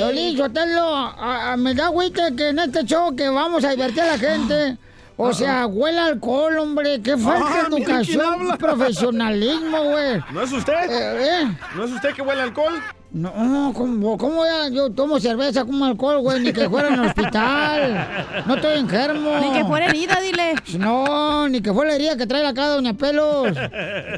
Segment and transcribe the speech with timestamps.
[0.00, 1.12] Violín, Sotelo,
[1.58, 4.78] me da agüita que en este show que vamos a divertir a la gente.
[5.16, 7.02] O sea, huele a alcohol, hombre.
[7.02, 10.20] Qué falta Ah, de mira quién educación, profesionalismo, güey.
[10.32, 10.72] ¿No es usted?
[10.90, 11.56] Eh, ¿eh?
[11.74, 12.72] ¿No es usted que huele alcohol?
[13.12, 14.68] No, ¿cómo, cómo ya?
[14.68, 18.06] Yo tomo cerveza como alcohol, güey, ni que fuera en el hospital.
[18.46, 19.30] No estoy enfermo.
[19.40, 20.54] Ni que fuera herida, dile.
[20.78, 23.56] No, ni que fuera la herida que trae acá Doña Pelos.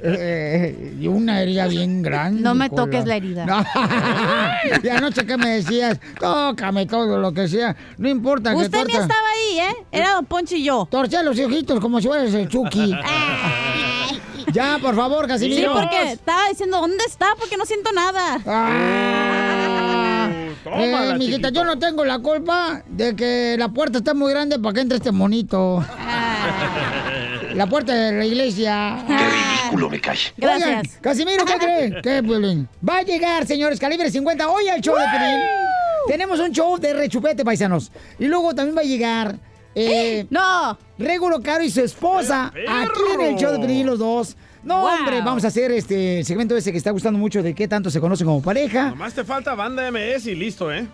[0.05, 2.43] Eh, y una herida bien grande.
[2.43, 2.83] No me cola.
[2.85, 3.47] toques la herida.
[3.47, 3.65] No.
[4.83, 7.75] y anoche que me decías, tócame todo lo que sea.
[7.97, 9.87] No importa que Usted ni estaba ahí, ¿eh?
[9.91, 10.87] Era Don Poncho y yo.
[10.91, 12.95] Torce los ojitos como si fueras el Chucky.
[14.53, 15.73] Ya, por favor, Sí, Casimiro.
[15.75, 17.35] porque estaba diciendo, ¿dónde está?
[17.39, 18.41] Porque no siento nada.
[18.47, 20.29] Ah.
[20.65, 24.59] Tómala, Eh, mijita, yo no tengo la culpa de que la puerta está muy grande
[24.59, 25.85] para que entre este monito.
[27.55, 29.05] La puerta de la iglesia.
[29.07, 30.19] Qué ridículo me cae.
[30.37, 30.67] Gracias.
[30.69, 32.01] Oigan, Casimiro, ¿qué cree?
[32.03, 32.69] ¿Qué, Piolín?
[32.89, 34.49] Va a llegar, señores, calibre 50.
[34.49, 35.41] Hoy al show de Piolín.
[36.09, 37.91] Tenemos un show de rechupete, paisanos.
[38.19, 39.37] Y luego también va a llegar...
[39.75, 40.77] Eh, no.
[40.99, 44.37] Regulo Caro y su esposa aquí en el show de Piolín, los dos.
[44.65, 44.89] No, Wow.
[44.99, 47.91] hombre, vamos a hacer este el segmento ese que está gustando mucho de qué tanto
[47.91, 48.91] se conocen como pareja.
[48.91, 50.87] Nomás te falta banda MS y listo, ¿eh?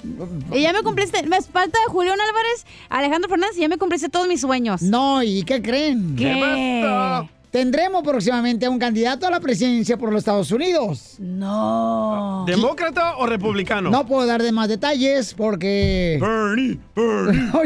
[0.52, 4.08] Y ya me cumpliste, me falta de Julián Álvarez, Alejandro Fernández y ya me cumpliste
[4.08, 4.80] todos mis sueños.
[4.82, 6.16] No, ¿y qué creen?
[6.16, 7.28] ¿Qué?
[7.50, 11.14] Tendremos próximamente a un candidato a la presidencia por los Estados Unidos.
[11.18, 12.44] No.
[12.46, 13.88] ¿Demócrata o republicano?
[13.88, 16.18] No puedo dar de más detalles porque...
[16.20, 17.50] Bernie, Bernie.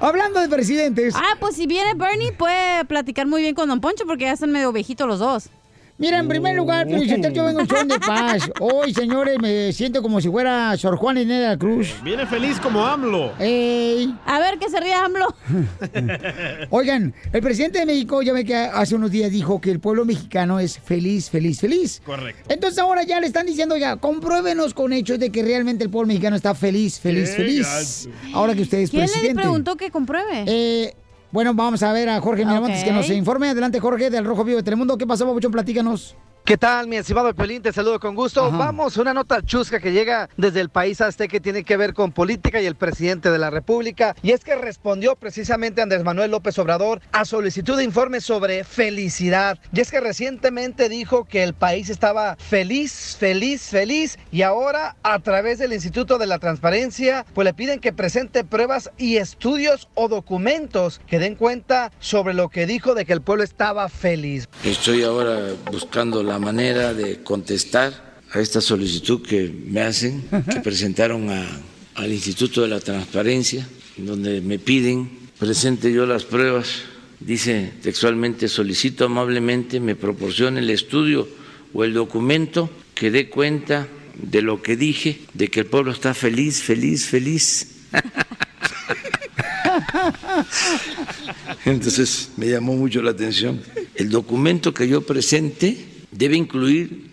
[0.00, 1.14] Hablando de presidentes.
[1.14, 4.50] Ah, pues si viene Bernie puede platicar muy bien con Don Poncho porque ya están
[4.50, 5.50] medio viejitos los dos.
[5.98, 6.86] Mira, en primer lugar.
[6.88, 8.48] Felicitero, yo vengo en son de paz.
[8.60, 11.92] Hoy, señores, me siento como si fuera Sor Juan Inés de la Cruz.
[12.04, 13.32] Viene feliz como AMLO.
[13.40, 14.14] Ey.
[14.24, 15.26] A ver que se ría AMLO.
[16.70, 20.04] Oigan, el presidente de México ya ve que hace unos días dijo que el pueblo
[20.04, 22.00] mexicano es feliz, feliz, feliz.
[22.04, 22.44] Correcto.
[22.48, 26.06] Entonces ahora ya le están diciendo ya, compruébenos con hechos de que realmente el pueblo
[26.06, 28.06] mexicano está feliz, feliz, Qué feliz.
[28.06, 28.36] gacho.
[28.36, 29.40] Ahora que usted es ¿Quién le presidente.
[29.42, 30.44] preguntó que compruebe?
[30.46, 30.94] Eh,
[31.30, 33.50] bueno, vamos a ver a Jorge Miramontes que nos informe.
[33.50, 34.96] Adelante, Jorge, del Rojo Vivo de Telemundo.
[34.96, 35.52] ¿Qué pasó, Papuchón?
[35.52, 36.16] Platícanos.
[36.48, 37.60] ¿Qué tal, mi estimado Pelín?
[37.60, 38.46] Te saludo con gusto.
[38.46, 38.56] Ajá.
[38.56, 42.10] Vamos, una nota chusca que llega desde el país azteca que tiene que ver con
[42.10, 44.16] política y el presidente de la República.
[44.22, 49.58] Y es que respondió precisamente Andrés Manuel López Obrador a solicitud de informe sobre felicidad.
[49.74, 54.18] Y es que recientemente dijo que el país estaba feliz, feliz, feliz.
[54.32, 58.90] Y ahora, a través del Instituto de la Transparencia, pues le piden que presente pruebas
[58.96, 63.44] y estudios o documentos que den cuenta sobre lo que dijo de que el pueblo
[63.44, 64.48] estaba feliz.
[64.64, 70.22] Estoy ahora buscando la manera de contestar a esta solicitud que me hacen,
[70.52, 71.46] que presentaron a-
[71.94, 73.66] al Instituto de la Transparencia,
[73.96, 76.68] donde me piden presente yo las pruebas.
[77.20, 81.28] Dice textualmente, solicito amablemente me proporcione el estudio
[81.74, 83.88] o el documento que dé cuenta
[84.20, 87.68] de lo que dije, de que el pueblo está feliz, feliz, feliz.
[91.64, 93.60] Entonces me llamó mucho la atención.
[93.94, 95.76] El documento que yo presente
[96.10, 97.08] debe incluir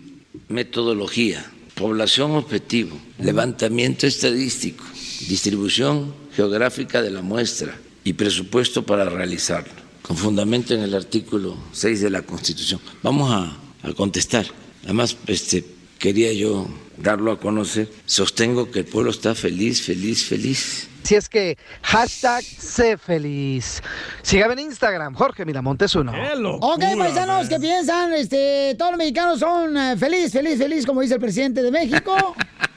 [0.47, 4.83] metodología, población objetivo, levantamiento estadístico,
[5.27, 12.01] distribución geográfica de la muestra y presupuesto para realizarlo, con fundamento en el artículo 6
[12.01, 12.79] de la Constitución.
[13.01, 13.57] Vamos a,
[13.87, 14.45] a contestar.
[14.83, 15.65] Además, este,
[15.99, 16.67] quería yo
[16.97, 17.89] darlo a conocer.
[18.05, 20.87] Sostengo que el pueblo está feliz, feliz, feliz.
[21.03, 23.81] Si es que hashtag sé feliz.
[24.23, 26.11] Sígame en Instagram, Jorge Miramontes uno.
[26.11, 27.47] ¡Qué locura, Ok, paisanos.
[27.47, 28.13] ¿qué piensan?
[28.13, 32.35] Este, todos los mexicanos son eh, feliz, feliz, feliz, como dice el presidente de México.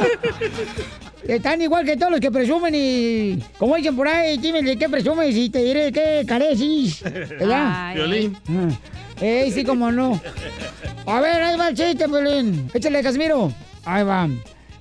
[1.28, 3.40] Están igual que todos los que presumen y...
[3.60, 7.04] Como dicen por ahí, dime de qué presumes y te diré qué careces.
[7.04, 7.94] ¿Verdad?
[7.94, 8.36] Violín.
[9.22, 10.20] Eh, sí, como no.
[11.06, 12.68] A ver, ahí va el chiste, Pelín.
[12.74, 13.54] Échale, Casimiro.
[13.86, 14.28] Ahí va.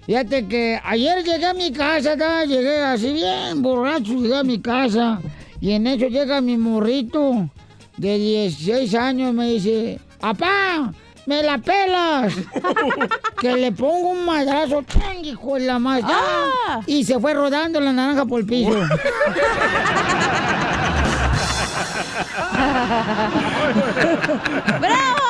[0.06, 2.44] Fíjate que ayer llegué a mi casa, ¿tá?
[2.44, 5.20] llegué así bien borracho, llegué a mi casa.
[5.62, 7.48] Y en eso llega mi morrito
[7.96, 10.92] de 16 años, me dice, ¡Apá!
[11.24, 12.34] ¡Me la pelas!
[13.40, 16.02] que le pongo un madrazo, ¡chan, hijo de la madre!
[16.08, 16.80] Ah.
[16.84, 18.72] Y se fue rodando la naranja por el piso.
[24.80, 25.21] ¡Bravo!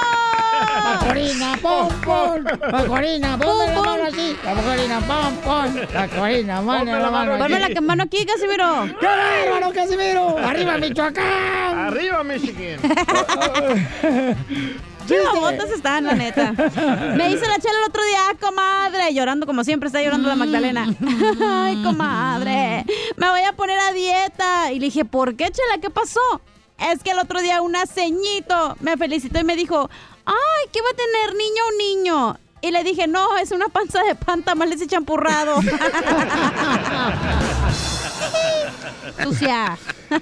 [0.93, 2.45] Macorina, pom, pom.
[2.73, 4.37] Macorina, ponme la mano así.
[4.45, 5.75] La Macorina, pom, pom.
[5.93, 8.89] La Macorina, mano, la mano Ponme la mano aquí, Casimiro.
[9.01, 10.39] ¡Qué bárbaro, Casimiro!
[10.39, 11.79] ¡Arriba, Michoacán!
[11.79, 12.81] Arriba, Michigan.
[15.09, 16.53] Qué babotas están, la neta.
[16.53, 20.37] Me dice la chela el otro día, "Ah, comadre, llorando como siempre, está llorando la
[20.37, 20.87] Magdalena.
[21.45, 22.85] Ay, comadre,
[23.17, 24.71] me voy a poner a dieta.
[24.73, 25.79] Y le dije, ¿por qué, chela?
[25.81, 26.21] ¿Qué pasó?
[26.93, 29.91] Es que el otro día una ceñito me felicitó y me dijo,
[30.27, 32.39] ay, ¿qué va a tener, niño o niño?
[32.61, 35.57] Y le dije, no, es una panza de pan, tamales y champurrado.
[39.23, 39.77] Sucia.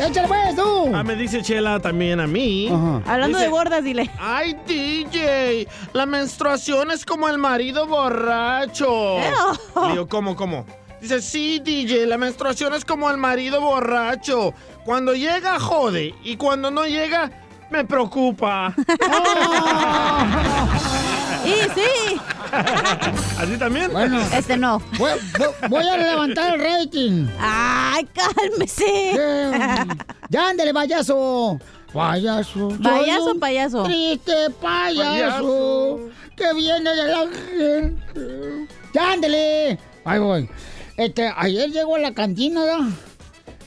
[0.00, 0.90] ¡Échale pues, tú!
[0.92, 2.68] Ah, me dice Chela también a mí.
[3.06, 4.10] Hablando de gordas, dile.
[4.18, 9.18] Ay, DJ, la menstruación es como el marido borracho.
[9.18, 9.90] Ew.
[9.90, 10.66] Digo, ¿cómo, cómo?
[11.00, 14.52] Dice, sí, DJ, la menstruación es como el marido borracho.
[14.84, 16.14] Cuando llega, jode.
[16.24, 17.30] Y cuando no llega,
[17.74, 18.72] me preocupa.
[21.44, 22.16] Y sí,
[23.38, 23.92] ¿Así también?
[23.92, 24.80] Bueno, este no.
[24.98, 25.10] voy,
[25.68, 27.26] voy- a levantar el rating.
[27.38, 28.84] Ay, cálmese.
[28.86, 29.52] Eh,
[30.30, 31.58] Ya, ándale, payaso.
[31.92, 32.70] Payaso.
[32.82, 33.82] ¿Payaso payaso?
[33.82, 35.98] Triste payaso, Payaso.
[36.34, 38.66] que viene de la gente.
[38.94, 39.78] Ya, ándale.
[40.06, 40.48] Ahí voy.
[40.96, 42.86] Este, ayer llego a la cantina, ¿verdad?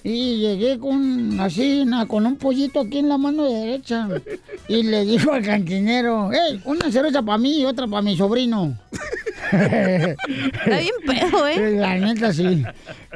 [0.10, 4.08] Y llegué con así, con un pollito aquí en la mano derecha.
[4.70, 8.74] Y le digo al cantinero, hey, una cerveza para mí y otra para mi sobrino.
[9.52, 11.72] Está bien pedo, ¿eh?
[11.76, 12.64] La neta, sí.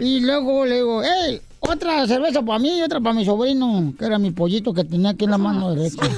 [0.01, 4.06] Y luego le digo, hey, otra cerveza para mí y otra para mi sobrino, que
[4.06, 6.02] era mi pollito que tenía aquí en la mano derecha.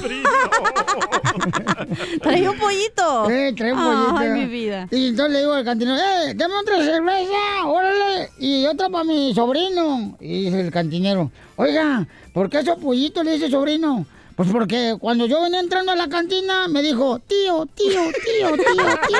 [2.21, 3.29] Traía un pollito.
[3.29, 4.17] Eh, trae un pollito.
[4.17, 4.87] Ay, mi vida.
[4.91, 9.33] Y entonces le digo al cantinero, eh, dame otra cerveza, órale, y otra para mi
[9.33, 10.15] sobrino.
[10.19, 14.05] Y dice el cantinero, oiga, ¿por qué esos pollitos le dice sobrino?
[14.35, 18.99] Pues porque cuando yo venía entrando a la cantina, me dijo, tío, tío, tío, tío,
[19.07, 19.19] tío.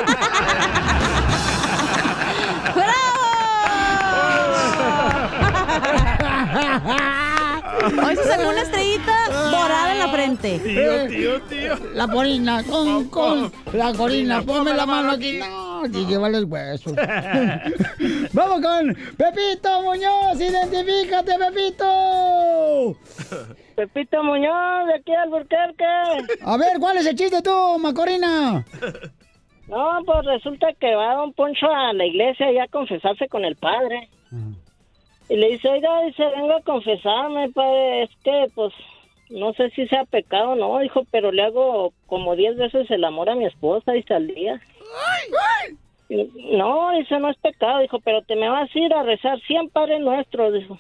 [8.06, 10.60] Hoy se sacó una estrellita dorada en la frente.
[10.60, 11.76] Tío, tío, tío.
[11.94, 15.40] La corina, con, con, la corina, ponme la mano aquí.
[15.40, 16.94] No, y llévale el hueso.
[18.34, 22.96] Vamos con Pepito Muñoz, identifícate, Pepito.
[23.76, 25.86] Pepito Muñoz, de aquí al Burquerque.
[26.42, 28.64] A ver, ¿cuál es el chiste tú, Macorina?
[29.68, 33.56] No, pues resulta que va Don Poncho a la iglesia ya a confesarse con el
[33.56, 34.10] padre.
[35.34, 38.72] Y le dice, oiga, dice, vengo a confesarme, padre, es que, pues,
[39.32, 43.04] no sé si sea pecado o no, dijo, pero le hago como diez veces el
[43.04, 44.62] amor a mi esposa, dice, al día.
[46.08, 49.42] Y, No, dice, no es pecado, dijo, pero te me vas a ir a rezar
[49.42, 50.78] 100 Padres Nuestros, dijo.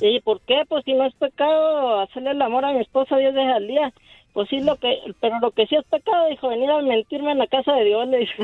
[0.00, 0.62] ¿Y por qué?
[0.68, 3.92] Pues si no es pecado hacerle el amor a mi esposa 10 veces al día.
[4.32, 7.38] Pues sí, lo que, pero lo que sí es pecado, dijo, venir a mentirme en
[7.38, 8.42] la casa de Dios, le dijo.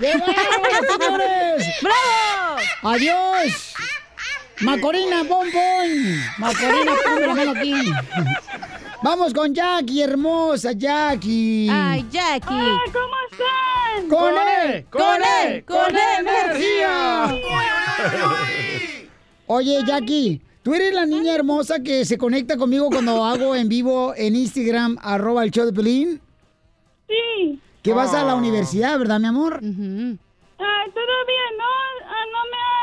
[0.00, 1.76] ¡Qué bárbaro, señores!
[1.82, 2.56] ¡Bravo!
[2.82, 3.74] ¡Adiós!
[4.62, 5.48] Macorina, pon.
[6.38, 6.92] Macorina,
[7.34, 7.74] mano aquí.
[9.02, 11.68] Vamos con Jackie, hermosa Jackie.
[11.70, 12.78] Ay, Jackie.
[12.92, 14.08] ¿Cómo están?
[14.08, 14.86] ¡Con él!
[14.90, 15.64] ¡Con él!
[15.64, 17.32] ¡Con energía!
[19.46, 24.14] Oye, Jackie, tú eres la niña hermosa que se conecta conmigo cuando hago en vivo
[24.16, 26.20] en Instagram, arroba el show de Pelín.
[27.08, 27.60] Sí.
[27.82, 29.54] Que vas a la universidad, ¿verdad, mi amor?
[29.62, 31.70] Ay, todavía no,
[32.06, 32.80] ah, no me ha,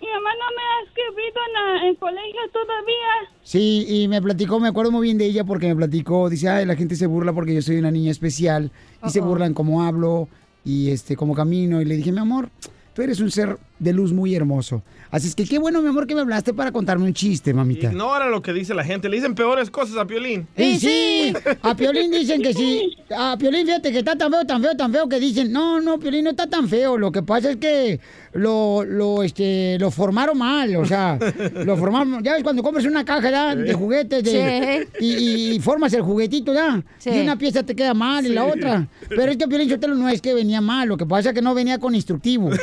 [0.00, 3.36] mi mamá no me ha escrito en la, en colegio todavía.
[3.42, 6.64] Sí, y me platicó, me acuerdo muy bien de ella porque me platicó, dice, ay,
[6.64, 8.70] la gente se burla porque yo soy una niña especial
[9.04, 10.28] y se burlan cómo hablo
[10.64, 11.80] y este cómo camino.
[11.80, 12.50] Y le dije, mi amor,
[12.94, 14.82] tú eres un ser de luz muy hermoso.
[15.10, 17.88] Así es que qué bueno, mi amor, que me hablaste para contarme un chiste, mamita.
[17.92, 19.08] Ignora lo que dice la gente.
[19.08, 20.46] Le dicen peores cosas a Piolín.
[20.56, 22.96] Y sí, a Piolín dicen que sí.
[23.16, 25.98] A Piolín, fíjate que está tan feo, tan feo, tan feo que dicen, no, no,
[25.98, 26.96] Piolín no está tan feo.
[26.98, 28.00] Lo que pasa es que
[28.32, 31.18] lo, lo, este, lo formaron mal, o sea,
[31.64, 32.22] lo formaron.
[32.24, 33.54] Ya ves cuando compras una caja ¿ya?
[33.54, 36.82] de juguetes de- y, y- y formas el juguetito, ¿ya?
[36.98, 37.10] Sí.
[37.10, 38.88] Y una pieza te queda mal y la otra.
[39.08, 41.42] Pero es que Piolín Sotelo no es que venía mal, lo que pasa es que
[41.42, 42.50] no venía con instructivo.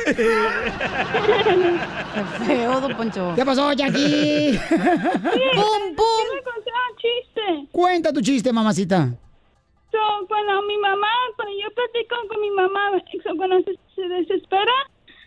[2.13, 3.33] Qué feo, don Poncho.
[3.35, 4.59] ¿Qué pasó, Jackie?
[4.69, 6.27] ¡Pum, pum!
[6.43, 7.67] contar un chiste.
[7.71, 9.09] Cuenta tu chiste, mamacita.
[9.91, 12.91] So, cuando mi mamá, cuando yo platico con mi mamá,
[13.23, 14.73] so, cuando se, se desespera,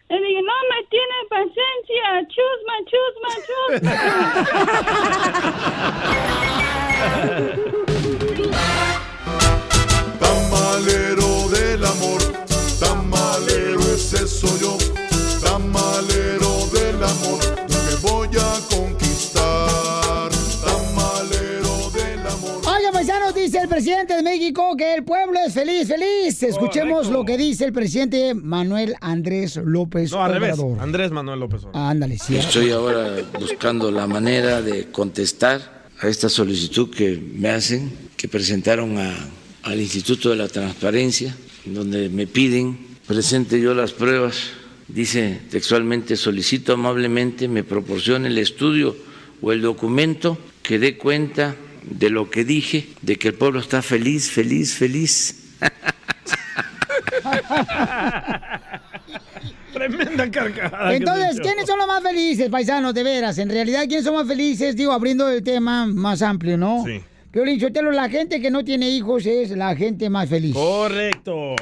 [0.09, 3.93] le digo, no me tiene paciencia, chusma, chusma, chusma.
[10.21, 12.23] Tamalero del amor,
[12.79, 14.77] tamalero ese soy yo.
[15.57, 20.29] Tamalero del amor, te voy a conquistar.
[20.63, 22.61] Tamalero del amor.
[22.67, 26.43] Oiga, paisanos, dice el presidente de México que el pueblo es feliz, feliz.
[26.43, 30.59] Escuchemos lo que dice el presidente Manuel Andrés López No, al revés.
[30.59, 30.79] Obrador.
[30.83, 31.91] Andrés Manuel López Obrador.
[31.91, 32.37] Ándale, sí.
[32.37, 38.99] Estoy ahora buscando la manera de contestar a esta solicitud que me hacen, que presentaron
[38.99, 39.15] a-
[39.63, 41.35] al Instituto de la Transparencia,
[41.65, 44.37] donde me piden presente yo las pruebas.
[44.89, 48.97] Dice textualmente, solicito amablemente me proporcione el estudio
[49.43, 53.83] o el documento que dé cuenta de lo que dije, de que el pueblo está
[53.83, 55.43] feliz, feliz, feliz.
[59.73, 60.95] Tremenda carcajada.
[60.95, 61.41] Entonces.
[61.41, 63.39] ¿quiénes son los más felices, paisanos, de veras?
[63.39, 64.75] En realidad, ¿quiénes son más felices?
[64.75, 66.85] Digo, abriendo el tema más amplio, ¿no?
[66.87, 67.03] Sí.
[67.37, 70.55] Piolín Sotelo, la gente que no tiene hijos es la gente más feliz.
[70.55, 71.55] Correcto.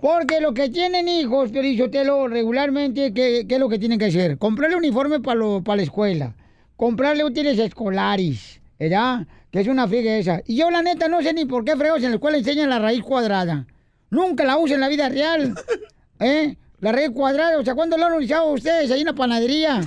[0.00, 4.06] Porque los que tienen hijos, Piolín Sotelo, regularmente, ¿qué, qué es lo que tienen que
[4.06, 4.38] hacer?
[4.38, 6.34] Comprarle uniforme para la escuela,
[6.74, 9.28] comprarle útiles escolares, ¿verdad?
[9.52, 10.42] Que es una friega esa.
[10.46, 12.80] Y yo, la neta, no sé ni por qué freos en la escuela enseñan la
[12.80, 13.68] raíz cuadrada.
[14.10, 15.54] Nunca la usan en la vida real.
[16.18, 16.56] ¿Eh?
[16.80, 19.80] La raíz cuadrada, o sea, ¿cuándo lo han usado ustedes ahí en la panadería?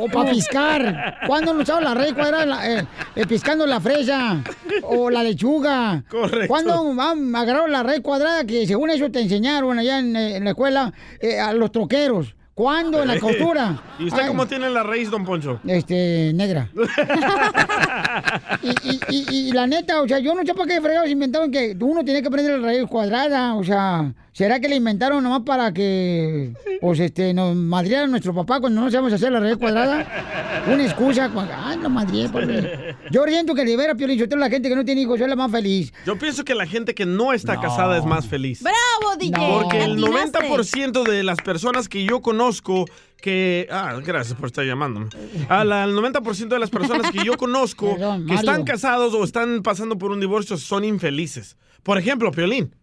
[0.00, 1.16] O, para piscar.
[1.26, 4.42] ¿Cuándo han usado la raíz cuadrada la- eh, eh, piscando la fresa?
[4.82, 6.02] O la lechuga.
[6.08, 6.48] Correcto.
[6.48, 10.44] ¿Cuándo han agarrado la raíz cuadrada que según eso te enseñaron allá en, eh, en
[10.44, 12.34] la escuela eh, a los troqueros?
[12.54, 13.02] ¿Cuándo?
[13.02, 13.78] En la costura.
[13.98, 15.60] ¿Y usted Ay, cómo tiene la raíz, don Poncho?
[15.66, 16.70] Este, negra.
[18.62, 21.50] y, y- y- y la neta, o sea, yo no sé para qué fregados inventaron
[21.50, 23.54] que uno tiene que aprender la raíz cuadrada.
[23.56, 26.52] O sea, ¿será que le inventaron nomás para que,
[26.82, 30.64] pues, este, nos madriara nuestro papá cuando no sabemos hacer la raíz cuadrada?
[30.70, 31.30] Una excusa.
[31.64, 32.94] Ay, no madrié, pobre.
[33.10, 35.50] Yo oriento que libera, Piolín, Sotelo, la gente que no tiene hijos es la más
[35.50, 35.90] feliz.
[36.04, 38.62] Yo pienso que la gente que no está casada es más feliz.
[38.62, 39.32] ¡Bravo, DJ!
[39.62, 40.38] Porque el Atinaste.
[40.40, 42.84] 90% de las personas que yo conozco
[43.22, 43.66] que...
[43.70, 45.06] Ah, gracias por estar llamándome.
[45.48, 49.24] A la- el 90% de las personas que yo conozco Perdón, que están casados o
[49.24, 51.56] están pasando por un divorcio son infelices.
[51.82, 52.74] Por ejemplo, Piolín.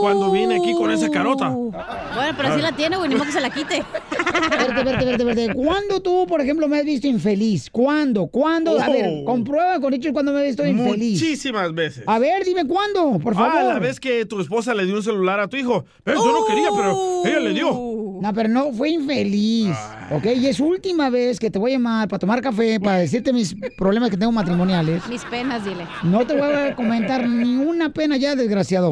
[0.00, 1.48] Cuando viene aquí con esa carota.
[1.48, 3.82] Bueno, pero sí la tiene, güey, ni modo que se la quite.
[4.50, 5.54] Verte, verte, verte, verte.
[5.54, 7.70] ¿Cuándo tú, por ejemplo, me has visto infeliz?
[7.70, 8.26] ¿Cuándo?
[8.26, 8.78] ¿Cuándo?
[8.80, 9.24] A ver, Oh.
[9.24, 11.20] comprueba con hechos cuando me he visto infeliz.
[11.20, 12.04] Muchísimas veces.
[12.06, 13.52] A ver, dime cuándo, por favor.
[13.54, 15.84] Ah, la vez que tu esposa le dio un celular a tu hijo.
[16.04, 17.70] Pero yo no quería, pero ella le dio.
[18.20, 19.76] No, pero no, fue infeliz.
[20.10, 20.26] ¿Ok?
[20.36, 23.54] Y es última vez que te voy a llamar para tomar café, para decirte mis
[23.76, 25.06] problemas que tengo matrimoniales.
[25.08, 25.86] Mis penas, dile.
[26.02, 28.87] No te voy a comentar ni una pena ya, desgraciado.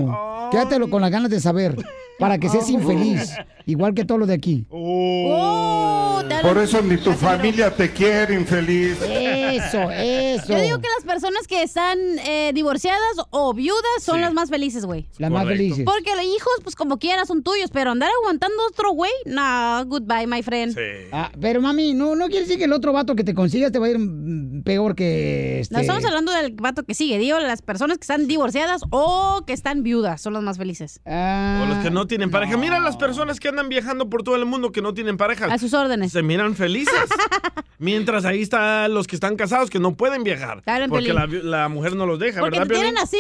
[0.51, 1.77] Quédatelo con las ganas de saber.
[2.19, 3.37] Para que seas infeliz.
[3.67, 4.65] Igual que todo lo de aquí.
[4.71, 8.97] Oh, Por eso ni tu familia te quiere, infeliz.
[9.03, 10.53] Eso, eso.
[10.53, 14.87] Yo digo que las personas que están eh, divorciadas o viudas son las más felices,
[14.87, 15.09] güey.
[15.19, 15.85] Las más felices.
[15.85, 20.27] Porque los hijos, pues como quieras, son tuyos, pero andar aguantando otro güey, no, goodbye,
[20.27, 20.77] my friend.
[21.13, 23.79] Ah, pero mami, no, no quiere decir que el otro vato que te consigas te
[23.79, 25.75] va a ir mm, peor que este.
[25.75, 29.53] No estamos hablando del vato que sigue, digo, las personas que están divorciadas o que
[29.53, 31.01] están viudas son las más felices.
[31.05, 32.57] O los que no tienen pareja.
[32.57, 35.47] Mira las personas que andan viajando por todo el mundo que no tienen pareja.
[35.47, 36.13] A sus órdenes.
[36.13, 37.09] Se miran felices.
[37.79, 40.63] Mientras ahí están los que están casados que no pueden viajar.
[40.67, 43.19] Hablan, porque la, mujer no los deja, Porque ¿verdad, te tienen así,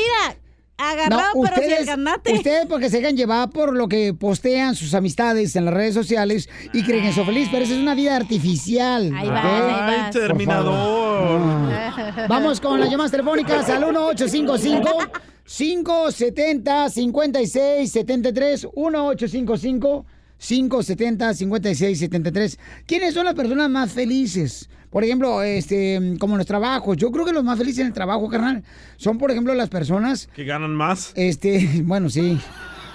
[0.77, 2.33] agarrado, pero sin el ganate.
[2.33, 6.49] ustedes porque se dejan llevar por lo que postean sus amistades en las redes sociales
[6.73, 9.13] y creen que son felices, pero esa es una vida artificial.
[9.15, 11.41] Ahí ahí Ay, terminador.
[11.41, 11.71] No.
[12.29, 14.99] Vamos con las llamadas telefónicas al 1855
[15.47, 20.07] 570 5673 1855
[20.39, 24.69] 570 5673 ¿Quiénes son las personas más felices?
[24.91, 26.97] Por ejemplo, este, como en los trabajos.
[26.97, 28.63] Yo creo que los más felices en el trabajo, carnal,
[28.97, 31.13] son, por ejemplo, las personas Que ganan más.
[31.17, 32.39] este, bueno, sí.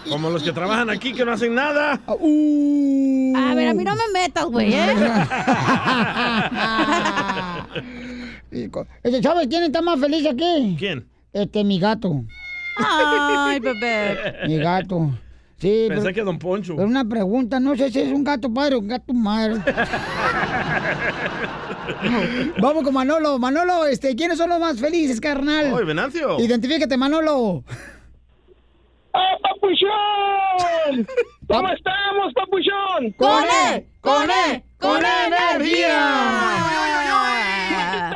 [0.10, 2.02] Como los que trabajan aquí que no hacen nada.
[2.08, 4.88] A ver, a mí no me metas, güey, ¿eh?
[9.04, 10.76] Este, ¿Sabes quién está más feliz aquí?
[10.78, 11.06] ¿Quién?
[11.34, 12.24] Este, mi gato.
[12.78, 14.18] Ay, bebé.
[14.48, 15.12] Mi gato.
[15.58, 16.76] Sí, Pensé pero, que Don Poncho.
[16.76, 19.62] pero una pregunta, no sé si es un gato padre o un gato madre.
[22.60, 23.38] Vamos con Manolo.
[23.38, 25.72] Manolo, este, ¿quiénes son los más felices, carnal?
[25.74, 26.40] Oye, Venancio.
[26.40, 27.64] Identifícate, Manolo.
[29.14, 31.08] ¡Ah, papuchón!
[31.48, 33.12] ¿Cómo estamos, papuchón?
[33.18, 33.88] ¡Con E!
[34.02, 34.64] ¡Con E!
[34.80, 36.00] ¡Con energía!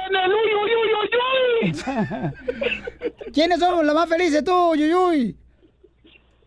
[0.08, 1.10] ¡En el uy, uy, uy, uy,
[1.62, 1.74] uy!
[3.36, 5.36] ¿Quiénes son los más felices tú, Yuyuy?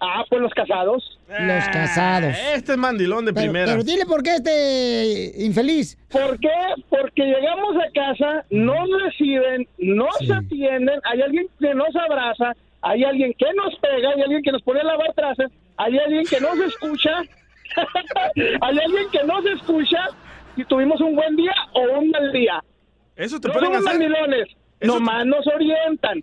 [0.00, 1.18] Ah, pues los casados.
[1.28, 2.34] Los casados.
[2.54, 3.72] Este es mandilón de Pero, primera.
[3.72, 5.98] pero dile por qué este infeliz.
[6.10, 6.48] ¿Por qué?
[6.88, 13.34] Porque llegamos a casa, nos reciben, nos atienden, hay alguien que nos abraza, hay alguien
[13.36, 16.58] que nos pega, hay alguien que nos pone a lavar trastes, hay alguien que nos
[16.60, 17.10] escucha,
[18.62, 19.98] hay alguien que nos escucha
[20.56, 22.62] si tuvimos un buen día o un mal día.
[23.16, 23.84] Eso te no pueden hacer.
[23.84, 24.48] mandilones,
[24.80, 26.22] nomás nos orientan.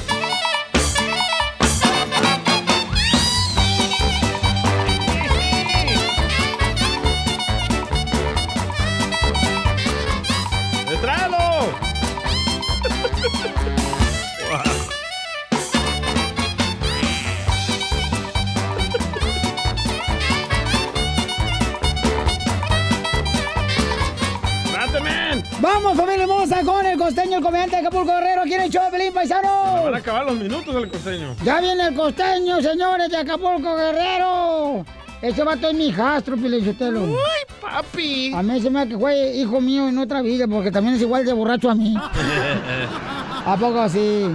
[27.13, 28.43] Costeño, el comediante de Acapulco Guerrero.
[28.43, 29.83] ¿Quién echó Pelín Paisano?
[29.83, 31.35] Van a acabar los minutos del costeño.
[31.43, 34.85] Ya viene el costeño, señores, de Acapulco Guerrero.
[35.21, 37.03] Ese vato es mi hijastro, Pilichotelo.
[37.03, 37.17] ¡Uy,
[37.59, 38.33] papi!
[38.33, 41.01] A mí se me hace que fue hijo mío en otra vida, porque también es
[41.01, 41.95] igual de borracho a mí.
[43.45, 44.27] ¿A poco sí?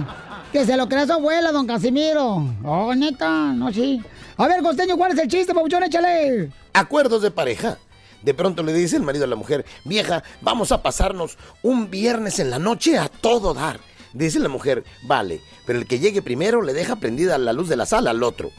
[0.51, 2.45] Que se lo crea su abuela, don Casimiro.
[2.63, 3.99] Oh, neta, no, sí.
[4.37, 5.83] A ver, costeño, ¿cuál es el chiste, papuchón?
[5.83, 6.51] Échale.
[6.73, 7.79] Acuerdos de pareja.
[8.21, 12.39] De pronto le dice el marido a la mujer, vieja, vamos a pasarnos un viernes
[12.39, 13.79] en la noche a todo dar.
[14.13, 17.75] Dice la mujer, vale, pero el que llegue primero le deja prendida la luz de
[17.75, 18.51] la sala al otro.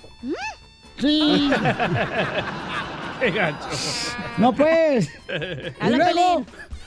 [1.01, 1.51] Sí.
[3.21, 3.66] ¡Qué gacho!
[4.37, 5.09] No, pues.
[5.29, 6.44] Luego?
[6.44, 6.47] Pelín.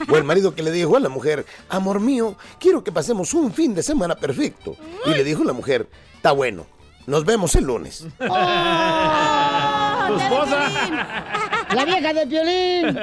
[0.10, 3.54] O el marido que le dijo a la mujer, amor mío, quiero que pasemos un
[3.54, 4.76] fin de semana perfecto.
[5.06, 6.66] Y le dijo la mujer, está bueno,
[7.06, 8.06] nos vemos el lunes.
[8.20, 10.08] ¡Oh!
[10.08, 10.70] ¡Tu esposa!
[11.74, 13.00] La vieja de violín.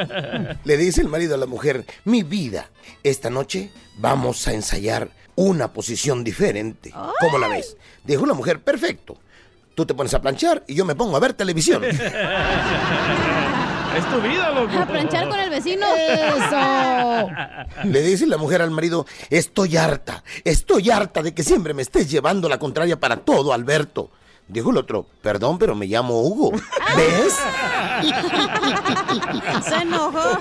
[0.65, 2.71] Le dice el marido a la mujer, mi vida,
[3.03, 6.93] esta noche vamos a ensayar una posición diferente.
[7.21, 7.77] ¿Cómo la ves?
[8.05, 9.17] Dijo la mujer, perfecto.
[9.75, 11.83] Tú te pones a planchar y yo me pongo a ver televisión.
[13.97, 14.79] Es tu vida, loco.
[14.79, 15.87] A planchar con el vecino.
[15.97, 17.31] ¡Eso!
[17.85, 22.11] Le dice la mujer al marido, estoy harta, estoy harta de que siempre me estés
[22.11, 24.11] llevando la contraria para todo, Alberto.
[24.49, 26.53] Dijo el otro, perdón, pero me llamo Hugo.
[26.97, 27.35] ¿Ves?
[29.69, 30.39] Se enojó.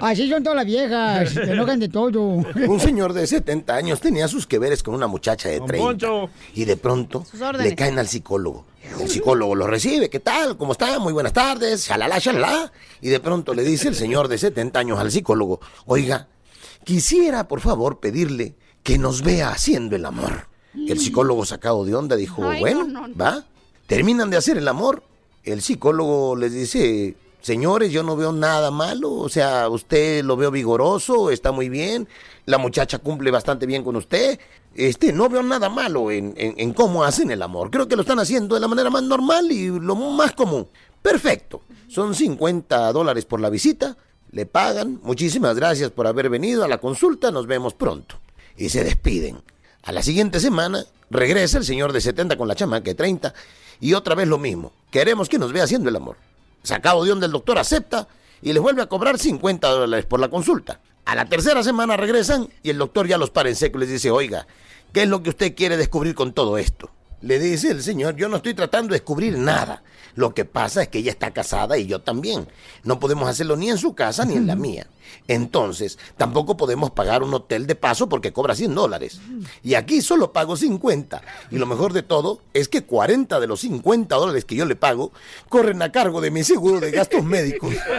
[0.00, 1.30] Así son todas las viejas.
[1.30, 2.20] Se enojan de todo.
[2.20, 5.86] Un señor de 70 años tenía sus que veres con una muchacha de Don 30.
[5.86, 6.30] Poncho.
[6.54, 7.24] Y de pronto
[7.58, 8.64] le caen al psicólogo.
[9.00, 10.56] El psicólogo lo recibe, ¿qué tal?
[10.56, 10.98] ¿Cómo está?
[11.00, 12.70] Muy buenas tardes, shalala, shalala.
[13.00, 16.28] Y de pronto le dice el señor de 70 años al psicólogo, oiga,
[16.84, 20.53] quisiera por favor pedirle que nos vea haciendo el amor.
[20.74, 23.16] El psicólogo sacado de onda dijo, Ay, bueno, no, no.
[23.16, 23.44] va.
[23.86, 25.02] Terminan de hacer el amor.
[25.44, 29.12] El psicólogo les dice, señores, yo no veo nada malo.
[29.12, 32.08] O sea, usted lo veo vigoroso, está muy bien.
[32.46, 34.38] La muchacha cumple bastante bien con usted.
[34.74, 37.70] Este, no veo nada malo en, en- en cómo hacen el amor.
[37.70, 40.66] Creo que lo están haciendo de la manera más normal y lo más común.
[41.02, 41.60] Perfecto.
[41.88, 43.96] Son 50 dólares por la visita.
[44.32, 44.98] Le pagan.
[45.04, 47.30] Muchísimas gracias por haber venido a la consulta.
[47.30, 48.16] Nos vemos pronto.
[48.56, 49.36] Y se despiden.
[49.84, 53.34] A la siguiente semana regresa el señor de 70 con la chamaca de 30
[53.80, 54.72] y otra vez lo mismo.
[54.90, 56.16] Queremos que nos vea haciendo el amor.
[56.62, 58.08] Sacado de donde el doctor acepta
[58.40, 60.80] y les vuelve a cobrar 50 dólares por la consulta.
[61.04, 63.90] A la tercera semana regresan y el doctor ya los para en seco y les
[63.90, 64.46] dice, oiga,
[64.94, 66.90] ¿qué es lo que usted quiere descubrir con todo esto?
[67.24, 69.82] Le dice el señor, yo no estoy tratando de descubrir nada.
[70.14, 72.46] Lo que pasa es que ella está casada y yo también.
[72.82, 74.86] No podemos hacerlo ni en su casa ni en la mía.
[75.26, 79.22] Entonces, tampoco podemos pagar un hotel de paso porque cobra 100 dólares.
[79.62, 81.22] Y aquí solo pago 50.
[81.50, 84.76] Y lo mejor de todo es que 40 de los 50 dólares que yo le
[84.76, 85.10] pago
[85.48, 87.74] corren a cargo de mi seguro de gastos médicos.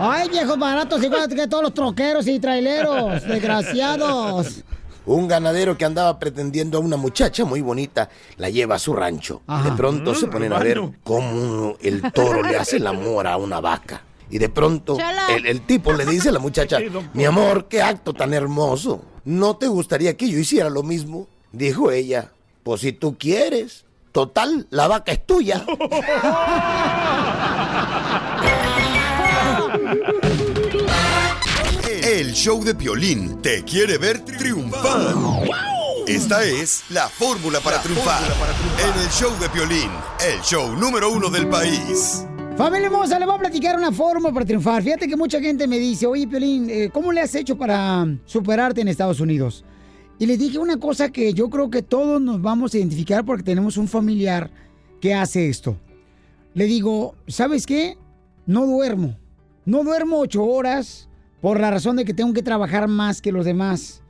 [0.00, 3.24] Ay, viejos baratos, igual que todos los troqueros y traileros.
[3.24, 4.64] Desgraciados.
[5.08, 9.40] Un ganadero que andaba pretendiendo a una muchacha muy bonita la lleva a su rancho.
[9.64, 13.60] De pronto se ponen a ver cómo el toro le hace el amor a una
[13.60, 14.02] vaca.
[14.30, 14.98] Y de pronto
[15.34, 16.78] el, el tipo le dice a la muchacha,
[17.14, 19.02] mi amor, qué acto tan hermoso.
[19.24, 21.26] ¿No te gustaría que yo hiciera lo mismo?
[21.52, 22.30] Dijo ella,
[22.62, 23.86] pues si tú quieres.
[24.12, 25.64] Total, la vaca es tuya.
[32.18, 35.14] El show de Piolín te quiere ver triunfar.
[36.04, 38.20] Esta es la fórmula para triunfar.
[38.82, 39.88] En el show de Piolín,
[40.28, 42.26] el show número uno del país.
[42.56, 44.82] Familia hermosa, le voy a platicar una forma para triunfar.
[44.82, 48.80] Fíjate que mucha gente me dice, oye, Piolín, eh, ¿cómo le has hecho para superarte
[48.80, 49.64] en Estados Unidos?
[50.18, 53.44] Y le dije una cosa que yo creo que todos nos vamos a identificar porque
[53.44, 54.50] tenemos un familiar
[55.00, 55.76] que hace esto.
[56.54, 57.96] Le digo, ¿sabes qué?
[58.44, 59.16] No duermo.
[59.64, 61.07] No duermo ocho horas
[61.40, 64.02] por la razón de que tengo que trabajar más que los demás.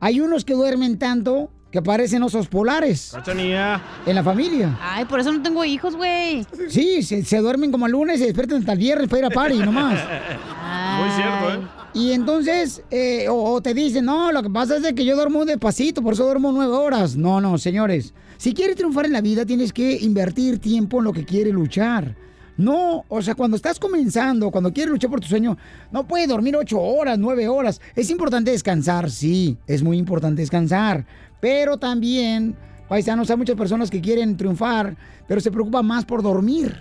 [0.00, 3.80] Hay unos que duermen tanto que parecen osos polares Cachanilla.
[4.06, 4.78] en la familia.
[4.80, 6.46] Ay, por eso no tengo hijos, güey.
[6.68, 9.24] Sí, se, se duermen como el lunes y se despiertan hasta el viernes para ir
[9.26, 9.98] a party nomás.
[11.00, 11.68] Muy cierto, ¿eh?
[11.94, 15.16] Y entonces, eh, o, o te dicen, no, lo que pasa es de que yo
[15.16, 17.16] duermo despacito, por eso duermo nueve horas.
[17.16, 18.12] No, no, señores.
[18.36, 22.14] Si quieres triunfar en la vida, tienes que invertir tiempo en lo que quieres luchar.
[22.56, 25.58] No, o sea, cuando estás comenzando, cuando quieres luchar por tu sueño,
[25.92, 27.80] no puedes dormir ocho horas, nueve horas.
[27.94, 31.04] Es importante descansar, sí, es muy importante descansar.
[31.40, 32.56] Pero también,
[32.88, 34.96] paisanos, hay muchas personas que quieren triunfar,
[35.28, 36.74] pero se preocupan más por dormir.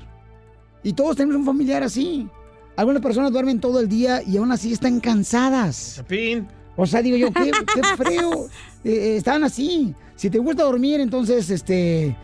[0.81, 2.29] Y todos tenemos un familiar así.
[2.77, 5.95] Algunas personas duermen todo el día y aún así están cansadas.
[5.97, 6.47] Chapín.
[6.77, 8.45] O sea, digo yo, qué, qué feo.
[8.83, 9.93] Eh, eh, están así.
[10.15, 12.15] Si te gusta dormir, entonces, este,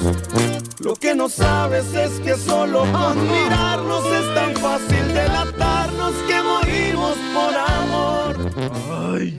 [0.81, 7.17] Lo que no sabes es que solo con mirarnos es tan fácil delatarnos que morimos
[7.33, 8.37] por amor.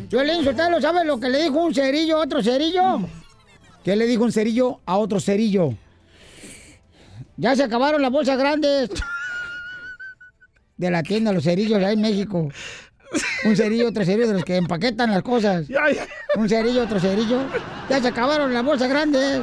[0.10, 3.02] Violín, Sotelo, ¿sabes lo que le dijo un cerillo a otro cerillo?
[3.84, 5.76] ¿Qué le dijo un cerillo a otro cerillo?
[7.42, 8.92] Ya se acabaron las bolsas grandes
[10.78, 12.50] de la tienda, los cerillos allá en México.
[13.46, 15.66] Un cerillo, otro cerillo de los que empaquetan las cosas.
[16.36, 17.40] Un cerillo, otro cerillo.
[17.90, 19.42] Ya se acabaron las bolsas grandes.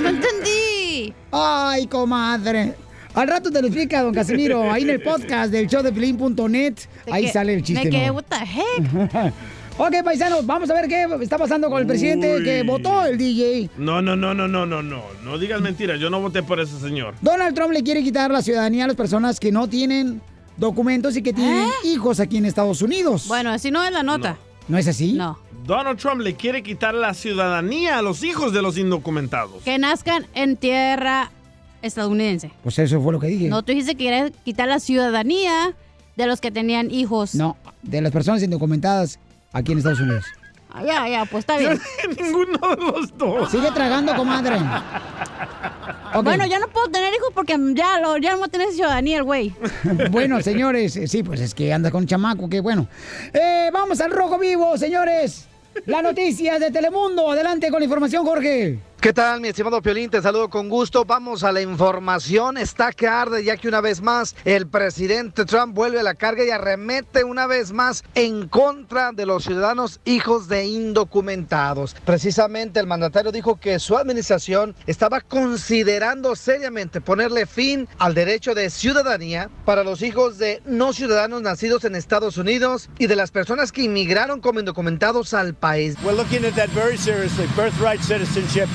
[0.00, 1.12] No entendí.
[1.32, 2.76] Ay, comadre.
[3.12, 6.88] Al rato te lo explica, don Casimiro, ahí en el podcast del show de.
[7.10, 7.84] Ahí que- sale el chiste.
[7.84, 8.12] me quedé, ¿no?
[8.14, 9.34] what the heck?
[9.78, 12.44] ok, paisanos, vamos a ver qué está pasando con el presidente Uy.
[12.44, 13.70] que votó el DJ.
[13.78, 15.02] No, no, no, no, no, no, no.
[15.24, 16.00] No digas mentiras.
[16.00, 17.14] Yo no voté por ese señor.
[17.20, 20.20] Donald Trump le quiere quitar la ciudadanía a las personas que no tienen
[20.56, 23.26] documentos y que tienen hijos aquí en Estados Unidos.
[23.28, 24.36] Bueno, así no es la nota.
[24.68, 25.12] ¿No es así?
[25.12, 25.38] No.
[25.66, 29.62] Donald Trump le quiere quitar la ciudadanía a los hijos de los indocumentados.
[29.62, 31.30] Que nazcan en tierra
[31.82, 32.50] estadounidense.
[32.62, 33.48] Pues eso fue lo que dije.
[33.48, 35.74] No, tú dijiste que querías quitar la ciudadanía
[36.16, 37.34] de los que tenían hijos.
[37.34, 39.18] No, de las personas indocumentadas
[39.52, 40.24] aquí en Estados Unidos.
[40.74, 41.78] Ah, ya, ya, pues está bien.
[42.18, 43.50] Ninguno de los dos.
[43.50, 44.56] Sigue tragando, comadre.
[46.14, 46.24] Ok.
[46.24, 49.54] Bueno, ya no puedo tener hijos porque ya, lo, ya no tener ciudadanía el güey.
[50.10, 52.86] bueno, señores, eh, sí, pues es que anda con un chamaco, que bueno.
[53.34, 55.46] Eh, vamos al rojo vivo, señores.
[55.86, 57.30] Las noticias de Telemundo.
[57.30, 58.78] Adelante con la información, Jorge.
[59.02, 60.10] ¿Qué tal, mi estimado Piolín?
[60.10, 61.04] Te saludo con gusto.
[61.04, 62.56] Vamos a la información.
[62.56, 66.44] Está que arde, ya que una vez más el presidente Trump vuelve a la carga
[66.44, 71.96] y arremete una vez más en contra de los ciudadanos hijos de indocumentados.
[72.04, 78.70] Precisamente el mandatario dijo que su administración estaba considerando seriamente ponerle fin al derecho de
[78.70, 83.72] ciudadanía para los hijos de no ciudadanos nacidos en Estados Unidos y de las personas
[83.72, 85.96] que inmigraron como indocumentados al país.
[86.04, 87.48] We're looking at that very seriously.
[87.56, 88.68] Birthright citizenship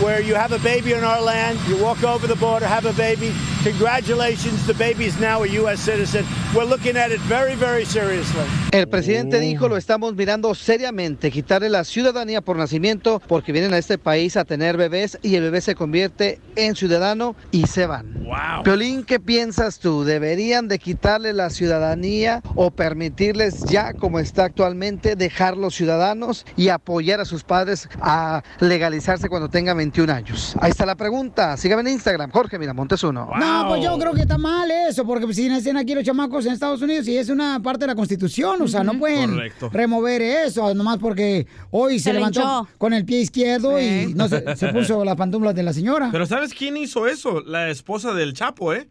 [0.00, 2.92] where you have a baby in our land, you walk over the border, have a
[2.92, 3.32] baby.
[3.62, 5.80] Congratulations, the baby is now a U.S.
[5.80, 6.26] citizen.
[6.54, 8.44] We're looking at it very, very seriously.
[8.72, 13.78] El presidente dijo, lo estamos mirando seriamente, quitarle la ciudadanía por nacimiento porque vienen a
[13.78, 18.24] este país a tener bebés y el bebé se convierte en ciudadano y se van.
[18.24, 18.64] Wow.
[18.64, 20.04] Piolín, ¿qué piensas tú?
[20.04, 27.20] ¿Deberían de quitarle la ciudadanía o permitirles ya, como está actualmente, dejarlos ciudadanos y apoyar
[27.20, 30.56] a sus padres a legalizarse cuando tengan 21 años?
[30.60, 31.56] Ahí está la pregunta.
[31.56, 33.28] Sígame en Instagram, Jorge Miramontes uno.
[33.38, 36.52] No, pues yo creo que está mal eso, porque si nacen aquí los chamacos en
[36.52, 39.68] Estados Unidos y es una parte de la Constitución, o sea, no pueden Correcto.
[39.72, 42.68] remover eso, nomás porque hoy se, Se le levantó hinchó.
[42.78, 46.08] con el pie izquierdo y no se, se puso las pantuflas de la señora.
[46.10, 47.40] Pero ¿sabes quién hizo eso?
[47.42, 48.88] La esposa del Chapo, ¿eh?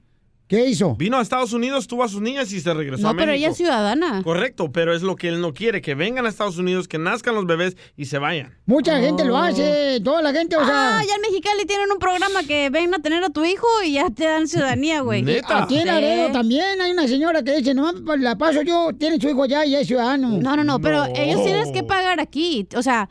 [0.47, 0.95] ¿Qué hizo?
[0.95, 3.21] Vino a Estados Unidos, tuvo a sus niñas y se regresó a No, México.
[3.21, 4.21] pero ella es ciudadana.
[4.23, 7.33] Correcto, pero es lo que él no quiere, que vengan a Estados Unidos, que nazcan
[7.33, 8.53] los bebés y se vayan.
[8.65, 10.99] Mucha gente lo hace, toda la gente, o sea...
[10.99, 13.93] Ah, ya en Mexicali tienen un programa que ven a tener a tu hijo y
[13.93, 15.23] ya te dan ciudadanía, güey.
[15.47, 19.19] Aquí en Laredo también hay una señora que dice, no, pues, la paso yo, tiene
[19.19, 20.37] su hijo allá y es ciudadano.
[20.39, 22.67] No, no, no, pero ellos tienes que pagar aquí.
[22.75, 23.09] O sea,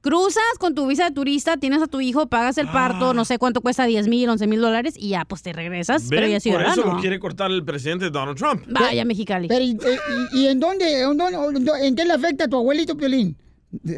[0.00, 3.38] cruzas con tu visa de turista, tienes a tu hijo, pagas el parto, no sé
[3.38, 6.44] cuánto cuesta, 10 mil, 11 mil dólares y ya, pues te regresas, pero ya es
[6.44, 6.94] Por eso ciudadano.
[6.94, 8.62] lo quiere cortar el presidente Donald Trump.
[8.68, 9.48] Vaya, Mexicali.
[9.48, 9.78] Pero, ¿y,
[10.32, 13.36] y- y en dónde, en dónde- en qué le afecta a tu abuelito, Piolín?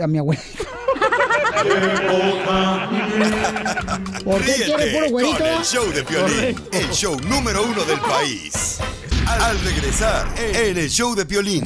[0.02, 0.46] A mi abuelito.
[4.24, 5.38] ¿Por qué quiere puro güerito?
[5.38, 8.78] con el show de Piolín, el show número uno del país.
[9.26, 11.62] Al regresar en el show de Piolín.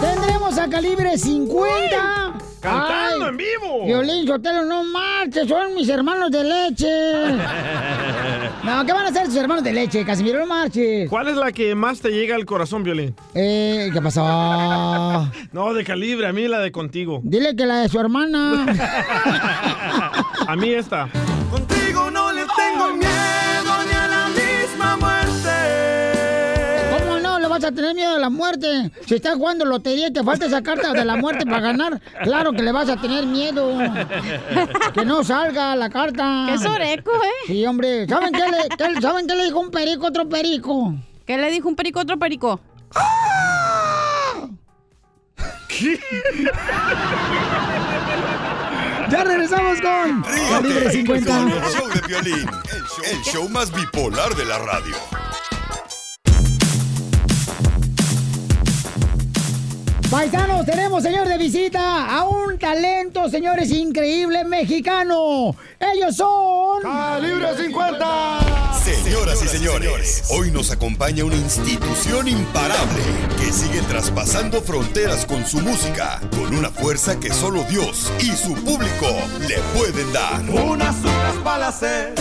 [0.00, 2.38] Tendremos a calibre 50.
[2.60, 3.86] ¡Cantando Ay, en vivo!
[3.86, 6.88] Violín, Sotelo, no marches, son mis hermanos de leche.
[8.62, 10.38] No, ¿qué van a hacer tus hermanos de leche, Casimiro?
[10.40, 11.08] No marches.
[11.08, 13.14] ¿Cuál es la que más te llega al corazón, Violín?
[13.34, 14.20] Eh, ¿qué pasó?
[15.52, 17.20] No, de calibre, a mí la de contigo.
[17.24, 18.66] Dile que la de su hermana.
[20.46, 21.08] A mí esta.
[21.50, 21.79] Contigo
[27.60, 28.90] vas a tener miedo a la muerte?
[29.06, 32.52] Si estás jugando lotería y te falta esa carta de la muerte para ganar, claro
[32.52, 33.76] que le vas a tener miedo.
[34.94, 36.46] Que no salga la carta.
[36.50, 37.46] Qué soreco, ¿eh?
[37.46, 38.06] Sí, hombre.
[38.08, 40.94] ¿Saben qué le, qué- ¿saben qué le dijo un perico a otro perico?
[41.26, 42.60] ¿Qué le dijo un perico a otro perico?
[49.10, 51.32] Ya regresamos con Calibre Ríete 50.
[51.32, 54.94] con el show de Piolín, el show, el show más bipolar de la radio.
[60.10, 65.54] Paisanos, tenemos, señor, de visita a un talento, señores, increíble mexicano.
[65.78, 66.82] Ellos son...
[66.82, 68.80] ¡Calibre 50!
[68.82, 73.02] Señoras y señores, hoy nos acompaña una institución imparable
[73.38, 78.54] que sigue traspasando fronteras con su música, con una fuerza que solo Dios y su
[78.54, 79.06] público
[79.46, 80.40] le pueden dar.
[80.50, 82.14] Unas unas para hacer.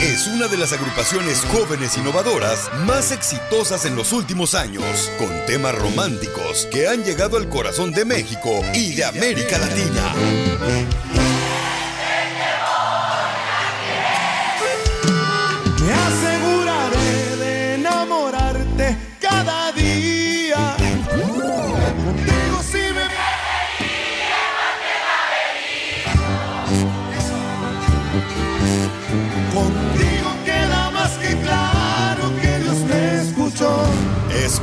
[0.00, 5.74] Es una de las agrupaciones jóvenes innovadoras más exitosas en los últimos años, con temas
[5.74, 11.33] románticos que han llegado al corazón de México y de América Latina.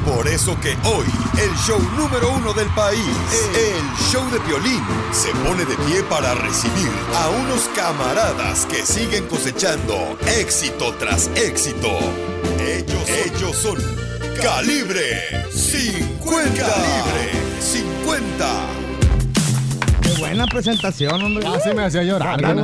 [0.05, 1.05] Por eso que hoy
[1.41, 2.99] el show número uno del país,
[3.55, 9.25] el show de violín, se pone de pie para recibir a unos camaradas que siguen
[9.27, 11.89] cosechando éxito tras éxito.
[12.59, 13.77] Ellos, ellos son
[14.41, 16.65] Calibre 50.
[16.65, 18.45] Calibre 50.
[20.01, 21.43] Qué buena presentación, hombre.
[21.43, 22.41] Ya se me hacía llorar.
[22.41, 22.61] Dale,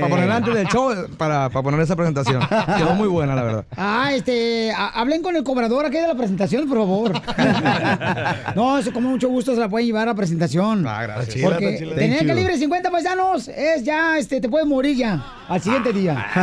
[0.00, 0.08] Para.
[0.08, 2.42] Para ponerla antes del show, para, para poner esa presentación.
[2.76, 3.64] Quedó muy buena, la verdad.
[3.76, 7.12] Ah, este, ha- hablen con el cobrador aquí de la presentación, por favor.
[8.54, 10.86] no, eso con mucho gusto se la pueden llevar a la presentación.
[10.86, 11.36] Ah, gracias.
[11.42, 11.94] Porque Chila, chila.
[11.94, 12.28] tener Thank you.
[12.28, 16.26] calibre 50 paisanos es ya, este, te puedes morir ya al siguiente día.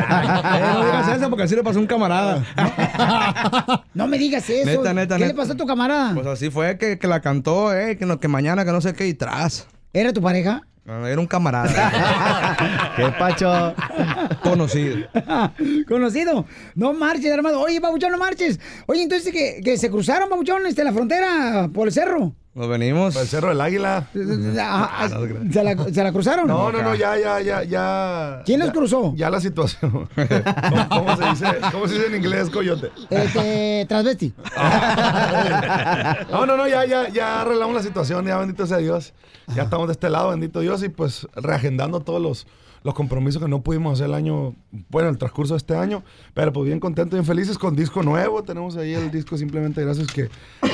[0.56, 2.44] Eh, no digas eso porque así le pasó a un camarada.
[3.94, 4.65] no me digas eso.
[4.82, 5.34] Neta, neta, ¿Qué neta.
[5.34, 6.13] le pasó a tu camarada?
[6.13, 8.94] Pues así fue que, que la cantó, eh, que, no- que mañana, que no sé
[8.94, 9.68] qué, y tras.
[9.95, 10.62] ¿Era tu pareja?
[10.84, 12.58] No, era un camarada.
[12.97, 13.73] ¿Qué pacho?
[14.43, 15.08] Conocido.
[15.88, 16.45] Conocido.
[16.75, 17.62] No marches, hermano.
[17.62, 18.60] Oye, Pabuchón, no marches.
[18.88, 22.36] Oye, entonces que, que se cruzaron, Pabuchón, este, la frontera por el cerro.
[22.56, 23.13] Nos venimos.
[23.18, 24.08] El Cerro del Águila.
[24.58, 25.10] Ah,
[25.52, 26.48] ¿Se la, se la cruzaron?
[26.48, 28.41] No, no, no, ya, ya, ya, ya.
[28.46, 29.13] ¿Quién ya- los cruzó?
[29.18, 29.91] Ya la situación.
[30.15, 32.91] ¿Cómo, cómo se dice, ¿Cómo se dice en inglés, coyote?
[33.10, 34.34] Este, transvesti.
[36.32, 39.13] No, no, no, ya, ya, ya arreglamos la situación, ya bendito sea Dios.
[39.54, 42.48] Ya estamos de este lado, bendito Dios, y pues reagendando todos los,
[42.86, 44.56] los compromisos que no pudimos hacer el año,
[44.89, 46.04] bueno, el transcurso de este año,
[46.36, 48.43] pero pues bien contentos, bien felices con disco nuevo.
[48.43, 50.30] Tenemos ahí el disco simplemente gracias que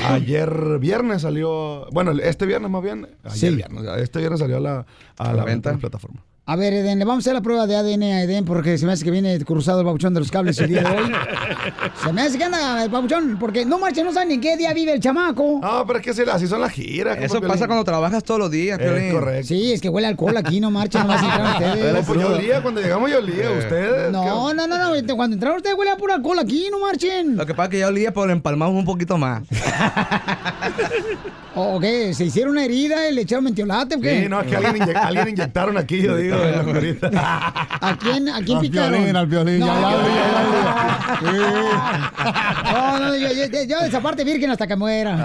[0.08, 3.56] ayer viernes salió, bueno, este viernes más bien, ayer Sí.
[3.56, 4.86] viernes, este viernes salió a la,
[5.18, 6.22] a la venta en la plataforma.
[6.44, 8.88] A ver, Eden, le vamos a hacer la prueba de ADN a Eden porque se
[8.88, 11.12] me hace que viene cruzado el babuchón de los cables el día de hoy.
[12.04, 14.58] Se me hace que anda el babuchón porque no marcha, no sabe ni en qué
[14.58, 15.60] día vive el chamaco.
[15.62, 17.20] No, pero es que así son las giras.
[17.22, 19.48] Eso pasa cuando trabajas todos los días, Es correcto.
[19.50, 21.94] Sí, es que huele alcohol aquí, no marcha, no vas a entrar ustedes.
[21.94, 24.12] No, pues yo olía, cuando llegamos yo olía, ustedes.
[24.12, 27.38] No, no, no, no, cuando entraron ustedes huele a pura alcohol aquí, no marchen.
[27.38, 29.44] Lo que pasa es que ya olía, pero le empalmamos un poquito más.
[31.54, 32.14] ¿O qué?
[32.14, 34.22] ¿Se hicieron una herida y le echaron mentiolate o qué?
[34.24, 37.10] Sí, no, es que alguien, inye- alguien inyectaron aquí, yo digo, en la curita.
[37.82, 38.92] ¿A quién, a quién Al picaron?
[39.00, 39.92] violín, al violín, No, ya, ya,
[42.72, 45.18] no, no, no, yo, yo- yo de esa parte virgen hasta que muera.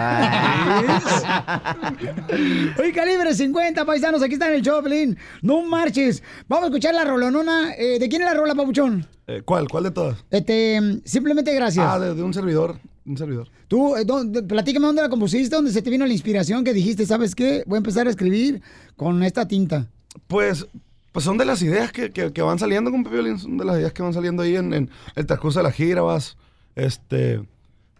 [2.78, 5.16] Oye, calibre 50, paisanos, aquí está en el Choplin.
[5.42, 6.22] No marches.
[6.48, 7.72] Vamos a escuchar la rolonona.
[7.78, 9.06] Eh, ¿De quién es la rola, papuchón?
[9.28, 9.68] Eh, ¿Cuál?
[9.68, 10.16] ¿Cuál de todas?
[10.30, 11.86] Este, simplemente gracias.
[11.88, 12.78] Ah, de, de un servidor.
[13.06, 13.48] Un servidor.
[13.68, 17.06] Tú, eh, dónde- platícame dónde la compusiste, dónde se te vino la inspiración que dijiste,
[17.06, 17.62] ¿sabes qué?
[17.66, 18.60] Voy a empezar a escribir
[18.96, 19.86] con esta tinta.
[20.26, 20.66] Pues,
[21.12, 23.78] pues son de las ideas que, que- que van saliendo con Pepe son de las
[23.78, 26.36] ideas que van saliendo ahí en, en el transcurso de la gira, vas,
[26.74, 27.42] este,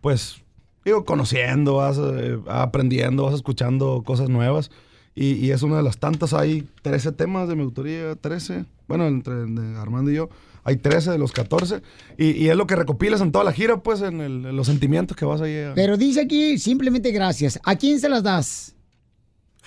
[0.01, 0.42] pues,
[0.85, 4.71] digo, conociendo, vas eh, aprendiendo, vas escuchando cosas nuevas.
[5.14, 9.07] Y, y es una de las tantas, hay 13 temas de mi autoría, 13, bueno,
[9.07, 10.29] entre de Armando y yo,
[10.66, 11.81] hay 13 de los 14.
[12.18, 14.66] Y, y es lo que recopilas en toda la gira, pues, en, el- en los
[14.66, 15.72] sentimientos que vas ahí a...
[15.74, 17.59] Pero dice aquí simplemente gracias.
[17.64, 18.74] ¿A quién se las das?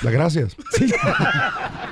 [0.02, 0.56] Las gracias.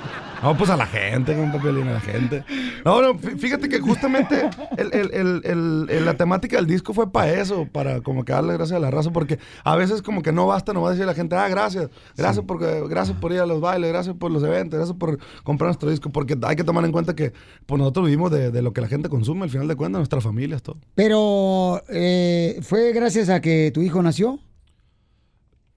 [0.47, 2.43] No, pues a la gente, con Violín, a la gente.
[2.85, 6.93] No, no, fí- fíjate que justamente el- el- el- el- el- la temática del disco
[6.93, 10.21] fue para eso, para como que darle gracias a la raza, porque a veces como
[10.21, 13.39] que no basta nomás decir a la gente, ah, gracias, gracias, porque, gracias por ir
[13.41, 16.63] a los bailes, gracias por los eventos, gracias por comprar nuestro disco, porque hay que
[16.63, 17.33] tomar en cuenta que
[17.65, 20.23] pues, nosotros vivimos de, de lo que la gente consume, al final de cuentas, nuestras
[20.23, 20.77] familias, todo.
[20.95, 24.39] Pero, eh, ¿fue gracias a que tu hijo nació?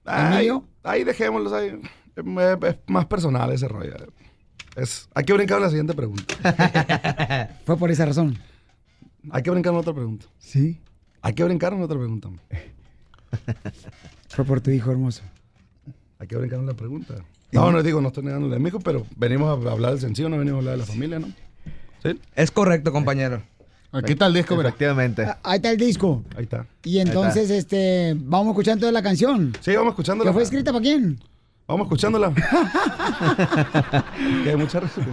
[0.05, 0.63] Ahí, ¿Emilio?
[0.83, 1.77] ahí dejémoslos ahí.
[2.15, 2.23] Es,
[2.69, 3.93] es más personal ese rollo.
[4.75, 6.33] Es, hay que brincar a la siguiente pregunta.
[7.65, 8.37] Fue por esa razón.
[9.29, 10.25] Hay que brincar a otra pregunta.
[10.39, 10.79] Sí.
[11.21, 12.29] Hay que brincar a otra pregunta.
[14.29, 15.23] Fue por tu hijo hermoso.
[16.19, 17.15] Hay que brincar a la pregunta.
[17.51, 20.29] No, no digo, no estoy negando a mi hijo, pero venimos a hablar del sencillo,
[20.29, 21.27] no venimos a hablar de la familia, ¿no?
[22.01, 22.19] ¿Sí?
[22.35, 23.43] Es correcto, compañero.
[23.91, 24.69] Aquí está el disco, mira.
[24.69, 25.27] Efectivamente.
[25.43, 26.23] Ahí está el disco.
[26.37, 26.65] Ahí está.
[26.83, 29.51] Y entonces, este, vamos escuchando la canción.
[29.59, 30.29] Sí, vamos escuchándola.
[30.29, 31.19] ¿Que fue escrita para quién?
[31.67, 32.33] Vamos escuchándola.
[34.43, 35.05] que hay mucha razón.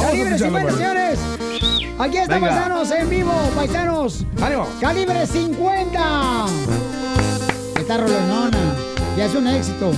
[0.00, 0.74] Calibre 50, pues.
[0.76, 1.18] señores.
[1.98, 2.48] Aquí está, Venga.
[2.50, 4.24] paisanos, en vivo, paisanos.
[4.40, 4.68] ¡Ánimo!
[4.80, 6.46] Calibre 50.
[7.78, 8.58] Esta rolonona.
[9.16, 9.90] Ya es un éxito.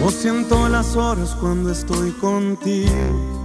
[0.00, 3.37] No siento las horas cuando estoy contigo.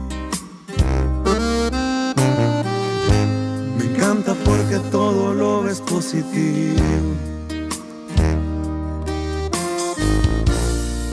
[4.55, 6.77] Porque todo lo ves positivo.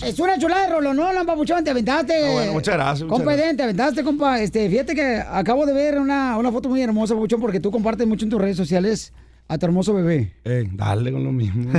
[0.03, 2.13] Es una chulada de rolonona, papuchón, te aventaste.
[2.15, 3.47] Ah, bueno, muchas gracias, muchas Compa, gracias.
[3.47, 4.41] Edén, te aventaste, compa.
[4.43, 8.07] Este, fíjate que acabo de ver una, una foto muy hermosa, papuchón, porque tú compartes
[8.07, 9.13] mucho en tus redes sociales
[9.49, 10.33] a tu hermoso bebé.
[10.45, 11.71] Ey, dale con lo mismo.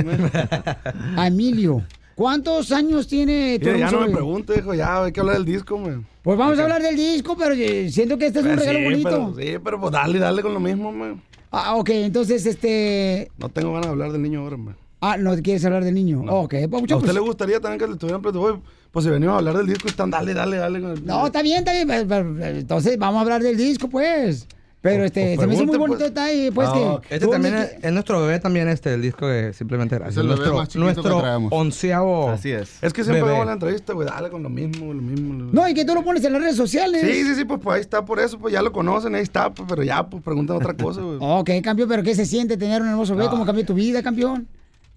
[1.16, 1.84] A Emilio.
[2.14, 4.16] ¿Cuántos años tiene tu Mira, ya hermoso no me bebé?
[4.16, 6.06] pregunte, hijo, ya hay que hablar del disco, man.
[6.22, 8.78] Pues vamos a hablar del disco, pero eh, siento que este es un Pues regalo
[8.78, 9.34] sí, bonito.
[9.34, 11.20] Pero, sí, pero pues dale, dale con lo mismo, man.
[11.52, 13.30] Ah, ok, entonces, este...
[13.38, 14.76] No tengo ganas de hablar del niño ahora, man.
[15.02, 16.22] Ah, ¿no quieres hablar del niño?
[16.28, 18.58] Ok, ¿A papuchón, usted pues- le gustaría también que le estuvieran oye,
[18.90, 20.80] Pues si venimos a hablar del disco, están dale, dale, dale.
[20.80, 22.56] con el- No, está bien, está bien.
[22.56, 24.46] Entonces vamos a hablar del disco, pues.
[24.82, 26.10] Pero este, se me hizo muy pregunte, bonito pues.
[26.10, 27.14] detalle, pues Ah, que...
[27.14, 30.16] Este también es, es nuestro bebé también, este, el disco de Simplemente Gracias.
[30.16, 31.52] el bebé nuestro más que nuestro traemos.
[31.52, 32.82] onceavo Así es.
[32.82, 33.36] Es que siempre bebé.
[33.36, 35.34] hago la entrevista, güey, dale con lo mismo, lo mismo.
[35.34, 37.00] lo- No, y que tú lo pones en las redes sociales.
[37.02, 39.50] Sí, sí, sí, pues, pues ahí está, por eso, pues ya lo conocen, ahí está,
[39.54, 41.18] pues, pero ya, pues preguntan otra cosa, güey.
[41.20, 43.30] Ok, campeón, pero ¿qué se siente tener un hermoso bebé?
[43.30, 44.48] ¿Cómo cambió tu vida, campeón?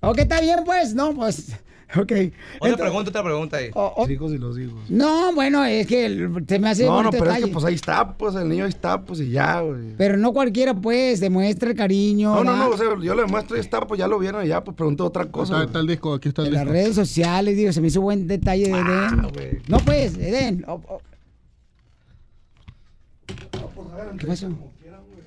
[0.01, 0.95] Ok, está bien, pues.
[0.95, 1.51] No, pues...
[1.95, 2.01] Ok.
[2.01, 3.69] Otra Entonces- pregunta, otra pregunta ahí.
[3.73, 4.89] Los hijos y los hijos.
[4.89, 8.17] No, bueno, es que se me hace No, no, pero es que pues ahí está,
[8.17, 9.93] pues el niño ahí está, pues y ya, güey.
[9.97, 12.33] Pero no cualquiera, pues, demuestra el cariño.
[12.35, 14.47] No, no, no, o sea, yo le muestro, ahí está, pues ya lo vieron y
[14.49, 15.53] ya, pues pregunto otra cosa.
[15.53, 18.01] Está, está el disco, aquí está el En las redes sociales, digo, se me hizo
[18.01, 19.61] buen detalle de Eden.
[19.67, 20.65] No, pues, Eden.
[20.67, 21.01] oh, oh.
[24.19, 24.49] ¿Qué pasó?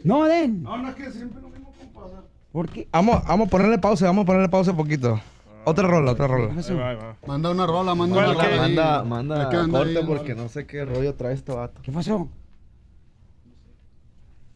[0.05, 0.63] No, Den.
[0.63, 2.23] No, no es que siempre lo mismo pasa.
[2.53, 2.89] ¿Por qué?
[2.93, 5.21] Vamos, vamos a ponerle pausa, vamos a ponerle pausa un poquito.
[5.69, 6.55] Otra rola, otra rola.
[7.27, 8.49] Manda una rola, manda ¿Cuál una rola.
[8.55, 8.59] ahí.
[8.75, 11.83] Manda- manda corte ahí, porque no sé qué rollo trae este vato.
[11.83, 12.27] ¿Qué pasó?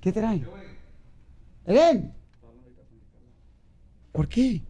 [0.01, 0.43] ¿Qué trae?
[1.67, 2.15] ¡Eden!
[4.11, 4.63] ¿Por qué?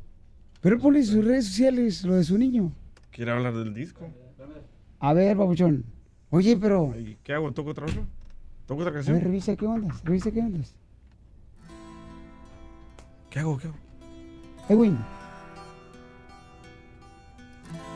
[0.61, 2.72] Pero él pone en sus redes sociales lo de su niño.
[3.12, 4.09] ¿Quiere hablar del disco?
[4.99, 5.84] A ver, babuchón.
[6.30, 6.93] Oye, pero...
[6.99, 7.53] ¿Y qué hago?
[7.53, 8.05] ¿Toco otra rola?
[8.66, 9.20] ¿Toco otra A ver, canción?
[9.20, 10.74] revisa qué ondas, revisa qué ondas.
[13.30, 13.59] ¿Qué hago?
[13.59, 13.76] ¿Qué hago?
[14.68, 14.99] Edwin.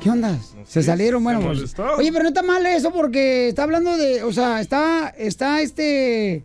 [0.07, 0.55] ¿Qué ondas?
[0.65, 1.41] se salieron, bueno.
[1.41, 1.75] pues-.
[1.99, 6.45] Oye, pero no está mal eso porque está hablando de, o sea, está, está este,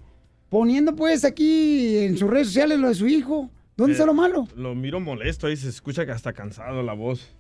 [0.49, 3.49] poniendo pues aquí en sus redes sociales lo de su hijo.
[3.77, 4.47] ¿Dónde Eh, está lo malo?
[4.55, 7.35] Lo miro molesto, ahí se escucha que hasta cansado la voz.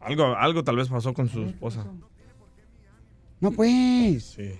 [0.00, 1.86] Algo, algo tal vez pasó con su esposa.
[3.40, 4.24] No, pues.
[4.36, 4.52] Sí.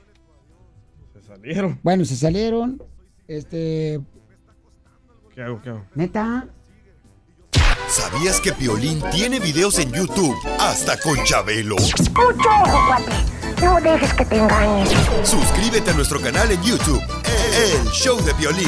[1.15, 1.79] Se salieron.
[1.83, 2.83] Bueno, se salieron.
[3.29, 4.01] Este,
[5.35, 5.63] ¿Qué hago?
[5.63, 5.85] ¿Qué hago?
[5.95, 6.49] neta.
[7.93, 11.77] ¿Sabías que Piolín tiene videos en YouTube hasta con Chabelo?
[11.77, 13.13] Mucho ojo, cuate.
[13.63, 14.87] No dejes que te engañen.
[15.23, 17.03] Suscríbete a nuestro canal en YouTube,
[17.55, 18.67] El Show de Piolín.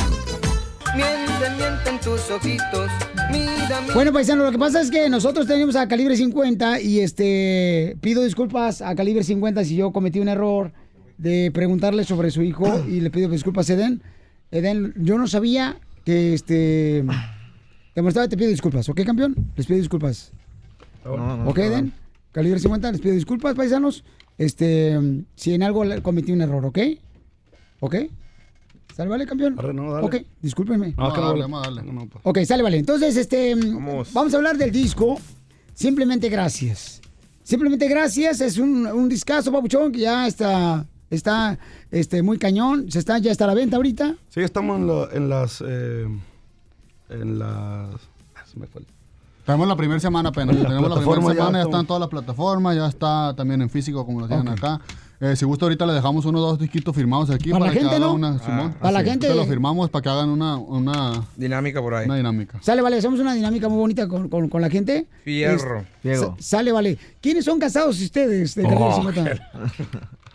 [0.95, 2.91] Mienten, mienten tus ojitos.
[3.33, 3.95] Mira, mira.
[3.95, 8.23] Bueno, paisano, lo que pasa es que nosotros tenemos a Calibre 50 y este pido
[8.23, 10.71] disculpas a Calibre 50 si yo cometí un error
[11.17, 14.03] de preguntarle sobre su hijo y le pido disculpas a Eden.
[14.51, 17.07] Eden, yo no sabía que este
[17.95, 19.35] demostraba te pido disculpas, ¿ok, campeón?
[19.57, 20.33] Les pido disculpas.
[21.47, 21.93] ¿Ok, Eden?
[22.33, 24.05] Calibre 50, les pido disculpas, paisanos.
[24.39, 24.99] Este,
[25.37, 26.79] si en algo cometí un error, ¿ok?
[27.81, 27.95] ¿Ok?
[28.97, 29.57] ¿Sale, vale, campeón?
[29.57, 29.81] dale.
[29.81, 30.95] Ok, discúlpenme.
[30.97, 31.09] No,
[31.49, 31.83] no, dale.
[31.83, 32.21] No, no, pues.
[32.25, 32.79] Ok, sale, vale.
[32.79, 34.13] Entonces, este, Vamos.
[34.13, 35.19] vamos a hablar del disco.
[35.75, 37.01] Simplemente gracias.
[37.43, 38.41] Simplemente gracias.
[38.41, 41.59] Es un, un discazo, papuchón, que ya está, está,
[41.91, 42.91] este, muy cañón.
[42.91, 44.17] Se está, ya está a la venta ahorita.
[44.31, 45.63] Sí, estamos en, lo- en las.
[45.67, 46.07] eh,
[47.21, 47.49] en las.
[47.49, 48.81] ah, Se me fue.
[48.83, 48.87] el-
[49.47, 50.57] Tenemos la primera semana apenas.
[50.57, 51.67] En la Tenemos la primera ya semana, ya estamos.
[51.67, 54.81] está en todas las plataformas, ya está también en físico como lo tienen acá.
[55.21, 57.81] Eh, si gusta ahorita le dejamos unos dos disquitos firmados aquí Para para, la que
[57.81, 58.15] gente, hagan ¿no?
[58.15, 58.73] una, Ah, Simón.
[58.81, 62.05] para la gente- Te lo firmamos para que hagan una, una, Dinámica por ahí.
[62.07, 62.59] una dinámica.
[62.63, 62.97] Sale, vale.
[62.99, 65.07] Hacemos una dinámica muy bonita con, con- con la gente.
[65.23, 65.85] Fierro.
[66.03, 66.99] Es- sa- Sale, vale.
[67.21, 68.55] ¿Quiénes son casados ustedes?
[68.55, 69.51] De Calibre Oh, 50?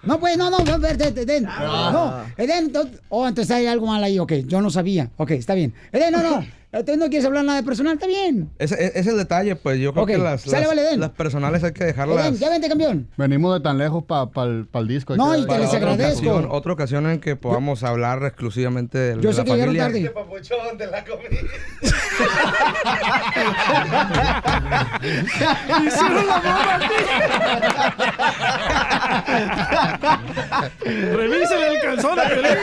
[0.03, 1.43] No, pues, no, no, no, Eden.
[1.43, 5.11] No, Eden, no, oh, entonces hay algo mal ahí, ok, yo no sabía.
[5.17, 5.73] Ok, está bien.
[5.91, 8.51] Eden, no, no, entonces no quieres hablar nada de personal, está bien.
[8.59, 11.63] Ese ese es el detalle, pues yo creo que las, sale, las, vale, las personales
[11.63, 12.25] hay que dejarlas.
[12.27, 13.07] Eden, ya vente, campeón.
[13.17, 15.15] Venimos de tan lejos para el disco.
[15.15, 16.29] No, y te les agradezco.
[16.29, 19.75] ocasión, otra ocasión en que podamos hablar exclusivamente de, Yo de sé la que llegaron
[19.75, 20.13] familia.
[20.13, 20.77] tarde.
[20.77, 21.29] de la comida.
[25.85, 26.79] Hicieron la
[30.83, 32.53] Revísele el calzón a Piolín.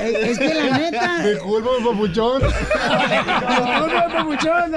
[0.00, 1.18] Es, es que la neta.
[1.22, 2.42] Disculpa, papuchón.
[2.42, 4.74] Disculpa, papuchón.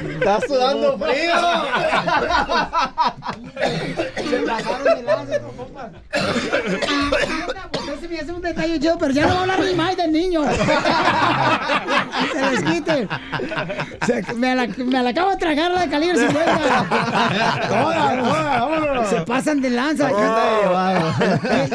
[0.00, 1.34] Está sudando frío.
[4.30, 5.90] Se pasaron de lanza, estos compas.
[8.60, 10.42] Detalle chido, pero ya no va a hablar ni más del niño.
[12.32, 13.08] se les quite.
[14.06, 16.44] Se- me, la, me la acabo de tragar la de calibre 50.
[17.68, 19.08] Toda, toda, vámonos.
[19.08, 20.10] Se pasan de lanza.
[20.10, 20.14] y,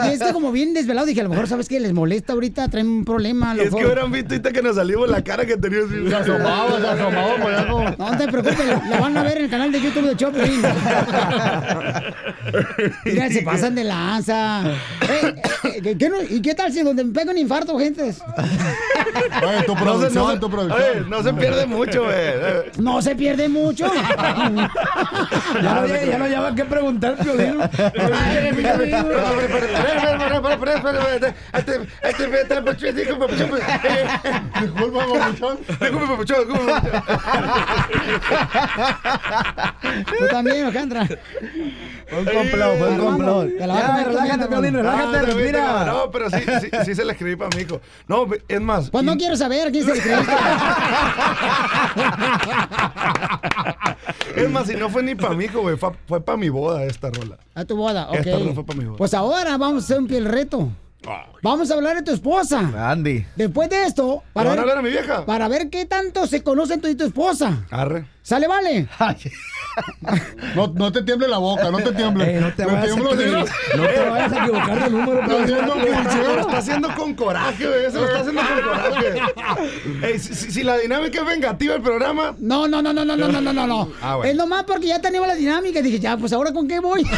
[0.10, 1.80] y es que como bien desvelado, dije, a lo mejor, ¿sabes qué?
[1.80, 3.54] Les molesta ahorita, traen un problema.
[3.56, 3.92] lo Y es que mejor.
[3.94, 6.10] hubieran visto ahorita que nos salimos la cara que tenía así.
[6.10, 9.50] Se asomaba, se asomaba por No te preocupes, lo, lo van a ver en el
[9.50, 10.62] canal de YouTube de Choplin.
[13.06, 14.62] Mira, se pasan de lanza.
[15.02, 18.22] Eh, eh, ¿qué- qué ¿Y qué tal donde me pega un infarto, gentes?
[19.48, 20.82] Oye, tu No se- producción, no se- tu producción.
[20.82, 22.16] oye, no se pierde mucho, güey.
[22.78, 23.86] No se pierde mucho.
[25.62, 27.60] Ya no, ya no lleva que preguntar, Piolín.
[32.96, 33.60] Disculpa, papuchón.
[34.60, 36.46] Disculpe, papuchón, disculpe, papuchón.
[40.20, 41.08] Tú también, Alejandra.
[42.08, 43.50] Fue un complot, fue un complot.
[43.60, 45.86] Relájate, Piolín, relájate, no, respira.
[45.86, 47.80] No, pero sí, sí, sí se le escribí para mi hijo.
[48.08, 48.90] No, es más.
[48.90, 50.34] Pues no y- quiero saber a quién se le escribiste.
[54.36, 56.84] Es más, si no fue ni para mi hijo, güey, fue, fue para mi boda
[56.84, 57.38] esta rola.
[57.54, 58.16] A tu boda, ok.
[58.18, 58.98] Esta rola fue para mi boda.
[58.98, 60.70] Pues ahora vamos a hacer un piel reto.
[61.44, 62.90] Vamos a hablar de tu esposa.
[62.92, 63.26] Andy.
[63.36, 65.26] Después de esto, para van a ver, hablar a mi vieja?
[65.26, 67.66] para ver qué tanto se conocen tú y tu esposa.
[67.70, 68.06] Arre.
[68.26, 68.88] ¿Sale, vale?
[70.56, 72.36] No, no te tiemble la boca, no te tiemble.
[72.36, 73.30] Ey, no te vayas no te
[74.10, 75.74] vayas a equivocar de número, Está haciendo
[76.10, 77.92] Se lo está haciendo con coraje, güey.
[77.92, 79.22] Se lo está haciendo con coraje.
[80.02, 82.34] Ey, si, si- si la dinámica es vengativa el programa.
[82.40, 83.92] No, no, no, no, no, no, no, no, no, no.
[84.02, 84.32] Ah, bueno.
[84.32, 85.84] Es nomás porque ya teníamos la dinámica.
[85.84, 87.06] Dije, ya, pues ahora con qué voy.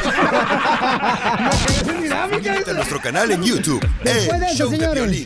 [2.34, 5.26] Suscríbete a nuestro canal en YouTube, Después de eso, Show de señores.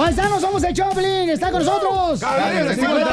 [0.00, 1.28] Paisanos, somos el Choplin.
[1.30, 2.20] Está con nosotros.
[2.20, 3.04] Calibre de 50.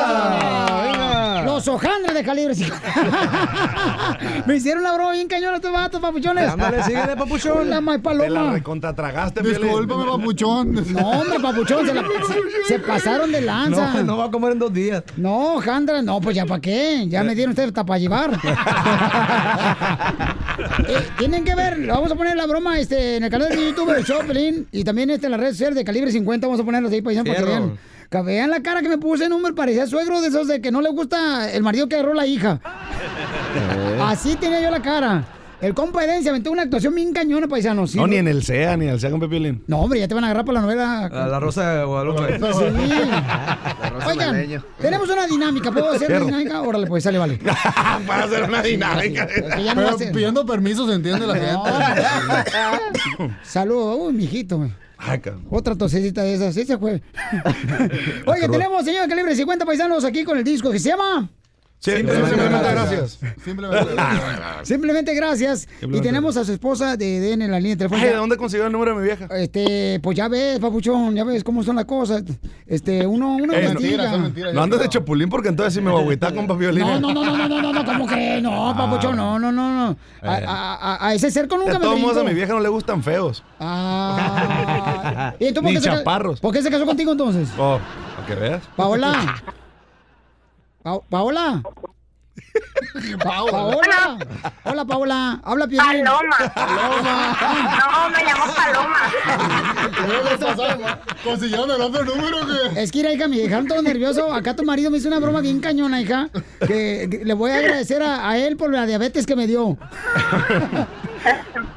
[0.83, 1.43] Venga.
[1.43, 4.17] Los hojandres de calibre 50.
[4.47, 6.49] Me hicieron la broma bien cañón estos vatos, papuchones.
[6.49, 7.69] Ándale, síguele, papuchón.
[7.69, 8.51] La más Te la paloma.
[8.53, 10.73] recontratragaste, Discúlpame, papuchón.
[10.93, 13.93] No, hombre, papuchón, se, la- se- se pasaron de lanza.
[13.95, 15.03] No, no va a comer en dos días.
[15.17, 17.05] No, Jandra, no, pues ya para qué.
[17.07, 18.31] Ya me dieron ustedes hasta para llevar.
[20.87, 23.93] Eh, tienen que ver, vamos a poner la broma este, en el canal de YouTube
[23.95, 26.47] de Choplin y también este, en las redes sociales de calibre 50.
[26.47, 27.77] Vamos a ponerlos ahí para que vean.
[28.09, 30.71] Que vean la cara que me puse, no me parecía suegro de esos de que
[30.71, 32.61] no le gusta el marido que agarró la hija.
[34.01, 35.25] Así tenía yo la cara.
[35.59, 37.89] El compa Eden se aventó una actuación bien cañona, paisanos.
[37.91, 37.97] ¿sí?
[37.97, 39.63] No, ni en el SEA, ni en el SEA con Pepilín.
[39.65, 41.05] No, hombre, ya te van a agarrar para la novela.
[41.07, 42.37] A la rosa de Guadalupe.
[42.37, 42.43] Sí.
[44.07, 45.71] Oigan, tenemos una dinámica.
[45.71, 46.61] ¿Puedo hacer una dinámica?
[46.61, 47.39] Órale, pues sale, vale.
[48.07, 49.25] Para hacer una dinámica.
[49.25, 51.71] Que ya no va a Pero pidiendo permiso se entiende la gente.
[53.43, 54.69] Saludos, uy, mijito.
[54.97, 55.45] Ay, cabrón.
[55.49, 57.01] Otra tosecita de esas, ese fue.
[58.25, 61.29] Oiga, tenemos, señor calibre 50 paisanos aquí con el disco que se llama
[61.79, 62.35] Sí, simplemente
[62.71, 63.19] gracias.
[63.43, 63.91] Simplemente.
[64.63, 65.63] Simplemente Gracias.
[65.63, 68.17] Y Simplemente tenemos a su esposa de Eden en la línea ¿de telefónica.
[68.17, 69.27] dónde consiguió el número de mi vieja?
[69.37, 72.23] Este, pues ya ves, papuchón, ya ves cómo son las cosas.
[72.65, 74.53] Este, uno, uno Ey, no.
[74.53, 76.81] No andes de chapulín porque entonces sí me voy a agüitar con Papiolín.
[76.85, 78.41] No, no, no, no, no, no, no, no, ¿cómo que?
[78.41, 79.97] No, papuchón, no, no, no, no.
[80.23, 80.45] A, Eh.
[80.47, 82.69] a- a- a ese cerco De nunca me todos modos, a mi vieja no le
[82.69, 83.43] gustan feos.
[83.59, 85.33] Ah.
[85.39, 86.39] ¿Y entonces por Ni qué se.
[86.41, 87.49] ¿Por qué se casó contigo entonces?
[87.57, 87.79] Oh,
[88.15, 88.63] para que veas.
[88.75, 89.35] Paola.
[90.87, 91.61] Pa- Paola.
[93.23, 94.17] Pa- Paola.
[94.63, 95.41] Hola, Paola.
[95.43, 96.05] Habla Piolín.
[96.05, 96.37] Paloma.
[96.55, 97.37] Paloma.
[97.77, 99.01] No, me llamo Paloma.
[101.25, 102.81] ¿Consiguieron el otro número que?
[102.81, 104.31] Es que, mira, hija, me dejaron todo nervioso.
[104.33, 106.29] Acá tu marido me hizo una broma bien cañona, hija.
[106.65, 109.77] Que, que le voy a agradecer a, a él por la diabetes que me dio.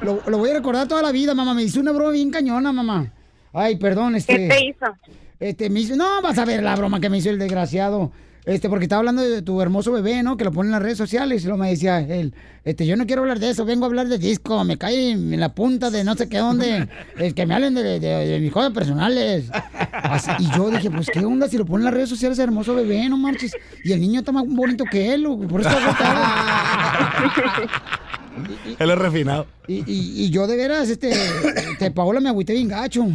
[0.01, 1.53] Lo, lo voy a recordar toda la vida, mamá.
[1.53, 3.11] Me hizo una broma bien cañona, mamá.
[3.51, 4.35] Ay, perdón, este.
[4.37, 4.85] ¿Qué te hizo?
[5.39, 8.11] Este, me hizo- no, vas a ver la broma que me hizo el desgraciado.
[8.45, 10.35] Este, porque estaba hablando de tu hermoso bebé, ¿no?
[10.35, 11.43] Que lo pone en las redes sociales.
[11.45, 12.33] Y lo me decía él,
[12.63, 14.63] este, yo no quiero hablar de eso, vengo a hablar de disco.
[14.63, 16.87] Me cae en la punta de no sé qué dónde.
[17.17, 19.45] Es que me hablen de, de- de mis cosas personales.
[19.91, 22.73] Así- y yo dije, pues, ¿qué onda si lo pone en las redes sociales, hermoso
[22.73, 23.51] bebé, no marches?
[23.83, 25.69] Y el niño está más bonito que él, por eso
[28.79, 29.45] Él es refinado.
[29.67, 33.05] Y, y, y yo de veras, este, este, Paola me agüité bien gacho.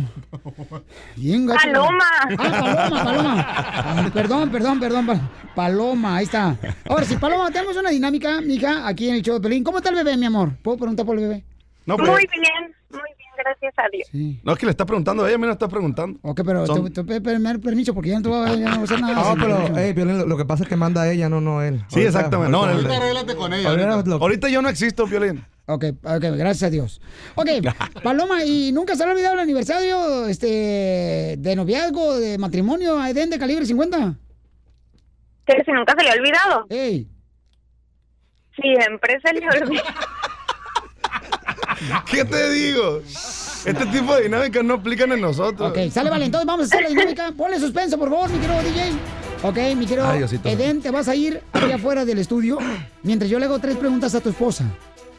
[1.16, 1.60] Bien gacho.
[1.66, 2.04] Paloma.
[2.22, 4.10] Ah, Paloma, Paloma.
[4.12, 5.06] Perdón, perdón, perdón.
[5.06, 6.56] pa- Paloma, ahí está.
[6.88, 9.64] Ahora sí, Paloma, tenemos una dinámica, mija, aquí en el show de Pelín.
[9.64, 10.52] ¿Cómo está el bebé, mi amor?
[10.62, 11.44] ¿Puedo preguntar por el bebé?
[11.86, 12.74] No, pues, muy bien,
[13.36, 14.08] gracias a Dios.
[14.44, 16.18] no es que le está preguntando a ella, a mí no está preguntando.
[16.22, 19.14] Ok, pero Son- te, te permiso porque ya no te voy a, no hacer nada.
[19.14, 19.78] No, sin pero, permiso.
[19.78, 21.78] eh, Piolín, lo, lo que pasa es que manda ella, no, no él.
[21.88, 22.52] Sí, Ahorita- exactamente.
[22.52, 23.68] No, ahorita- Ahorita arréglate con ella.
[23.70, 24.10] ahorita ahorita.
[24.10, 25.44] lo- Ahorita yo no existo, Violín.
[25.68, 27.00] Ok, ok, gracias a Dios.
[27.34, 27.48] Ok,
[28.04, 33.10] Paloma, ¿y nunca se le ha olvidado el aniversario este, de noviazgo, de matrimonio a
[33.10, 34.14] Eden de calibre 50?
[35.44, 36.66] Que si nunca se le ha olvidado.
[36.70, 37.08] ¡Ey!
[38.60, 39.82] Siempre se le olvida.
[42.10, 43.00] ¿Qué te digo?
[43.64, 45.70] Este tipo de dinámicas no aplican en nosotros.
[45.70, 46.26] Ok, sale, vale.
[46.26, 47.32] Entonces vamos a hacer la dinámica.
[47.36, 48.92] Ponle suspenso, por favor, mi querido DJ.
[49.42, 50.48] Ok, mi querido Ay, Diosito.
[50.48, 52.58] Eden, te vas a ir allá afuera del estudio
[53.02, 54.64] mientras yo le hago tres preguntas a tu esposa.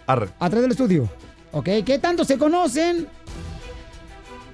[0.08, 0.30] Arre.
[0.40, 1.10] Atrás del estudio.
[1.52, 3.08] Ok, ¿qué tanto se conocen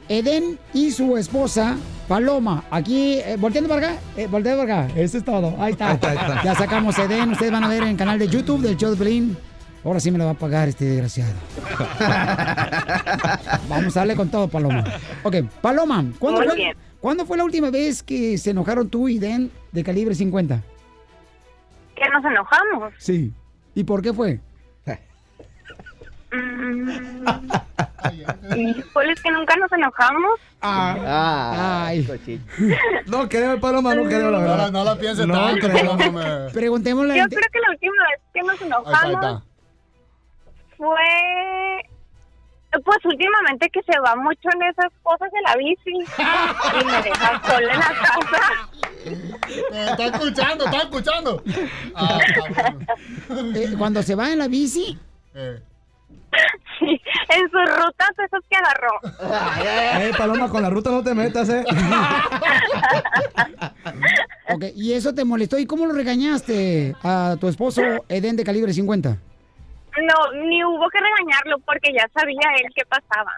[0.10, 1.78] Eden y su esposa
[2.08, 2.66] Paloma?
[2.72, 4.94] Aquí, eh, volteando para acá, eh, volteando para acá.
[5.00, 5.56] Eso es todo.
[5.60, 5.90] Ahí está.
[5.90, 6.44] Ahí está, ahí está.
[6.44, 7.32] Ya sacamos Eden.
[7.32, 9.38] Ustedes van a ver en el canal de YouTube del show de Pelín.
[9.84, 11.34] Ahora sí me lo va a pagar este desgraciado.
[13.68, 14.84] Vamos a darle con todo, Paloma.
[15.24, 16.78] Ok, Paloma, ¿cuándo Muy fue, bien.
[17.02, 20.62] ¿cuándo fue la última vez que se enojaron tú y Den de calibre 50?
[21.96, 22.94] Que nos enojamos.
[22.98, 23.34] Sí.
[23.76, 24.40] ¿Y por qué fue?
[26.32, 27.28] Mm,
[28.58, 30.40] Híjole, es que nunca nos enojamos.
[30.62, 32.08] Ah, Ay.
[33.08, 34.72] No, queremos Paloma, no queremos la No, la- verdad.
[34.72, 35.84] no la pienses No, tanto, creo.
[35.96, 37.18] no, Preguntémosle.
[37.18, 39.53] Yo creo que la última vez que nos Ahí está, ahí enojamos está.
[40.84, 41.90] Fue...
[42.84, 47.42] Pues últimamente que se va mucho en esas cosas de la bici y me deja
[47.46, 48.70] sola en la casa.
[49.06, 51.44] Eh, Está escuchando, está escuchando.
[51.96, 52.20] Ah.
[53.56, 54.98] Eh, cuando se va en la bici,
[56.80, 60.02] Sí, en sus rutas esas que agarró.
[60.02, 61.64] Eh, Paloma, con la ruta no te metas, ¿eh?
[64.50, 65.58] Ok, y eso te molestó.
[65.60, 69.18] ¿Y cómo lo regañaste a tu esposo Eden de calibre 50?
[70.02, 73.32] No, ni hubo que regañarlo porque ya sabía él qué pasaba.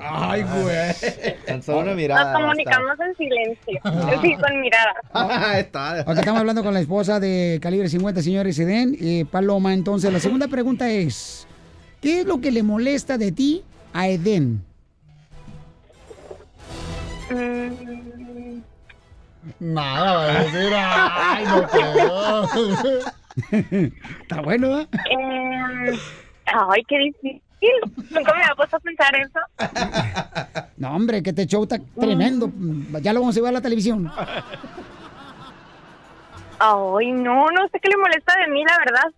[0.00, 1.34] Ay, güey.
[1.46, 2.32] Tan solo una Nos mirada.
[2.34, 3.80] comunicamos en silencio.
[4.22, 5.58] Sí, con miradas.
[5.58, 6.02] Está.
[6.06, 8.96] Ok, estamos hablando con la esposa de calibre 50, señores Eden.
[9.00, 11.46] Eh, Paloma, entonces, la segunda pregunta es:
[12.02, 13.64] ¿Qué es lo que le molesta de ti
[13.94, 14.62] a Eden?
[17.30, 18.60] Mm,
[19.60, 22.48] Nada, va a decir, ay, no creo.
[24.22, 24.88] Está bueno, ¿eh?
[25.10, 25.98] eh,
[26.46, 27.42] ay, qué difícil.
[28.10, 29.40] Nunca me había puesto a pensar eso.
[30.76, 32.50] No, hombre, que este show está tremendo.
[33.02, 34.10] Ya lo vamos a ver a la televisión.
[36.58, 39.12] Ay, no, no sé qué le molesta de mí, la verdad.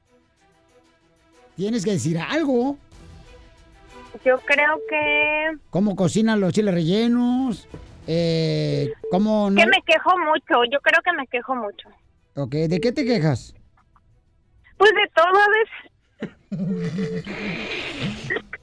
[1.56, 2.78] Tienes que decir algo.
[4.24, 5.58] Yo creo que...
[5.70, 7.68] ¿Cómo cocinan los chiles rellenos?
[8.06, 9.56] Eh, ¿Cómo no?
[9.56, 10.64] Que me quejo mucho.
[10.70, 11.88] Yo creo que me quejo mucho.
[12.36, 13.54] Ok, ¿de qué te quejas?
[14.80, 17.24] Pues de todo a veces.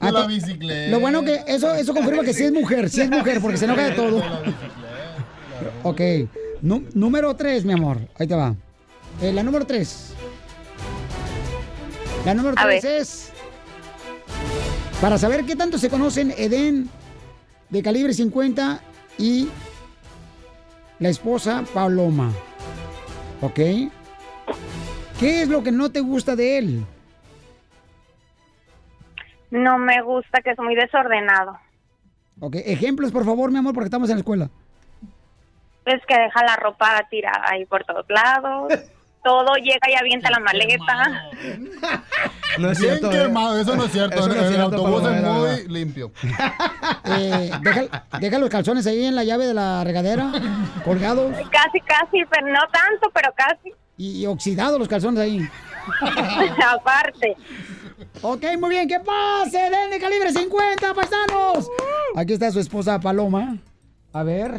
[0.00, 0.90] La bicicleta.
[0.90, 3.66] Lo bueno que eso, eso confirma que sí es mujer, sí es mujer, porque se
[3.66, 4.20] enoja de todo.
[5.84, 6.00] Ok,
[6.60, 7.98] Nu- número tres, mi amor.
[8.18, 8.54] Ahí te va.
[9.22, 10.12] Eh, la número tres.
[12.24, 13.00] La número A tres ver.
[13.00, 13.30] es...
[15.00, 16.90] Para saber qué tanto se conocen Eden
[17.70, 18.80] de calibre 50
[19.18, 19.48] y
[20.98, 22.32] la esposa Paloma.
[23.40, 23.60] ¿Ok?
[25.18, 26.86] ¿Qué es lo que no te gusta de él?
[29.50, 31.58] No me gusta que es muy desordenado.
[32.40, 34.50] Ok, ejemplos, por favor, mi amor, porque estamos en la escuela.
[35.86, 38.72] Es que deja la ropa tirada ahí por todos lados.
[39.24, 41.30] Todo llega y avienta la maleta.
[42.58, 43.12] No es Bien cierto.
[43.14, 43.22] eh.
[43.26, 44.16] quemado, eso no es cierto.
[44.26, 45.58] No es el cierto, autobús es muy verdad.
[45.68, 46.12] limpio.
[47.10, 50.30] Eh, deja, deja los calzones ahí en la llave de la regadera,
[50.84, 53.72] colgados Casi, casi, pero no tanto, pero casi.
[53.98, 55.46] Y, y oxidados los calzones ahí.
[56.72, 57.36] Aparte.
[58.22, 59.58] Ok, muy bien, ¿qué pase?
[59.58, 61.68] Den de calibre 50, paisanos.
[62.16, 63.58] Aquí está su esposa Paloma.
[64.12, 64.54] A ver,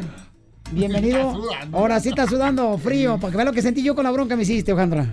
[0.72, 1.42] bienvenido.
[1.72, 4.34] Ahora sí está sudando frío, para que vea lo que sentí yo con la bronca
[4.34, 5.08] que me hiciste, Ojandra.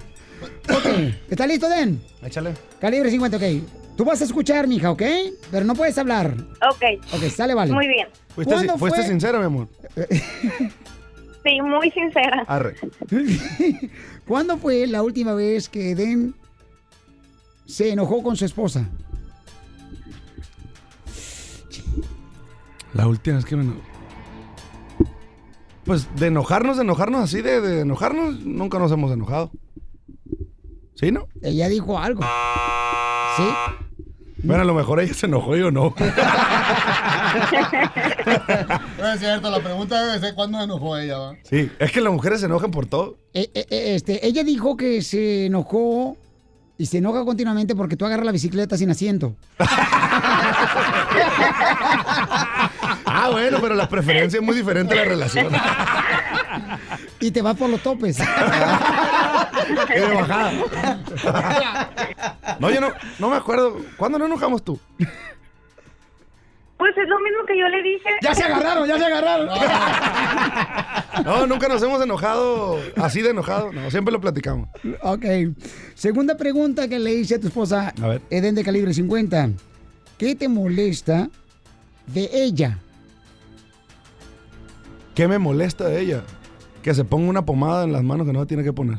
[0.68, 0.86] Ok,
[1.30, 2.02] ¿está listo, Den?
[2.22, 2.54] Échale.
[2.80, 3.42] Calibre 50, ok.
[3.96, 5.02] Tú vas a escuchar, mija, ¿ok?
[5.50, 6.34] Pero no puedes hablar.
[6.70, 6.84] Ok.
[7.14, 7.72] Ok, sale, vale.
[7.72, 8.08] Muy bien.
[8.34, 9.08] Fuiste, ¿Cuándo fuiste fue?
[9.08, 9.68] sincera, mi amor.
[11.42, 12.44] Sí, muy sincera.
[12.46, 12.76] Arre.
[14.26, 16.34] ¿Cuándo fue la última vez que Eden
[17.66, 18.88] se enojó con su esposa?
[22.94, 23.64] La última vez que me...
[23.64, 23.80] eno-
[25.84, 29.50] Pues de enojarnos, de enojarnos así, de, de enojarnos, nunca nos hemos enojado.
[30.94, 31.26] ¿Sí, no?
[31.42, 32.22] Ella dijo algo.
[33.36, 33.44] ¿Sí?
[34.46, 35.94] Bueno, a lo mejor ella se enojó y yo no.
[38.98, 41.36] No es cierto, la pregunta debe ser cuándo se enojó ella, ¿va?
[41.48, 43.18] Sí, es que las mujeres se enojan por todo.
[43.34, 46.16] Eh, eh, eh, este, ella dijo que se enojó
[46.78, 49.36] y se enoja continuamente porque tú agarras la bicicleta sin asiento.
[53.08, 55.48] Ah, bueno, pero la preferencia es muy diferente a la relación.
[57.20, 58.18] Y te vas por los topes.
[59.94, 60.52] Es de bajada.
[62.60, 63.76] No, yo no, no me acuerdo.
[63.96, 64.78] ¿Cuándo nos enojamos tú?
[66.78, 68.08] Pues es lo mismo que yo le dije.
[68.22, 69.48] ¡Ya se agarraron, ya se agarraron!
[71.24, 73.72] No, nunca nos hemos enojado así de enojado.
[73.72, 74.68] No, siempre lo platicamos.
[75.02, 75.24] Ok.
[75.94, 78.20] Segunda pregunta que le hice a tu esposa, A ver.
[78.30, 79.50] Eden de calibre 50.
[80.18, 81.30] ¿Qué te molesta
[82.06, 82.78] de ella?
[85.14, 86.22] ¿Qué me molesta de ella?
[86.82, 88.98] Que se ponga una pomada en las manos que no tiene que poner.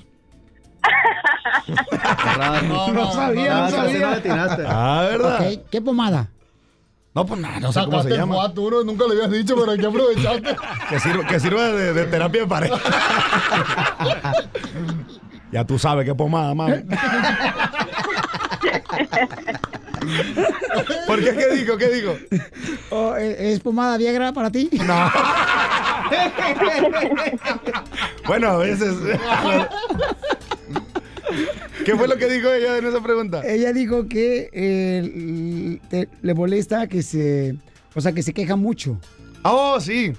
[2.67, 3.99] No, no, sabía, no No, sabía.
[3.99, 4.63] no le atinaste.
[4.67, 5.49] Ah, ¿verdad?
[5.71, 6.27] ¿Qué pomada?
[7.13, 8.47] No, pues nada, no sé cómo se llama.
[8.49, 10.55] duro, nunca lo habías dicho, pero hay que aprovechaste.
[10.89, 12.75] Que sirva, que sirva de, de terapia de pareja.
[15.51, 16.83] ya tú sabes qué pomada, mami.
[21.07, 21.35] ¿Por qué?
[21.35, 21.77] ¿Qué dijo?
[21.77, 22.15] ¿Qué dijo?
[22.91, 24.69] Oh, ¿e- ¿Es pomada Viagra para ti?
[24.85, 25.11] No.
[28.25, 28.93] Bueno, a veces.
[31.85, 33.41] ¿Qué fue lo que dijo ella en esa pregunta?
[33.45, 37.55] Ella dijo que eh, te- le molesta que se...
[37.95, 38.99] O sea, que se queja mucho.
[39.43, 40.13] Oh, sí.
[40.13, 40.17] Sí,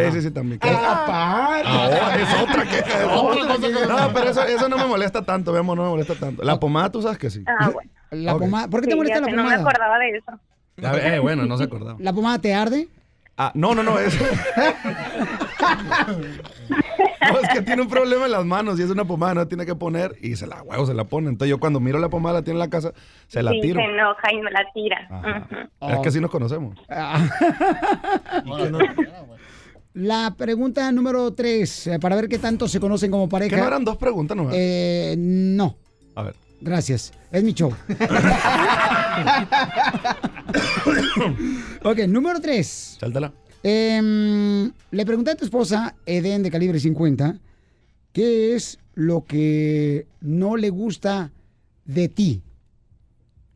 [0.00, 0.12] Ajá.
[0.12, 0.58] sí, sí, también.
[0.62, 3.00] Ah, Ah, es otra queja.
[3.00, 3.56] es Otra otra.
[3.56, 6.14] cosa que- No, pero eso, eso no me molesta tanto, mi amor, no me molesta
[6.16, 6.42] tanto.
[6.42, 7.44] La pomada, tú sabes que sí.
[7.46, 7.90] Ah, bueno.
[8.10, 8.68] La pomada...
[8.68, 9.60] ¿Por qué te molesta la sé, no me pomada?
[9.70, 10.40] acordaba de eso.
[11.06, 11.96] Eh, bueno, no se acordaba.
[12.00, 12.88] ¿La pomada te arde?
[13.38, 14.24] Ah, no, no, no, eso.
[17.28, 19.66] No, es que tiene un problema en las manos y es una pomada, no tiene
[19.66, 21.28] que poner y se la huevo, se la pone.
[21.28, 22.92] Entonces yo cuando miro la pomada la tiene en la casa,
[23.26, 23.80] se la Sí, tiro.
[23.80, 25.68] se enoja y no la tira.
[25.80, 26.78] Es que así nos conocemos.
[29.94, 33.56] La pregunta número tres, eh, para ver qué tanto se conocen como pareja.
[33.56, 34.54] ¿Que no eran dos preguntas nomás?
[34.56, 35.74] Eh, no.
[36.14, 36.34] A ver.
[36.60, 37.12] Gracias.
[37.32, 37.72] Es mi show.
[41.82, 42.96] ok, número tres.
[43.00, 43.32] Sáltala.
[43.62, 47.38] Em, le pregunté a tu esposa, Eden de calibre 50,
[48.12, 51.32] ¿qué es lo que no le gusta
[51.84, 52.42] de ti?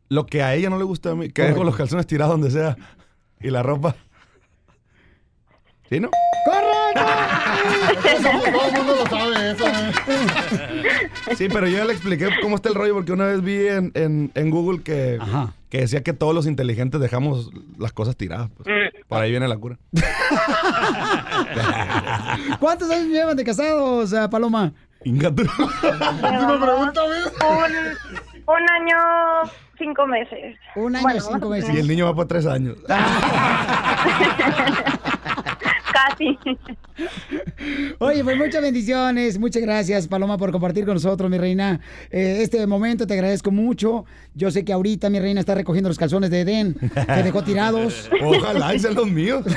[0.09, 2.33] Lo que a ella no le gusta a mí, que es con los calzones tirados
[2.33, 2.75] donde sea
[3.39, 3.95] y la ropa.
[5.89, 6.09] ¿Sí, no?
[6.93, 9.65] Todo el mundo lo sabe eso.
[11.37, 13.91] Sí, pero yo ya le expliqué cómo está el rollo porque una vez vi en,
[13.95, 15.19] en- en Google que,
[15.69, 18.49] que decía que todos los inteligentes dejamos las cosas tiradas.
[18.57, 18.67] pues.
[19.07, 19.77] Por ahí viene la cura.
[22.59, 24.71] ¿Cuántos años llevan de casados, eh, Paloma?
[25.03, 25.43] Inga, tú.
[25.83, 26.91] Llevamos un,
[28.47, 28.97] un año,
[29.77, 30.55] cinco meses.
[30.75, 31.73] Un año, Bueno, cinco meses.
[31.73, 32.77] Y el niño va por tres años.
[36.09, 36.37] Casi.
[37.99, 39.39] Oye, pues muchas bendiciones.
[39.39, 41.79] Muchas gracias, Paloma, por compartir con nosotros, mi reina.
[42.09, 44.05] Eh, este momento te agradezco mucho.
[44.33, 48.09] Yo sé que ahorita mi reina está recogiendo los calzones de Eden que dejó tirados.
[48.21, 49.45] Ojalá y sean los míos.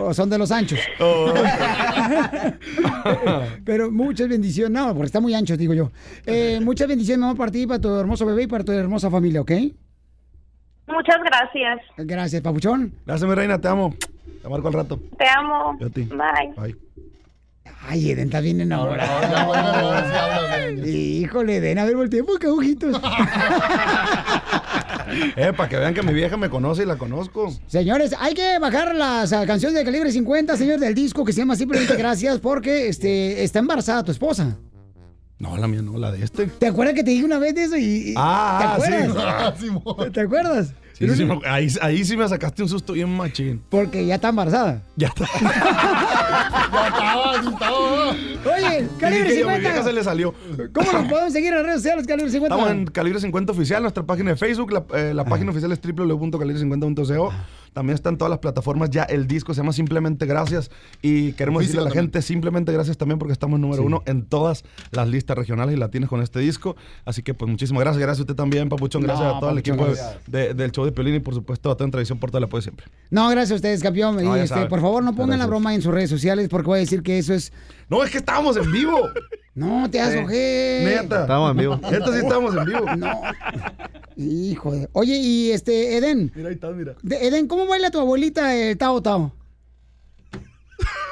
[0.00, 0.78] O son de los anchos.
[1.00, 1.34] Oh.
[3.64, 4.70] Pero muchas bendiciones.
[4.70, 5.90] No, porque está muy ancho, digo yo.
[6.24, 9.40] Eh, muchas bendiciones, mamá, para ti, para tu hermoso bebé y para tu hermosa familia,
[9.40, 9.50] ¿ok?
[10.88, 11.80] Muchas gracias.
[11.96, 12.92] Gracias, papuchón.
[13.06, 13.94] Gracias, mi reina, te amo.
[14.42, 15.00] Te marco al rato.
[15.18, 15.76] Te amo.
[15.80, 16.02] Yo a ti.
[16.02, 16.76] Bye.
[17.86, 19.54] Ay, Eden está bien enamorado.
[20.84, 23.00] Híjole, Eden, a ver, volteé porque agujitos.
[25.36, 27.50] Eh, para que vean que mi vieja me conoce y la conozco.
[27.66, 31.40] Señores, hay que bajar las ah, canciones de calibre 50, señor, del disco que se
[31.40, 34.58] llama Simplemente Gracias, porque este, está embarazada tu esposa.
[35.38, 36.46] No, la mía no, la de este.
[36.46, 38.10] ¿Te acuerdas que te dije una vez de eso y...
[38.10, 38.92] y- Ah, ¿Te sí.
[38.92, 40.12] acuerdas?
[40.12, 40.74] ¿Te acuerdas?
[40.94, 43.62] Sí, sí, me- ahí, ahí sí me sacaste un susto bien machín.
[43.68, 44.82] Porque ya está embarazada.
[44.96, 45.26] Ya está.
[48.44, 49.58] Oye, calibre Y dije yo, mi 50.
[49.58, 50.34] vieja se le salió.
[50.72, 52.54] ¿Cómo nos podemos seguir en las redes sociales, calibre 50?
[52.56, 54.72] Estamos en Calibre 50 Oficial, nuestra página de Facebook.
[54.72, 57.32] La, eh, la página oficial es www.calibre50.co.
[57.72, 60.70] También está en todas las plataformas ya el disco, se llama Simplemente Gracias.
[61.02, 64.64] Y queremos decirle a la gente simplemente gracias también porque estamos número uno en todas
[64.90, 66.76] las listas regionales y latinas con este disco.
[67.04, 68.00] Así que pues muchísimas gracias.
[68.02, 69.02] Gracias a usted también, Papuchón.
[69.02, 69.86] Gracias No, a todo el equipo
[70.26, 72.44] de- del show de Piolín y por supuesto a todo en Tradición por todo el
[72.44, 72.86] apoyo siempre.
[73.10, 74.22] No, gracias a ustedes, campeón.
[74.22, 76.76] No, Y, este, por favor, no pongan la broma en sus redes sociales porque voy
[76.78, 77.52] a decir que eso es...
[77.88, 79.08] No, es que estábamos en vivo.
[79.54, 80.82] No, te hagas ojé.
[80.84, 81.22] Neta.
[81.22, 81.80] Estamos en vivo.
[81.90, 82.86] Neta, sí estamos en vivo.
[82.96, 83.22] No.
[84.16, 84.88] Hijo de...
[84.92, 86.30] Oye, y este, Eden.
[86.32, 86.94] Mira, ahí está, mira.
[87.02, 89.32] de- Eden, ¿cómo baila tu abuelita el Tao Tao?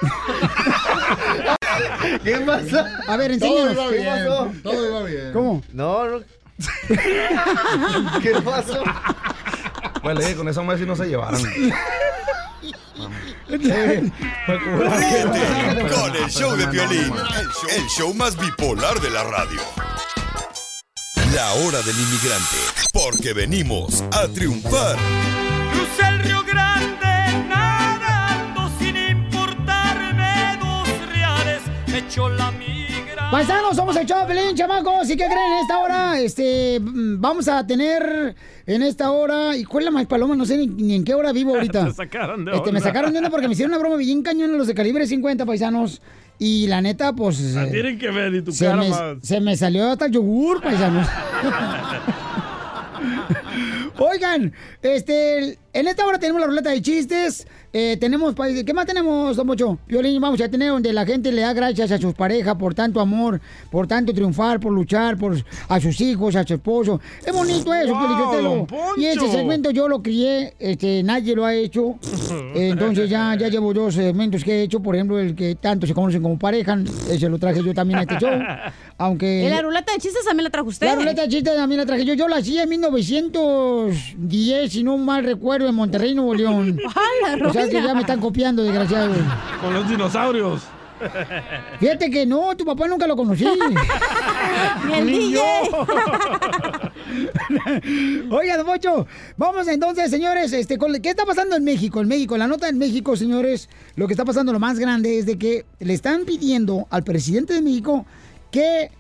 [2.22, 3.00] ¿Qué pasa?
[3.08, 3.72] A ver, Todo enséñanos.
[3.74, 4.14] iba ¿Qué bien.
[4.26, 4.52] pasó?
[4.62, 5.32] Todo iba bien.
[5.32, 5.62] ¿Cómo?
[5.72, 6.18] No, no.
[8.22, 8.84] ¿Qué pasó?
[10.04, 11.40] Pues le dije, con esa madre sí no se llevaron.
[13.46, 13.58] Con
[16.16, 17.12] el show de Piolín,
[17.76, 19.60] el show, más bipolar de la radio.
[21.32, 22.56] La hora del inmigrante,
[22.92, 24.96] porque venimos a triunfar.
[25.72, 31.62] Crucé el Río Grande nadando sin importarme dos reales.
[31.94, 32.65] Echó la migra.
[33.30, 35.10] Paisanos, somos el Choplin, chamacos.
[35.10, 35.52] ¿Y qué creen?
[35.54, 38.34] En esta hora, este, mm, vamos a tener
[38.66, 41.14] en esta hora, y cuál es la más paloma, no sé ni, ni en qué
[41.14, 41.86] hora vivo ahorita.
[41.86, 42.88] Te sacaron de Este, me onda.
[42.88, 46.00] sacaron de onda porque me hicieron una broma bien cañona los de calibre 50, paisanos.
[46.38, 47.40] Y la neta, pues.
[47.54, 49.00] La eh, tienen que ver y tu se, cara me, más.
[49.22, 51.06] se me salió hasta el yogur, paisanos.
[53.98, 54.52] Oigan,
[54.82, 57.46] este, en esta hora tenemos la ruleta de chistes.
[57.78, 59.76] Eh, tenemos, ¿qué más tenemos, Don Mocho?
[59.86, 63.00] Violín, vamos a tener donde la gente le da gracias a sus parejas por tanto
[63.00, 63.38] amor,
[63.70, 65.36] por tanto triunfar, por luchar, por
[65.68, 67.02] a sus hijos, a su esposo.
[67.22, 68.66] Es bonito eso, Wow.
[68.96, 71.96] Y ese segmento yo lo crié, este, nadie lo ha hecho.
[72.54, 75.92] Entonces ya, ya llevo dos segmentos que he hecho, por ejemplo, el que tanto se
[75.92, 76.78] conocen como pareja,
[77.10, 78.30] ese lo traje yo también a este show.
[78.96, 79.44] Aunque...
[79.44, 80.86] ¿Y la ruleta de chistes también la trajo usted?
[80.86, 82.14] La ruleta de chistes también la traje yo.
[82.14, 86.80] Yo la hacía en 1910, si no mal recuerdo, en Monterrey, Nuevo León.
[87.26, 89.14] ¡Hala, O sea que ya me están copiando, desgraciado.
[89.60, 90.62] Con los dinosaurios.
[91.78, 93.44] Fíjate que no, tu papá nunca lo conocí.
[94.86, 95.40] Ni el Ni DJ.
[98.30, 99.06] Oiga, Don Pocho,
[99.36, 102.00] vamos entonces, señores, este, ¿qué está pasando en México?
[102.00, 105.26] En México, la nota en México, señores, lo que está pasando, lo más grande es
[105.26, 108.06] de que le están pidiendo al presidente de México
[108.50, 108.90] que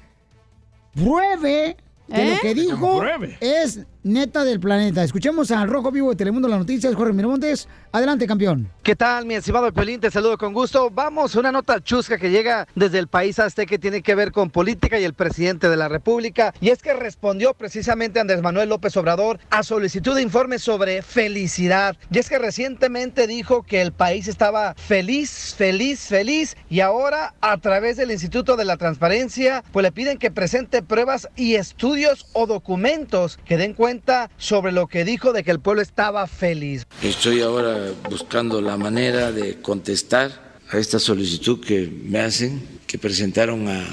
[0.94, 1.76] pruebe
[2.08, 2.34] que ¿Eh?
[2.34, 3.02] lo que dijo
[3.40, 5.02] es neta del planeta.
[5.02, 7.66] Escuchemos al Rojo Vivo de Telemundo las noticias, Jorge Miramontes.
[7.90, 8.70] Adelante, campeón.
[8.84, 10.00] ¿Qué tal, mi estimado Pelín?
[10.00, 10.90] Te saludo con gusto.
[10.90, 14.50] Vamos, una nota chusca que llega desde el país azteca que tiene que ver con
[14.50, 16.54] política y el presidente de la República.
[16.60, 21.96] Y es que respondió precisamente Andrés Manuel López Obrador a solicitud de informe sobre felicidad.
[22.12, 26.56] Y es que recientemente dijo que el país estaba feliz, feliz, feliz.
[26.70, 31.28] Y ahora, a través del Instituto de la Transparencia, pues le piden que presente pruebas
[31.34, 33.95] y estudios o documentos que den cuenta
[34.38, 36.86] sobre lo que dijo de que el pueblo estaba feliz.
[37.02, 43.68] Estoy ahora buscando la manera de contestar a esta solicitud que me hacen, que presentaron
[43.68, 43.84] a-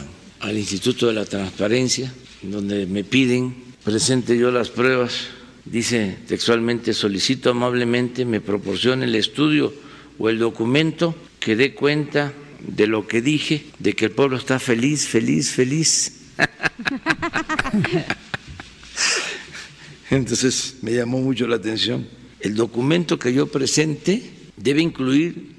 [0.42, 5.14] al Instituto de la Transparencia, donde me piden presente yo las pruebas.
[5.66, 9.74] Dice textualmente, solicito amablemente me proporcione el estudio
[10.20, 14.60] o el documento que dé cuenta de lo que dije, de que el pueblo está
[14.60, 16.14] feliz, feliz, feliz.
[20.10, 22.08] Entonces me llamó mucho la atención.
[22.40, 24.22] El documento que yo presente
[24.58, 25.54] debe incluir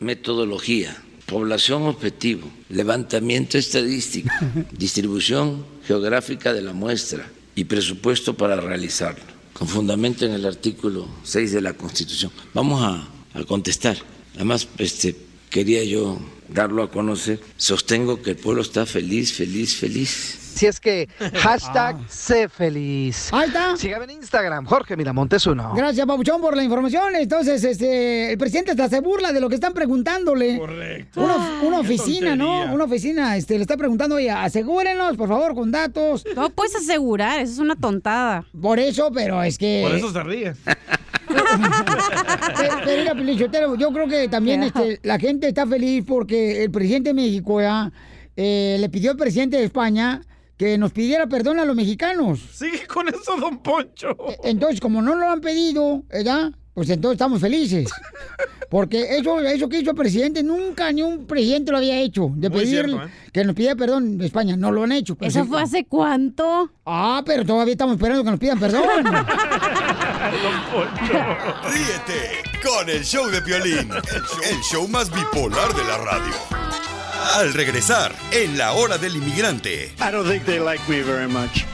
[0.00, 4.30] metodología, población objetivo, levantamiento estadístico,
[4.72, 11.52] distribución geográfica de la muestra y presupuesto para realizarlo, con fundamento en el artículo 6
[11.52, 12.30] de la Constitución.
[12.52, 13.96] Vamos a, a contestar.
[14.34, 15.16] Además, este,
[15.50, 16.18] quería yo
[16.48, 17.40] darlo a conocer.
[17.56, 20.38] Sostengo que el pueblo está feliz, feliz, feliz.
[20.56, 23.28] Si es que hashtag sé feliz.
[23.32, 23.76] Ahí está.
[23.76, 25.74] Sígame en Instagram, Jorge Miramontes uno.
[25.76, 27.14] Gracias, Pabuchón, por la información.
[27.14, 30.58] Entonces, este, el presidente hasta se burla de lo que están preguntándole.
[30.58, 31.20] Correcto.
[31.20, 32.72] Una, una Qué oficina, ¿no?
[32.72, 36.24] Una oficina, este, le está preguntando, oye, asegúrenos, por favor, con datos.
[36.34, 38.46] No puedes asegurar, eso es una tontada.
[38.58, 39.82] Por eso, pero es que...
[39.86, 40.54] Por eso se ríe.
[42.84, 43.32] Pero, mira,
[43.76, 47.92] yo creo que también este, la gente está feliz porque el presidente de México ya,
[48.36, 50.20] eh, le pidió al presidente de España
[50.56, 52.40] que nos pidiera perdón a los mexicanos.
[52.52, 54.16] Sigue con eso, don Poncho.
[54.42, 56.52] Entonces, como no lo han pedido, ¿verdad?
[56.72, 57.88] Pues entonces estamos felices.
[58.68, 62.30] Porque eso, eso que hizo el presidente, nunca ni un presidente lo había hecho.
[62.34, 63.10] De Muy pedir cierto, ¿eh?
[63.32, 64.56] que nos pidiera perdón España.
[64.56, 65.16] No lo han hecho.
[65.20, 66.70] ¿Eso sí- fue hace cuánto?
[66.84, 68.82] Ah, pero todavía estamos esperando que nos pidan perdón.
[71.64, 76.34] Ríete con el show de Piolín, el show, más bipolar de la radio.
[77.34, 79.92] Al regresar, en la hora del inmigrante.
[79.98, 81.64] I don't think they like me very much.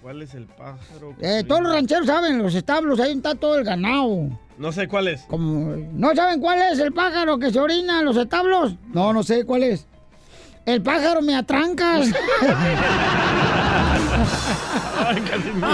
[0.00, 1.14] ¿Cuál es el pájaro?
[1.20, 4.28] Eh, todos los rancheros saben, los establos, ahí está todo el ganado.
[4.58, 5.22] No sé cuál es.
[5.22, 8.74] Como, ¿No saben cuál es el pájaro que se orina en los establos?
[8.92, 9.86] No, no sé cuál es.
[10.66, 12.08] El pájaro me atrancas.
[15.04, 15.68] Ay, Casimiro.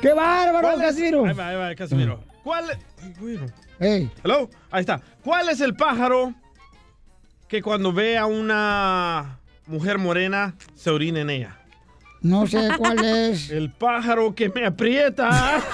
[0.00, 1.26] ¡Qué bárbaro, ¿Cuál Casimiro!
[1.26, 2.20] Ahí va, ahí va, Casimiro.
[2.42, 2.78] ¿Cuál es?
[3.02, 3.46] Ay, güero.
[3.78, 5.00] Ey, Hello, ahí está.
[5.22, 6.34] ¿Cuál es el pájaro
[7.48, 11.56] que cuando ve a una mujer morena se orina en ella?
[12.22, 13.50] no sé cuál es.
[13.56, 15.60] El pájaro que me aprieta.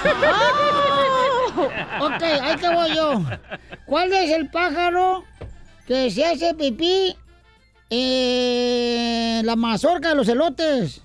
[2.00, 3.22] Ok, ahí te voy yo.
[3.84, 5.22] ¿Cuál es el pájaro
[5.86, 7.14] que se hace pipí
[7.94, 11.02] en la mazorca de los elotes?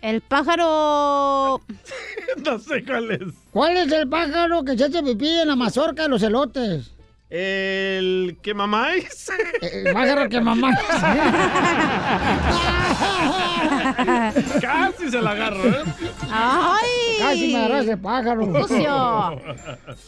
[0.00, 1.60] El pájaro.
[2.44, 3.20] no sé cuál es.
[3.50, 6.92] ¿Cuál es el pájaro que se hace pipí en la mazorca de los elotes?
[7.28, 9.30] El que mamáis.
[9.60, 10.78] El pájaro que mamáis.
[14.60, 15.82] Casi se la agarro, ¿eh?
[16.30, 16.88] ¡Ay!
[17.18, 18.62] Casi me agarras el pájaro.
[18.62, 19.40] Sucio.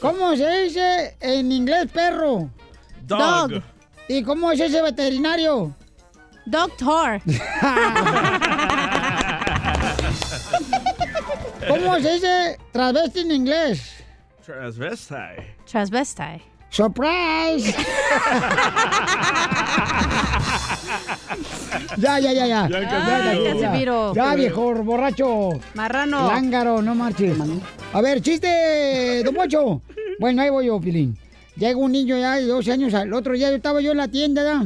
[0.01, 2.49] ¿Cómo se dice en inglés perro?
[3.03, 3.51] Dog.
[3.51, 3.63] Dog.
[4.09, 5.75] ¿Y cómo se dice veterinario?
[6.47, 7.21] Doctor.
[11.69, 14.05] ¿Cómo se dice travesti en inglés?
[14.45, 15.57] Transvestite.
[15.65, 16.43] Transvestite.
[16.69, 17.73] ¡Surprise!
[21.97, 22.69] ya, ya, ya, ya.
[24.13, 25.51] Ya, viejo borracho.
[25.75, 26.27] Marrano.
[26.27, 27.39] Lángaro, no marches.
[27.93, 29.83] A ver, chiste, don Pocho.
[30.19, 31.17] Bueno, ahí voy yo, Pilín.
[31.57, 32.93] Llega un niño ya de 12 años.
[32.95, 34.65] El otro día yo estaba yo en la tienda, ¿ya?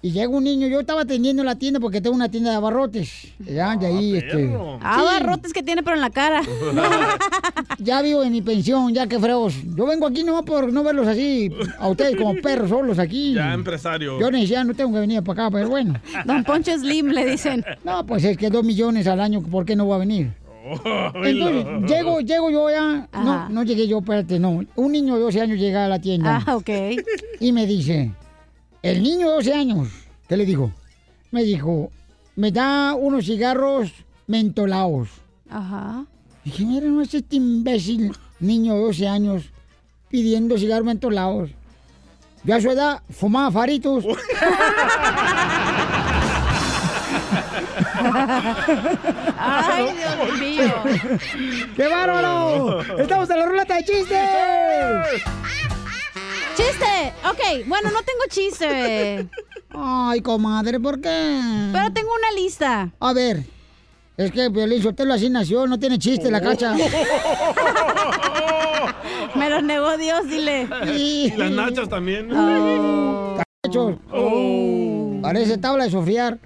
[0.00, 3.28] Y llega un niño, yo estaba atendiendo la tienda porque tengo una tienda de abarrotes.
[3.38, 4.54] Ya, de ahí, este.
[4.82, 5.04] Ah, Sí.
[5.06, 6.42] barrotes que tiene, pero en la cara.
[7.78, 9.54] Ya vivo en mi pensión, ya que freos.
[9.76, 13.34] Yo vengo aquí nomás por no verlos así, a ustedes como perros solos aquí.
[13.34, 14.18] Ya, empresario.
[14.20, 15.94] Yo ni ya no tengo que venir para acá, pero bueno.
[16.24, 17.64] Don Poncho Slim, le dicen.
[17.82, 20.32] No, pues es que dos millones al año, ¿por qué no va a venir?
[20.64, 23.08] Entonces, llego, llego yo ya.
[23.12, 23.48] No, Ajá.
[23.50, 24.60] no llegué yo, espérate, no.
[24.76, 26.42] Un niño de 12 años llega a la tienda.
[26.46, 26.70] Ah, ok.
[27.40, 28.12] Y me dice,
[28.82, 29.88] el niño de 12 años,
[30.28, 30.70] ¿qué le dijo?
[31.30, 31.90] Me dijo,
[32.36, 33.92] me da unos cigarros
[34.26, 35.08] mentolados.
[35.50, 36.06] Ajá.
[36.44, 39.50] Dije, mira, no es este imbécil niño de 12 años
[40.08, 41.50] pidiendo cigarros mentolados.
[42.44, 44.04] Yo a su edad fumaba faritos.
[49.38, 50.74] Ay, Dios mío.
[51.76, 52.80] ¡Qué bárbaro!
[52.98, 54.18] ¡Estamos en la ruleta de chistes!
[56.56, 57.12] ¡Chiste!
[57.28, 59.28] Ok, bueno, no tengo chiste.
[59.76, 61.40] Ay, comadre, ¿por qué?
[61.72, 62.90] Pero tengo una lista.
[63.00, 63.42] A ver,
[64.16, 66.74] es que Violín Sotelo así nació, no tiene chiste la cacha.
[69.34, 70.68] Me los negó Dios, dile.
[70.96, 72.28] Y las nachas también.
[73.62, 73.96] Cachos.
[75.24, 76.38] Parece tabla de sofriar.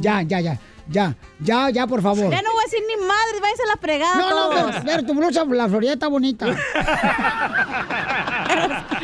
[0.00, 0.58] Ya, ya, ya.
[0.88, 2.28] Ya, ya, ya, por favor.
[2.30, 4.70] Ya no voy a decir ni madre, váyanse a la fregada No, no, todos.
[4.72, 6.46] pero, pero tu blusa, la Florida está bonita.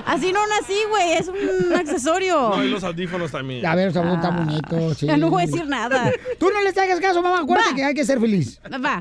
[0.06, 2.50] Así no nací, güey, es un accesorio.
[2.56, 3.64] No, y los audífonos también.
[3.64, 5.06] A ver, está está bonito, sí.
[5.06, 6.10] Ya no voy a decir nada.
[6.38, 7.40] Tú no les hagas caso, mamá.
[7.40, 7.76] Acuérdate Va.
[7.76, 8.60] que hay que ser feliz.
[8.72, 9.00] Va.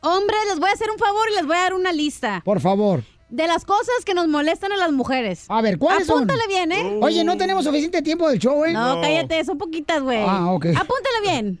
[0.00, 2.42] Hombre, les voy a hacer un favor y les voy a dar una lista.
[2.44, 3.02] por favor.
[3.28, 5.46] De las cosas que nos molestan a las mujeres.
[5.48, 6.18] A ver, ¿cuáles son?
[6.18, 6.98] Apúntale bien, ¿eh?
[7.02, 8.72] Oye, no tenemos suficiente tiempo del show, ¿eh?
[8.72, 10.24] No, cállate, son poquitas, güey.
[10.26, 10.66] Ah, ok.
[10.66, 11.60] Apúntale bien.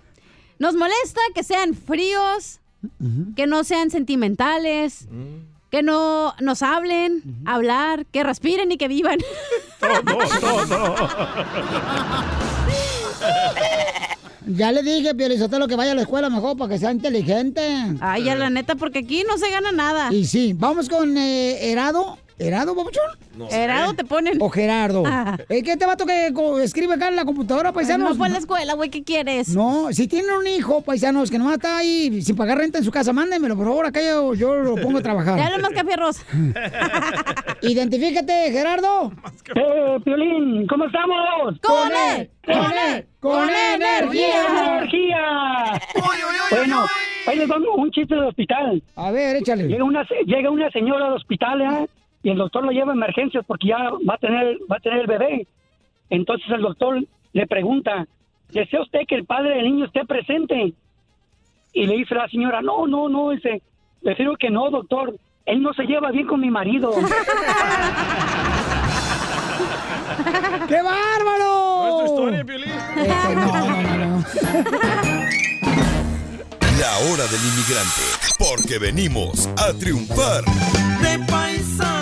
[0.58, 2.60] Nos molesta que sean fríos,
[3.34, 5.08] que no sean sentimentales,
[5.70, 9.18] que no nos hablen, hablar, que respiren y que vivan.
[14.46, 17.60] Ya le dije, Piolizotelo, que vaya a la escuela mejor para que sea inteligente.
[18.00, 20.12] Ay, ya la neta, porque aquí no se gana nada.
[20.12, 22.16] Y sí, vamos con eh, Herado.
[22.38, 23.02] ¿Herado, papuchón?
[23.38, 23.62] No sé.
[23.64, 24.36] Herado te ponen.
[24.42, 25.02] O Gerardo.
[25.06, 25.38] Ah.
[25.48, 28.10] ¿Es que este vato que co- escribe acá en la computadora, paisanos?
[28.10, 29.48] No fue a la escuela, güey, ¿qué quieres?
[29.54, 32.90] No, si tienen un hijo, paisanos, que nomás está ahí sin pagar renta en su
[32.90, 35.36] casa, mándenmelo, por favor, acá yo, yo lo pongo a trabajar.
[35.36, 36.18] Te hablo más café arroz.
[37.62, 39.12] Identifícate, Gerardo.
[39.54, 41.58] Eh, Piolín, ¿cómo estamos?
[41.62, 42.30] ¡Con él!
[42.44, 43.06] ¡Con él!
[43.20, 44.76] ¡Con energía!
[44.76, 45.80] energía!
[46.50, 46.84] Bueno,
[47.26, 48.82] ahí les damos un chiste del hospital.
[48.96, 49.64] A ver, échale.
[49.68, 51.86] Llega una, se- llega una señora al hospital ¿eh?
[52.26, 55.02] Y el doctor lo lleva a emergencias porque ya va a tener va a tener
[55.02, 55.46] el bebé.
[56.10, 57.00] Entonces el doctor
[57.32, 58.04] le pregunta,
[58.50, 60.72] ¿desea usted que el padre del niño esté presente?
[61.72, 63.62] Y le dice la señora, no, no, no, dice,
[64.02, 65.16] prefiero que no, doctor.
[65.44, 66.90] Él no se lleva bien con mi marido.
[70.66, 71.78] ¡Qué bárbaro!
[71.78, 72.72] ¿No es tu historia, Piolín?
[72.96, 74.24] Este, no, no, no, no.
[76.80, 78.02] La hora del inmigrante,
[78.36, 80.42] porque venimos a triunfar.
[81.00, 81.95] De paisano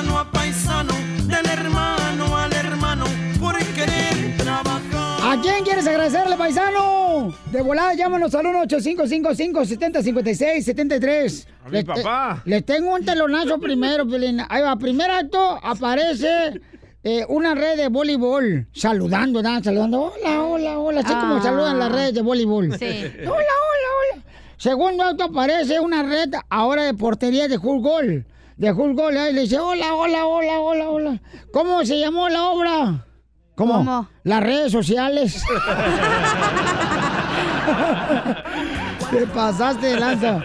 [7.51, 11.47] De volada, llámanos al 1-855-570-5673.
[11.65, 12.43] A mi papá.
[12.45, 14.41] Les tengo un telonazo primero, Piolín.
[14.49, 16.61] Ahí va, primer acto, aparece
[17.03, 18.67] eh, una red de voleibol.
[18.73, 19.63] Saludando, ¿verdad?
[19.63, 20.13] Saludando.
[20.17, 21.01] Hola, hola, hola.
[21.01, 21.43] Así como Ah.
[21.43, 22.77] saludan las redes de voleibol.
[22.79, 22.87] Sí.
[22.87, 24.23] Hola, hola, hola.
[24.57, 28.25] Segundo acto aparece una red ahora de portería de fútbol.
[28.57, 31.21] De fútbol, ahí le dice, hola, hola, hola, hola, hola.
[31.53, 33.05] ¿Cómo se llamó la obra?
[33.57, 33.75] ¿Cómo?
[33.75, 34.09] ¿Cómo?
[34.23, 35.43] Las redes sociales.
[39.11, 40.43] Te pasaste de lanza.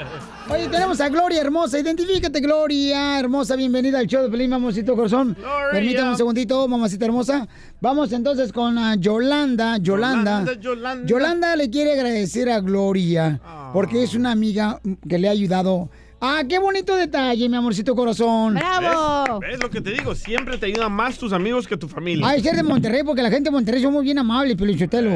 [0.50, 1.80] Oye, tenemos a Gloria Hermosa.
[1.80, 3.56] Identifícate, Gloria Hermosa.
[3.56, 5.36] Bienvenida al show de Pelín, mamacito corazón.
[5.40, 5.72] Gloria.
[5.72, 7.48] Permítame un segundito, mamacita hermosa.
[7.80, 9.78] Vamos entonces con ah, Yolanda.
[9.78, 10.40] Yolanda.
[10.40, 11.08] Yolanda, Yolanda.
[11.08, 13.40] Yolanda le quiere agradecer a Gloria
[13.74, 15.90] porque es una amiga que le ha ayudado
[16.22, 18.56] Ah, qué bonito detalle, mi amorcito corazón.
[18.56, 18.64] ¿Ves?
[19.40, 20.14] ¿Ves lo que te digo?
[20.16, 22.28] Siempre te ayudan más tus amigos que tu familia.
[22.28, 25.12] Ay, ser de Monterrey, porque la gente de Monterrey somos bien amables, Pelichotelo.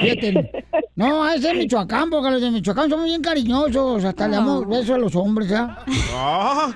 [0.00, 0.64] Fíjate.
[0.96, 4.02] No, que ser Michoacán, porque los de Michoacán somos bien cariñosos.
[4.02, 5.84] Hasta le damos besos a los hombres, ¿ya?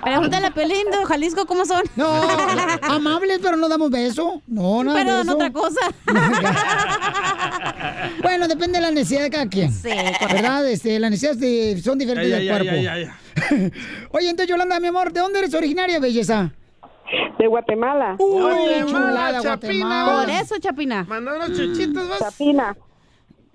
[0.04, 1.82] Pregúntale a Pelín de Jalisco cómo son.
[1.96, 2.06] No,
[2.82, 4.42] amables, pero no damos beso.
[4.46, 5.34] No, nada Pero de en eso.
[5.36, 5.80] otra cosa.
[8.22, 9.72] Bueno, depende de la necesidad de cada quien.
[9.72, 10.26] Sí, correcto.
[10.34, 10.68] ¿Verdad?
[10.68, 12.80] Este, las necesidades de- son diferentes Ya, del cuerpo.
[12.80, 12.92] ya.
[14.10, 16.52] Oye, entonces, Yolanda, mi amor, ¿de dónde eres originaria, belleza?
[17.38, 18.16] De Guatemala.
[18.18, 20.04] Uy, Guatemala, chulada, Chapina.
[20.04, 20.20] Guatemala.
[20.20, 21.04] Por eso, Chapina.
[21.08, 22.18] Manda unos chuchitos, vas.
[22.20, 22.76] Chapina.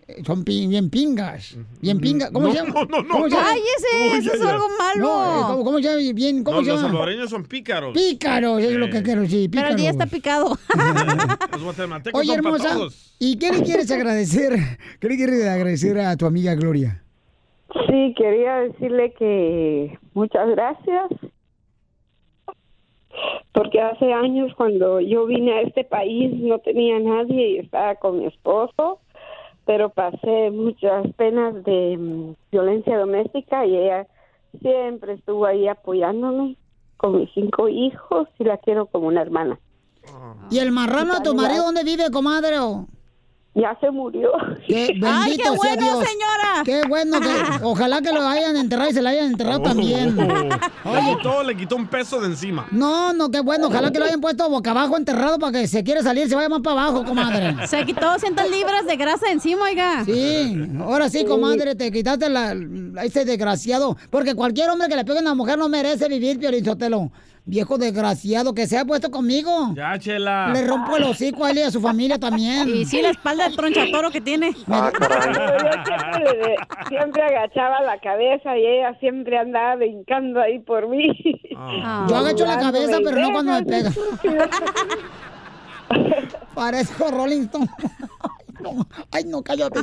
[0.08, 1.58] Eh, Son pi- bien pingas.
[1.82, 2.30] Bien pingas.
[2.32, 2.74] ¿Cómo No, se llama?
[2.74, 3.10] no, no, no.
[3.14, 3.48] ¿Cómo se llama?
[3.48, 5.00] Cállese, eso es algo malo.
[5.04, 6.14] No, eh, ¿cómo, cómo se llama?
[6.14, 6.90] Bien, ¿Cómo No, se los llama?
[6.92, 7.94] salvadoreños son pícaros.
[7.94, 9.50] Pícaros, es lo que quiero decir.
[9.52, 10.58] Pero el día está picado.
[11.52, 13.16] Los guatemaltecos Oye, son hermosa, todos.
[13.20, 14.54] ¿y qué le quieres agradecer?
[15.00, 17.02] ¿Qué le quieres agradecer a tu amiga Gloria?
[17.88, 21.10] Sí, quería decirle que muchas gracias.
[23.54, 28.20] Porque hace años cuando yo vine a este país no tenía nadie y estaba con
[28.20, 29.00] mi esposo,
[29.66, 34.08] pero pasé muchas penas de mm, violencia doméstica y ella
[34.62, 36.58] siempre estuvo ahí apoyándome
[36.98, 39.60] con mis cinco hijos y la quiero como una hermana.
[40.52, 42.60] ¿Y el marrano de tu marido dónde vive, comadre?
[42.60, 42.88] o?
[43.56, 44.32] Ya se murió.
[44.68, 46.06] Qué bendito Ay, qué sea bueno, Dios.
[46.06, 46.64] señora.
[46.66, 47.30] Qué bueno que
[47.64, 50.18] ojalá que lo hayan enterrado y se lo hayan enterrado también.
[50.84, 50.94] Oh.
[50.94, 52.68] Le quitó, le quitó un peso de encima.
[52.72, 53.68] No, no, qué bueno.
[53.68, 56.50] Ojalá que lo hayan puesto boca abajo enterrado para que se quiere salir, se vaya
[56.50, 57.56] más para abajo, comadre.
[57.68, 60.04] Se quitó 200 libras de grasa encima, oiga.
[60.06, 62.56] Sí, ahora sí, comadre, te quitaste la,
[63.04, 63.96] ese desgraciado.
[64.10, 67.10] Porque cualquier hombre que le pegue a una mujer no merece vivir, Piolizotelo.
[67.48, 69.72] Viejo desgraciado, que se ha puesto conmigo.
[69.76, 70.52] Ya, chela.
[70.52, 72.68] Le rompo el hocico a él y a su familia también.
[72.68, 74.56] Y sí, la espalda de tronchatoro que tiene.
[74.68, 76.56] Pero yo siempre,
[76.88, 81.12] siempre agachaba la cabeza y ella siempre andaba brincando ahí por mí.
[81.56, 82.08] Ah.
[82.10, 83.92] Yo agacho la cabeza, pero no cuando me pega.
[86.56, 87.70] Parezco Rolling Stone.
[89.12, 89.82] Ay, no, cállate.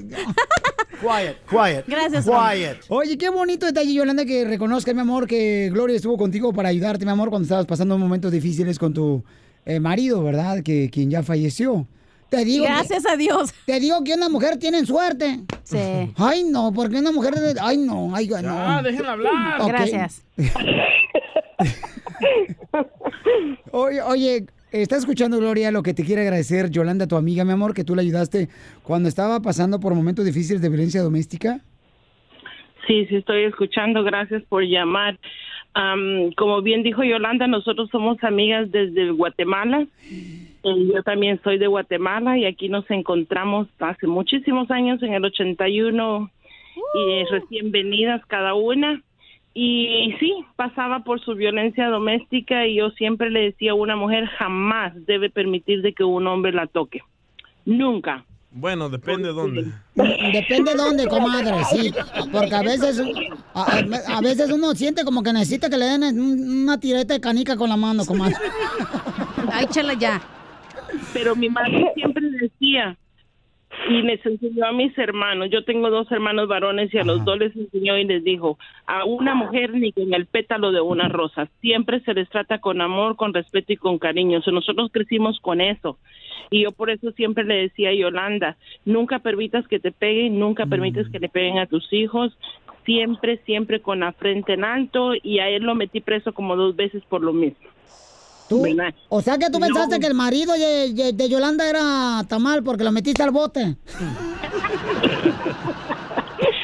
[1.01, 1.85] Quiet, quiet.
[1.87, 2.79] Gracias, Quiet.
[2.89, 7.05] Oye, qué bonito detalle, Yolanda, que reconozca, mi amor, que Gloria estuvo contigo para ayudarte,
[7.05, 9.25] mi amor, cuando estabas pasando momentos difíciles con tu
[9.65, 10.63] eh, marido, ¿verdad?
[10.63, 11.87] Que quien ya falleció.
[12.29, 12.65] Te digo.
[12.65, 13.53] Gracias a Dios.
[13.67, 15.41] Te digo que una mujer tiene suerte.
[15.65, 15.79] Sí.
[16.17, 17.35] Ay, no, porque una mujer.
[17.35, 18.41] de- Ay, no, ay, no.
[18.41, 19.67] Ya, déjenla hablar.
[19.69, 20.23] Gracias.
[23.73, 27.75] Oye, oye, está escuchando, Gloria, lo que te quiere agradecer Yolanda, tu amiga, mi amor,
[27.75, 28.49] que tú le ayudaste
[28.83, 31.61] cuando estaba pasando por momentos difíciles de violencia doméstica.
[32.87, 34.03] Sí, sí, estoy escuchando.
[34.03, 35.19] Gracias por llamar.
[35.75, 39.87] Am, como bien dijo Yolanda, nosotros somos amigas desde Guatemala.
[40.65, 45.25] Y yo también soy de Guatemala y aquí nos encontramos hace muchísimos años, en el
[45.25, 46.31] 81,
[46.95, 49.03] y recién venidas cada una.
[49.55, 54.27] Y sí, pasaba por su violencia doméstica y yo siempre le decía a una mujer
[54.39, 57.01] jamás debe permitir de que un hombre la toque.
[57.67, 58.25] Nunca.
[58.51, 59.65] Bueno, depende de dónde.
[59.95, 61.91] Depende de dónde, comadre, sí.
[62.31, 63.01] Porque a veces,
[63.55, 67.57] a, veces uno siente como que necesita que le den un- una tireta de canica
[67.57, 68.35] con la mano, comadre.
[69.51, 70.21] Ay, chala ya.
[71.15, 72.97] Pero mi madre siempre decía,
[73.89, 77.39] y les enseñó a mis hermanos, yo tengo dos hermanos varones y a los dos
[77.39, 81.49] les enseñó y les dijo, a una mujer ni con el pétalo de una rosa,
[81.61, 84.39] siempre se les trata con amor, con respeto y con cariño.
[84.39, 85.99] O sea, nosotros crecimos con eso.
[86.51, 90.67] Y yo por eso siempre le decía a Yolanda, nunca permitas que te peguen, nunca
[90.67, 92.37] permitas que le peguen a tus hijos,
[92.85, 95.15] siempre, siempre con la frente en alto.
[95.21, 97.72] Y a él lo metí preso como dos veces por lo mismo.
[98.53, 98.63] ¿Tú?
[98.63, 98.95] ¿Verdad?
[99.09, 99.67] O sea que tú No.
[99.67, 103.77] pensaste que el marido de, de- de Yolanda era tamal porque lo metiste al bote.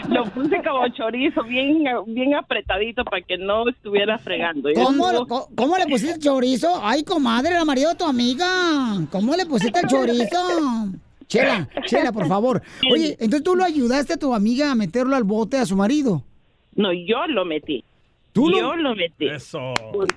[0.08, 4.70] Lo puse como chorizo, bien, bien apretadito para que no estuviera fregando.
[4.74, 6.80] ¿Cómo, cómo le pusiste chorizo?
[6.82, 8.46] Ay, comadre, era marido de tu amiga.
[9.12, 10.88] ¿Cómo le pusiste el chorizo?
[11.26, 12.62] Chela, Chela, por favor.
[12.90, 16.22] Oye, entonces tú lo ayudaste a tu amiga a meterlo al bote a su marido.
[16.74, 17.84] No, yo lo metí.
[18.38, 19.26] ¿Tú yo lo metí.
[19.26, 19.74] Eso.
[19.92, 20.08] Por-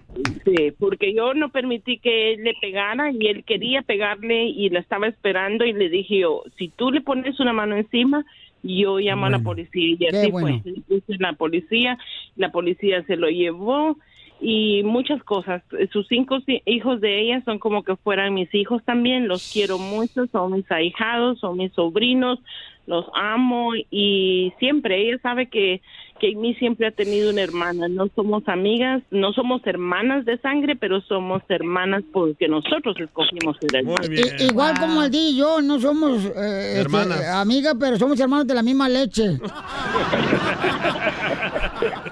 [0.45, 4.79] sí, porque yo no permití que él le pegara y él quería pegarle y la
[4.79, 8.25] estaba esperando y le dije yo, si tú le pones una mano encima,
[8.63, 9.95] yo llamo a la policía.
[9.99, 10.61] Y así bueno.
[10.61, 11.17] fue.
[11.17, 11.97] La policía,
[12.35, 13.97] la policía se lo llevó
[14.39, 15.63] y muchas cosas.
[15.91, 19.27] Sus cinco hi- hijos de ella son como que fueran mis hijos también.
[19.27, 22.39] Los quiero mucho, son mis ahijados, son mis sobrinos,
[22.87, 25.81] los amo y siempre ella sabe que
[26.35, 27.87] mí siempre ha tenido una hermana.
[27.87, 33.75] No somos amigas, no somos hermanas de sangre, pero somos hermanas porque nosotros escogimos ser
[33.81, 34.09] hermanas.
[34.09, 37.25] I- igual como el día y yo, no somos eh, este, Hermanas.
[37.35, 39.39] amigas, pero somos hermanos de la misma leche.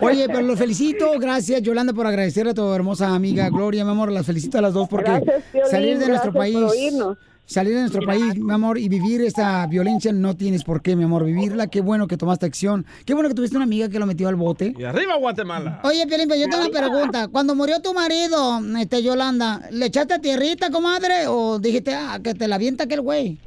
[0.02, 1.12] Oye, pero los felicito.
[1.20, 4.12] Gracias, Yolanda, por agradecerle a tu hermosa amiga Gloria, mi amor.
[4.12, 6.56] Las felicito a las dos porque Gracias, Piolín, salir de nuestro país.
[6.56, 7.18] por oírnos.
[7.50, 11.06] Salir de nuestro país, mi amor, y vivir esta violencia no tienes por qué, mi
[11.06, 11.66] amor, vivirla.
[11.66, 12.86] Qué bueno que tomaste acción.
[13.08, 14.76] Qué bueno que tuviste una amiga que lo metió al bote.
[14.78, 15.80] Y arriba Guatemala.
[15.84, 17.28] Oye, Piolín, yo tengo una pregunta.
[17.28, 21.26] Cuando murió tu marido, este, Yolanda, ¿le echaste tierrita, comadre?
[21.26, 23.40] ¿O dijiste, ah, que te la avienta aquel güey?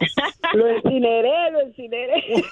[0.54, 2.44] Lo incineré, lo incineré.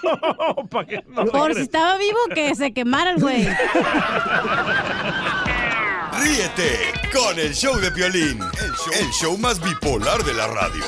[1.33, 3.47] Por si estaba vivo, que se quemara el güey.
[6.21, 10.85] Ríete con el show de Piolín, el show, el show más bipolar de la radio.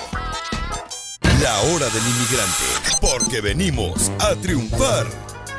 [1.40, 5.06] La hora del inmigrante, porque venimos a triunfar.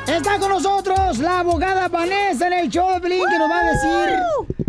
[0.06, 3.64] Está con nosotros la abogada Vanessa en el show de Piolín, que nos va a
[3.64, 4.18] decir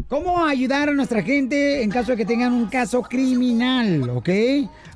[0.09, 4.29] cómo ayudar a nuestra gente en caso de que tengan un caso criminal, ¿ok?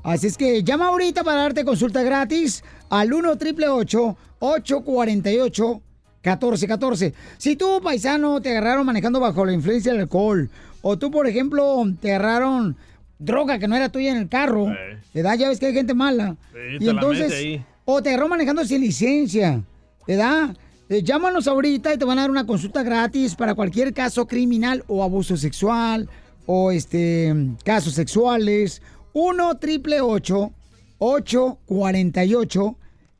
[0.01, 5.81] Así es que llama ahorita para darte consulta gratis al 1 888 848
[6.23, 7.13] 1414.
[7.37, 10.49] Si tú, paisano, te agarraron manejando bajo la influencia del alcohol,
[10.81, 12.75] o tú, por ejemplo, te agarraron
[13.17, 14.73] droga que no era tuya en el carro,
[15.13, 15.37] ¿verdad?
[15.37, 16.35] Ya ves que hay gente mala.
[16.51, 17.63] Sí, te la mete ahí.
[17.85, 19.61] o te agarró manejando sin licencia,
[20.07, 20.55] ¿verdad?
[20.89, 24.83] Eh, llámanos ahorita y te van a dar una consulta gratis para cualquier caso criminal
[24.87, 26.09] o abuso sexual
[26.47, 28.81] o este casos sexuales.
[29.13, 31.59] 1 triple 848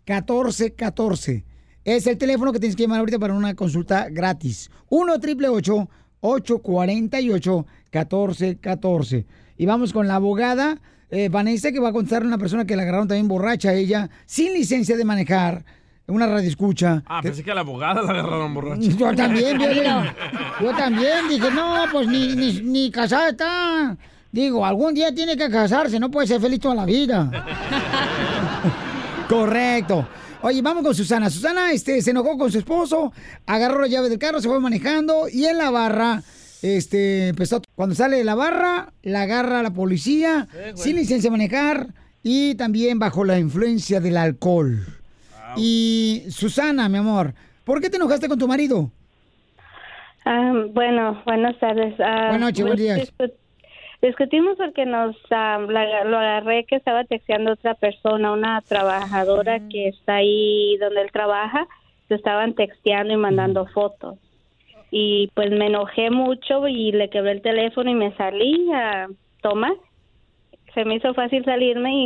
[0.08, 1.49] 1414.
[1.90, 4.70] Es el teléfono que tienes que llamar ahorita para una consulta gratis.
[4.90, 9.26] 1 triple 848 1414.
[9.58, 10.78] Y vamos con la abogada
[11.10, 14.08] eh, Vanessa que va a contar a una persona que la agarraron también borracha ella,
[14.28, 15.66] sin licencia de manejar,
[16.06, 17.02] una radio escucha.
[17.08, 18.84] Ah, pensé que a la abogada la agarraron borracha.
[18.84, 19.84] Yo también, Violín.
[20.62, 23.98] Yo también dije, no, pues ni, ni, ni casada está.
[24.32, 27.32] Digo, algún día tiene que casarse, no puede ser feliz toda la vida.
[29.28, 30.08] Correcto.
[30.42, 31.30] Oye, vamos con Susana.
[31.30, 33.12] Susana este, se enojó con su esposo,
[33.46, 36.22] agarró la llave del carro, se fue manejando y en la barra,
[36.62, 37.62] este, empezó.
[37.76, 41.88] Cuando sale de la barra, la agarra la policía, sin licencia de manejar
[42.24, 44.80] y también bajo la influencia del alcohol.
[45.58, 47.34] Y Susana, mi amor,
[47.66, 48.92] ¿por qué te enojaste con tu marido?
[50.26, 51.96] Ah, bueno, buenas tardes.
[52.00, 53.00] Ah, Buenas noches, buenos días.
[53.00, 53.34] discu-
[54.02, 60.16] discutimos porque nos la- lo agarré que estaba texteando otra persona, una trabajadora que está
[60.16, 61.68] ahí donde él trabaja,
[62.08, 64.18] se estaban texteando y mandando fotos.
[64.92, 69.08] Y pues me enojé mucho y le quebré el teléfono y me salí a
[69.42, 69.74] tomar.
[70.74, 72.06] Se me hizo fácil salirme y,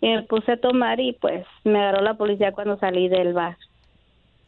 [0.00, 3.56] y me puse a tomar y pues me agarró la policía cuando salí del bar.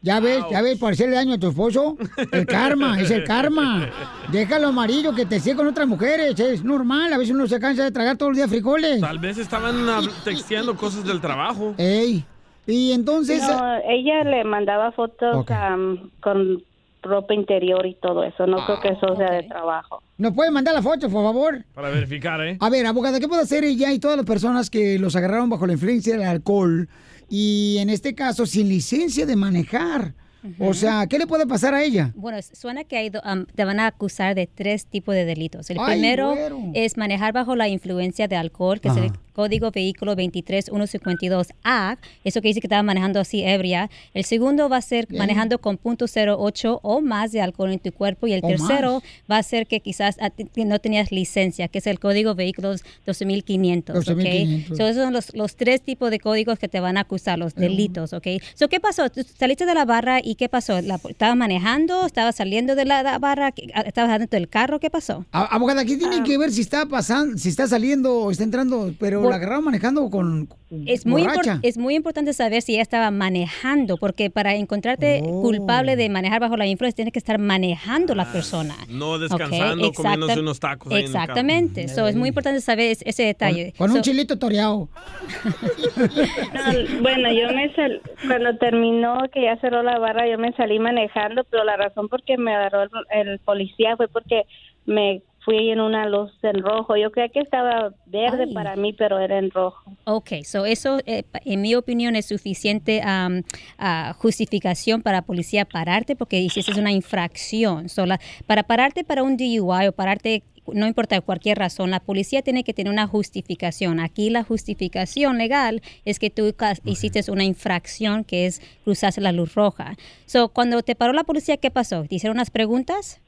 [0.04, 1.96] Ya ves, ya ves, por hacerle daño a tu esposo.
[2.30, 3.88] El karma, es el karma.
[4.30, 6.38] Déjalo amarillo que te siga con otras mujeres.
[6.38, 9.00] Es normal, a veces uno se cansa de tragar todo el día frijoles.
[9.00, 9.86] Tal vez estaban
[10.22, 11.74] texteando cosas del trabajo.
[11.78, 12.22] Ey,
[12.66, 13.40] y entonces...
[13.48, 16.62] No, ella le mandaba fotos am, con
[17.02, 18.46] ropa interior y todo eso.
[18.46, 20.02] No creo que eso sea de trabajo.
[20.18, 21.64] ¿Nos puede mandar la foto, por favor?
[21.74, 22.58] Para verificar, ¿eh?
[22.60, 25.66] A ver, abogada, ¿qué puede hacer ella y todas las personas que los agarraron bajo
[25.66, 26.90] la influencia del alcohol
[27.36, 30.14] y en este caso sin licencia de manejar?
[30.60, 32.12] O sea, ¿qué le puede pasar a ella?
[32.14, 35.68] Bueno, suena que hay am, te van a acusar de tres tipos de delitos.
[35.70, 36.60] El Ay, primero güero.
[36.74, 39.00] es manejar bajo la influencia de alcohol, que Ajá.
[39.34, 41.98] Código Vehículo 23152A.
[42.24, 43.90] Eso que dice que estaba manejando así ebria.
[44.14, 45.18] El segundo va a ser Bien.
[45.18, 48.26] manejando con punto .08 o más de alcohol en tu cuerpo.
[48.26, 49.02] Y el O tercero más.
[49.30, 50.16] va a ser que quizás
[50.56, 53.96] no tenías licencia, que es el Código Vehículos 12500.
[54.08, 54.18] ¿ok?
[54.18, 54.76] 12.500.
[54.76, 57.54] So, esos son los, los tres tipos de códigos que te van a acusar, los
[57.54, 58.26] delitos, ¿ok?
[58.54, 59.10] So, ¿Qué pasó?
[59.10, 60.80] Tú saliste de la barra y ¿qué pasó?
[60.80, 62.06] La- ¿Estabas manejando?
[62.06, 63.52] ¿Estabas saliendo de la, la barra?
[63.52, 64.80] ¿Qué- ah, ¿Estabas adentro del carro?
[64.80, 65.24] ¿Qué pasó?
[65.32, 65.98] Abogada, ¿qué Ah.
[65.98, 68.94] tiene que ver si está pasando, si está saliendo o está entrando?
[68.98, 70.48] Pero Por- la agarraron manejando con
[70.86, 71.58] Es muy, borracha.
[71.62, 75.42] es muy importante saber si ella estaba manejando, porque para encontrarte Oh.
[75.42, 78.74] culpable de manejar bajo la influencia, tienes que estar manejando la persona.
[78.88, 81.22] No descansando, Exacta- comiéndose unos tacos ahí en el carro.
[81.24, 81.88] Exactamente.
[81.88, 83.72] So, es muy importante saber es- ese detalle.
[83.78, 84.88] Con un So- chilito toreado.
[85.96, 90.78] No, bueno, yo me sal- cuando terminó que ya cerró la barra, yo me salí
[90.78, 92.90] manejando, pero la razón por qué me agarró el,
[93.28, 94.42] el policía fue porque
[94.86, 96.96] me fui en una luz en rojo.
[96.96, 98.54] Yo creía que estaba verde Ay.
[98.54, 99.92] para mí, pero era en rojo.
[100.04, 103.42] Ok, so eso, eh, en mi opinión, es suficiente am,
[103.78, 107.88] ah, justificación para policía pararte porque hiciste una infracción.
[107.88, 110.42] So, la- para pararte para un DUI o pararte,
[110.72, 114.00] no importa cualquier razón, la policía tiene que tener una justificación.
[114.00, 116.54] Aquí la justificación legal es que tú
[116.84, 119.94] hiciste una infracción que es cruzarse la luz roja.
[120.24, 122.04] So, cuando te paró la policía, ¿qué pasó?
[122.04, 123.20] ¿Te hicieron unas preguntas?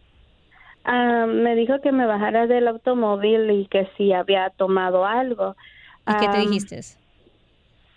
[0.89, 5.57] Ah, me dijo que me bajara del automóvil y que si había tomado algo.
[6.07, 6.81] ¿Y qué te Ah, dijiste?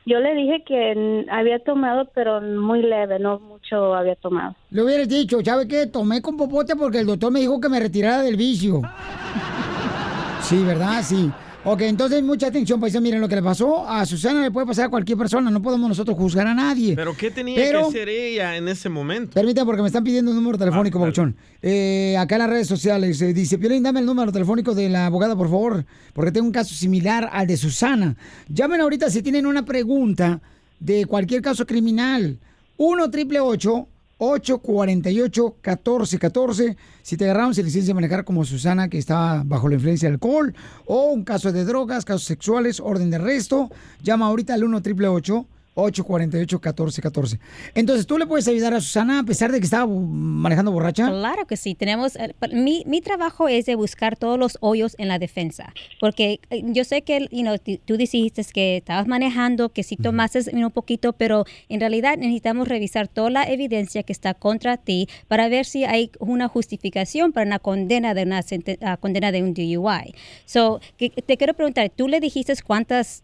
[0.06, 4.56] Yo le dije que había tomado, pero muy leve, no mucho había tomado.
[4.72, 5.86] Le hubieras dicho, ¿sabe qué?
[5.86, 8.82] Tomé con popote porque el doctor me dijo que me retirara del vicio.
[10.42, 11.04] Sí, ¿verdad?
[11.04, 11.30] Sí.
[11.66, 13.04] Ok, entonces mucha atención, paisano.
[13.04, 15.52] Miren lo que le pasó a Susana, le puede pasar a cualquier persona.
[15.52, 16.96] No podemos nosotros juzgar a nadie.
[16.96, 19.34] ¿Pero qué tenía Pero- que hacer ella en ese momento?
[19.34, 21.36] Permítame, porque me están pidiendo un número telefónico, Pabuchón.
[21.62, 23.22] Eh, acá en las redes sociales.
[23.22, 26.54] eh, dice, Piolín, dame el número telefónico de la abogada, por favor, porque tengo un
[26.54, 28.16] caso similar al de Susana.
[28.48, 30.42] Llamen ahorita si tienen una pregunta
[30.80, 32.40] de cualquier caso criminal.
[32.78, 33.88] 1 triple 848
[34.20, 40.08] 1414 Si te agarraron sin licencia de manejar como Susana, que está bajo la influencia
[40.08, 40.54] del alcohol,
[40.86, 43.70] o un caso de drogas, casos sexuales, orden de arresto,
[44.04, 45.08] llama ahorita al 1 triple
[45.82, 47.40] 848-1414.
[47.76, 51.08] Entonces, ¿tú le puedes ayudar a Susana a pesar de que estaba manejando borracha?
[51.08, 51.76] Claro que sí.
[51.76, 56.40] Tenemos, eh, mi, mi trabajo es de buscar todos los hoyos en la defensa, porque
[56.50, 60.72] eh, yo sé que you know, tú dijiste que estabas manejando, que sí tomaste un
[60.72, 65.66] poquito, pero en realidad necesitamos revisar toda la evidencia que está contra ti para ver
[65.66, 68.42] si hay una justificación para una condena de una
[68.82, 70.14] ah, condena de un DUI.
[70.46, 73.24] So, que- te quiero preguntar, ¿tú le dijiste cuántas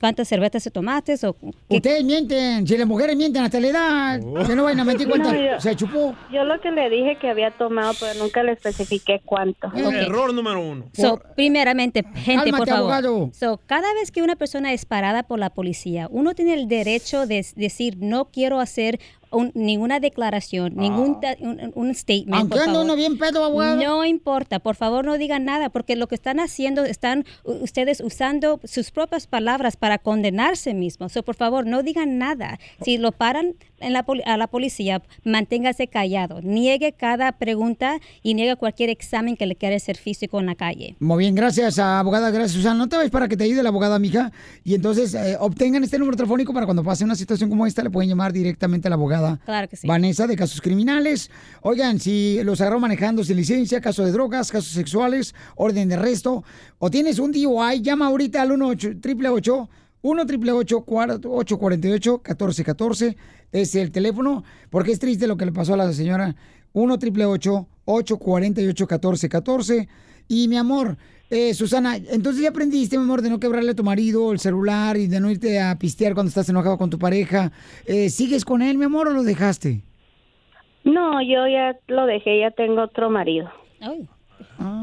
[0.00, 4.20] cuántas cervezas te tomaste o qué- Ustedes mienten, si las mujeres mienten hasta la edad,
[4.46, 6.14] que no vayan a mentir cuánto No, yo- se chupó.
[6.32, 9.70] Yo lo que le dije que había tomado, pero nunca le especifiqué cuánto.
[9.74, 10.84] Error número uno.
[10.92, 13.30] So, primeramente, gente, por favor.
[13.34, 17.26] So, cada vez que una persona es parada por la policía, uno tiene el derecho
[17.26, 19.00] de decir, no quiero hacer
[19.34, 22.34] un- ninguna declaración, ningún ta- un, un statement.
[22.34, 22.84] Aunque por favor.
[22.84, 23.76] uno bien pedo, abogado.
[23.82, 28.60] No importa, por favor no digan nada, porque lo que están haciendo, están ustedes usando
[28.64, 31.12] sus propias palabras para condenarse mismos.
[31.12, 32.58] So, por favor, no digan nada.
[32.82, 36.40] Si lo paran en la a la policía, manténgase callado.
[36.42, 40.96] Niegue cada pregunta y niegue cualquier examen que le quiera hacer físico en la calle.
[41.00, 42.30] Muy bien, gracias, abogada.
[42.30, 42.74] Gracias, Susana.
[42.76, 44.32] No te vayas para que te ayude la abogada, mija.
[44.64, 47.90] Y entonces eh, obtengan este número telefónico para cuando pase una situación como esta, le
[47.90, 49.86] pueden llamar directamente a la abogada Claro que sí.
[49.86, 51.30] Vanessa de casos criminales.
[51.62, 56.44] Oigan, si los agarró manejando sin licencia, caso de drogas, casos sexuales, orden de arresto,
[56.78, 59.68] o tienes un DUI, llama ahorita al 1 888
[60.02, 63.16] 1 888 848 1414
[63.52, 66.34] es el teléfono, porque es triste lo que le pasó a la señora.
[66.72, 69.88] 1 888 848 1414
[70.28, 70.98] Y mi amor,
[71.30, 74.96] eh, Susana, entonces ya aprendiste, mi amor, de no quebrarle a tu marido el celular
[74.96, 77.52] y de no irte a pistear cuando estás enojado con tu pareja.
[77.86, 79.82] Eh, ¿Sigues con él, mi amor, o lo dejaste?
[80.84, 83.50] No, yo ya lo dejé, ya tengo otro marido.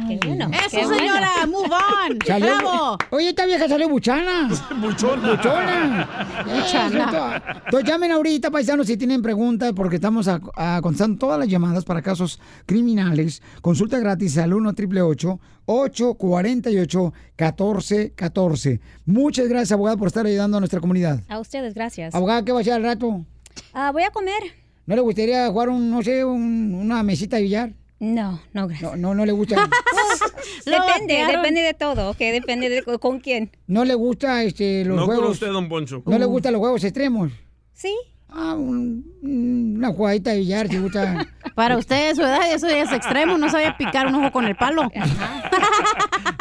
[0.08, 0.50] Qué bueno.
[0.54, 0.98] Eso, qué bueno.
[1.00, 2.20] señora, move on.
[2.28, 2.98] Salió- Bravo.
[3.12, 4.50] Oye, esta vieja salió buchana.
[4.82, 5.32] Buchona.
[5.36, 6.44] Buchona.
[6.46, 7.62] Buchana.
[7.66, 11.86] Entonces llamen ahorita, paisanos, si tienen preguntas, porque estamos a, a- contestando todas las llamadas
[11.86, 13.42] para casos criminales.
[13.62, 20.80] Consulta gratis al 1 888 848 1414 Muchas gracias, abogada, por estar ayudando a nuestra
[20.80, 21.22] comunidad.
[21.30, 22.14] A ustedes, gracias.
[22.14, 23.26] Abogada, ¿qué va a hacer al rato?
[23.74, 24.42] Ah, voy a comer.
[24.86, 27.74] ¿No le gustaría jugar un, no sé, un- una mesita de billar?
[28.02, 28.92] No, no, gracias.
[28.92, 29.56] No, no, no le gusta.
[30.66, 32.18] depende, depende de todo, ¿ok?
[32.18, 33.52] Depende de co- con quién.
[33.68, 35.32] No le gusta este, los No con juegos.
[35.34, 36.02] usted, don Poncho.
[36.08, 37.32] No le gustan los juegos extremos.
[37.74, 37.96] Sí.
[38.28, 41.28] Ah, un- una jugadita de billar, si gusta.
[41.56, 43.38] Para usted, su edad, eso ya es extremo.
[43.38, 44.90] No sabía picar un ojo con el palo.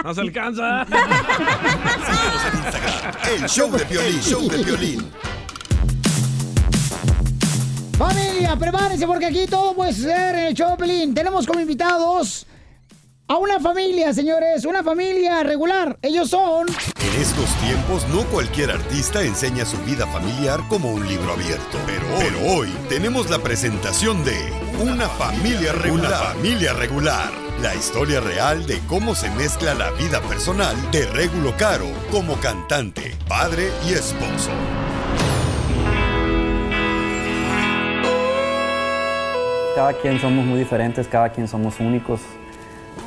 [0.03, 0.87] No se alcanza.
[3.31, 5.07] El show de Piolín, show de Piolín.
[8.01, 11.13] Familia, prepárense porque aquí todo puede ser en el Pelín.
[11.13, 12.47] Tenemos como invitados
[13.29, 15.99] a una familia, señores, una familia regular.
[16.01, 16.67] Ellos son...
[16.67, 21.77] En estos tiempos no cualquier artista enseña su vida familiar como un libro abierto.
[21.85, 24.51] Pero pero hoy tenemos la presentación de
[24.83, 26.07] Una familia regular.
[26.07, 27.31] Una familia regular.
[27.61, 33.15] La historia real de cómo se mezcla la vida personal de Regulo Caro como cantante,
[33.29, 34.51] padre y esposo.
[39.81, 42.21] Cada quien somos muy diferentes, cada quien somos únicos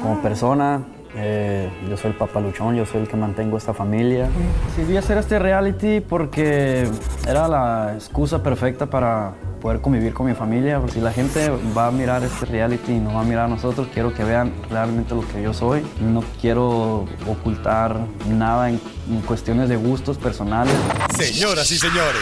[0.01, 0.81] como persona.
[1.15, 4.30] Eh, yo soy el papaluchón, yo soy el que mantengo esta familia.
[4.76, 6.88] Decidí hacer este reality porque
[7.27, 10.81] era la excusa perfecta para poder convivir con mi familia.
[10.91, 13.88] Si la gente va a mirar este reality y no va a mirar a nosotros,
[13.94, 15.85] quiero que vean realmente lo que yo soy.
[16.02, 17.95] No quiero ocultar
[18.27, 20.73] nada en, en cuestiones de gustos personales.
[21.18, 22.22] Señoras y señores,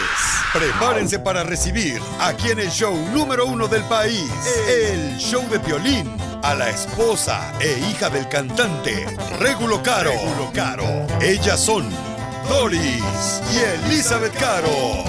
[0.52, 4.30] prepárense para recibir aquí en el show número uno del país,
[4.68, 6.08] el show de Piolín,
[6.42, 9.06] a la esposa e hija del cantante
[9.38, 10.10] Regulo Caro.
[10.10, 11.06] Regulo Caro.
[11.20, 11.88] Ellas son
[12.48, 15.04] Doris y Elizabeth Caro.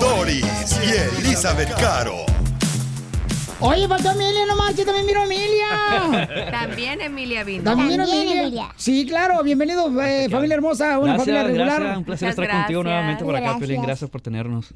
[0.00, 0.44] Doris
[0.84, 2.26] y Elizabeth Caro.
[3.60, 6.48] Oye, faltó Emilia, no manches, también miro a Emilia.
[6.52, 7.64] También Emilia vino.
[7.64, 8.68] También miro a Emilia.
[8.76, 11.80] Sí, claro, bienvenido, eh, familia hermosa, una Gracias, familia regular.
[11.80, 11.98] gracias.
[11.98, 13.82] Un placer estar contigo nuevamente por acá, Piolín.
[13.82, 14.72] Gracias por tenernos.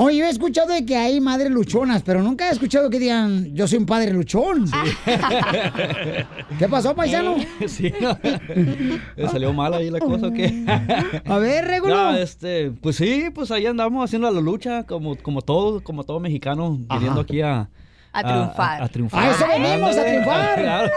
[0.00, 3.52] Oye, yo he escuchado de que hay madres luchonas, pero nunca he escuchado que digan,
[3.52, 4.70] yo soy un padre luchón.
[6.58, 7.34] ¿Qué pasó, paisano?
[7.66, 7.92] Sí,
[9.16, 10.64] ¿Le salió mal ahí la cosa o qué?
[11.26, 11.96] A ver, Regulo.
[11.96, 16.20] No, este, pues sí, pues ahí andamos haciendo la lucha, como, como todo, como todo
[16.20, 17.68] mexicano, viniendo aquí a...
[18.12, 18.82] A triunfar.
[18.82, 19.24] A, a triunfar.
[19.24, 20.58] A eso venimos, a triunfar.
[20.62, 20.90] Claro.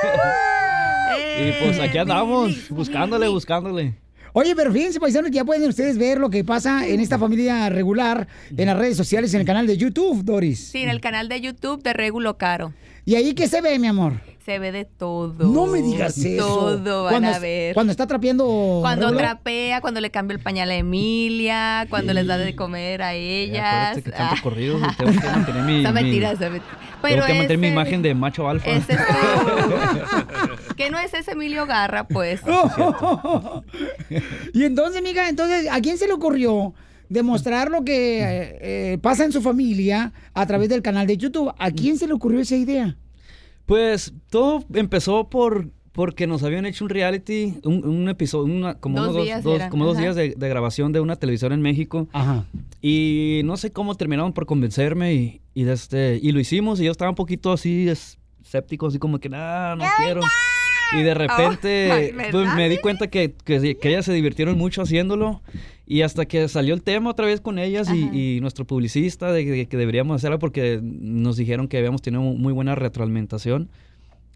[1.40, 3.96] Y pues aquí andamos, buscándole, buscándole.
[4.34, 7.70] Oye, pero fíjense, paisanos, que ya pueden ustedes ver lo que pasa en esta familia
[7.70, 10.70] regular en las redes sociales, en el canal de YouTube, Doris.
[10.72, 12.74] Sí, en el canal de YouTube de Regulo Caro.
[13.06, 14.14] ¿Y ahí qué se ve, mi amor?
[14.46, 15.46] Se ve de todo.
[15.48, 16.46] No me digas eso.
[16.48, 17.74] Todo van Cuando a ver.
[17.76, 18.80] Cuando está trapeando.
[18.82, 19.20] Cuando Regulo.
[19.20, 23.98] trapea, cuando le cambia el pañal a Emilia, cuando les da de comer a ellas.
[23.98, 25.74] Acuérdate que canto corridos y tengo que mantener mi...
[25.86, 26.78] Mi- mentira, esa mentira.
[26.80, 28.70] Tengo Pero que mantener mi imagen de macho alfa.
[28.70, 29.00] ese es
[30.76, 32.42] que no es ese Emilio Garra, pues.
[34.54, 36.74] Y entonces, mija, entonces, ¿a quién se le ocurrió
[37.12, 38.58] demostrar lo que eh,
[38.94, 41.54] eh, pasa en su familia a través del canal de YouTube?
[41.58, 42.96] ¿A quién se le ocurrió esa idea?
[43.66, 48.96] Pues todo empezó por porque nos habían hecho un reality, un, un episodio, una- como
[48.98, 51.62] Dos unos dos, días dos- como dos días de, de grabación de una televisora en
[51.62, 52.08] México.
[52.14, 52.46] Ajá.
[52.82, 56.86] Y no sé cómo terminaron por convencerme y, y, de este, y lo hicimos y
[56.86, 60.22] yo estaba un poquito así es- escéptico, así como que nada, no quiero.
[60.98, 64.82] Y de repente ay, pues, me di cuenta que, que, que ellas se divirtieron mucho
[64.82, 65.42] haciéndolo.
[65.88, 69.44] Y hasta que salió el tema otra vez con ellas y, y nuestro publicista de,
[69.46, 73.70] que- que deberíamos hacerlo porque nos dijeron que habíamos tenido muy buena retroalimentación.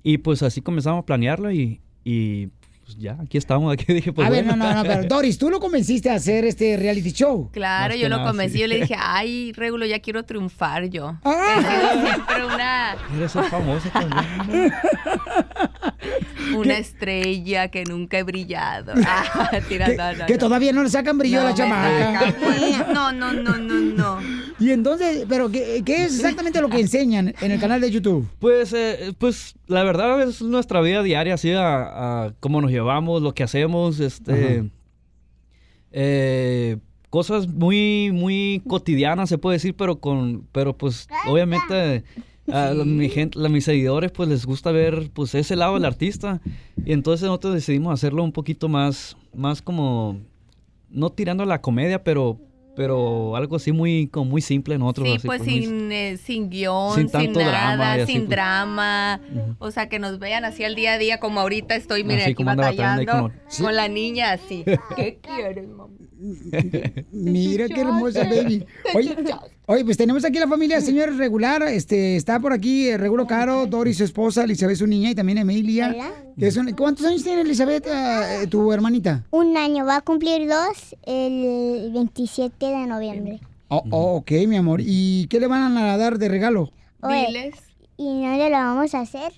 [0.03, 2.48] Y pues así comenzamos a planearlo y, y
[2.86, 3.74] pues ya, aquí estamos.
[3.74, 6.45] Aquí dije, pues a ver, no, no, no, pero Doris, tú lo convenciste a hacer
[6.45, 7.49] este reality show.
[7.52, 8.60] Claro, Más yo lo nada, convencí, sí.
[8.62, 11.18] yo le dije, ay, Regulo, ya quiero triunfar yo.
[11.24, 12.02] Ah.
[12.06, 14.72] Siempre una, Eres el famoso también.
[16.56, 18.94] una estrella que nunca he brillado.
[19.06, 22.36] Ah, tira, Que, no, no, que todavía no le sacan brillo a la chamaca.
[22.94, 24.20] No, no, no, no, no.
[24.60, 28.28] Y entonces, pero ¿qué, qué es exactamente lo que enseñan en el canal de YouTube?
[28.40, 33.22] Pues, eh, pues la verdad es nuestra vida diaria, así a, a cómo nos llevamos,
[33.22, 34.69] lo que hacemos, este,
[35.91, 36.77] eh,
[37.10, 42.03] cosas muy, muy cotidianas se puede decir, pero con, pero pues obviamente
[42.52, 45.85] a la- mi gente, la- mis seguidores pues les gusta ver pues ese lado del
[45.85, 46.41] artista.
[46.85, 50.19] Y entonces nosotros decidimos hacerlo un poquito más, más como,
[50.89, 52.38] no tirando a la comedia, pero,
[52.76, 55.07] pero algo así muy, como muy simple nosotros.
[55.07, 58.22] Sí, así, pues muy- sin, eh, sin guion, Sin sin, tanto nada, drama así, sin
[58.22, 58.30] pues.
[58.30, 59.22] drama.
[59.60, 62.31] O sea, que nos vean así al día a día, como ahorita estoy, mire, Así
[62.31, 63.31] aquí batallando
[63.61, 64.64] con la niña así.
[64.95, 65.93] ¿Qué quieres, mamá?
[67.11, 68.65] Mira qué hermosa baby.
[68.93, 69.15] Oye,
[69.68, 71.64] oye, pues tenemos aquí la familia señor regular.
[71.64, 75.38] Este, está por aquí eh, Regulo Caro, Doris, su esposa, Elizabeth, su niña, y también
[75.38, 75.96] Emilia.
[76.38, 79.24] que son- ¿Cuántos años tiene Elizabeth, eh, tu hermanita?
[79.32, 83.40] Un año, va a cumplir dos el 27 de noviembre.
[83.68, 84.80] Oh, oh, ok, mi amor.
[84.84, 86.72] ¿Y qué le van a dar de regalo?
[87.02, 87.56] Oye, Diles.
[87.98, 89.32] ¿Y dónde lo vamos a hacer?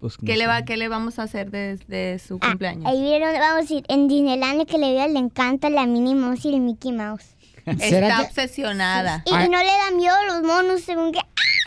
[0.00, 2.86] pues, ¿Qué le, va, ¿Qué le vamos a hacer desde su Ah, cumpleaños?
[2.86, 6.44] Ahí vieron, vamos a ir en Disneyland que le veo, le encanta la Minnie Mouse
[6.44, 7.34] y el Mickey Mouse.
[7.80, 9.22] Está obsesionada.
[9.26, 11.24] Y, y no le dan miedo los monos según que ¡ah!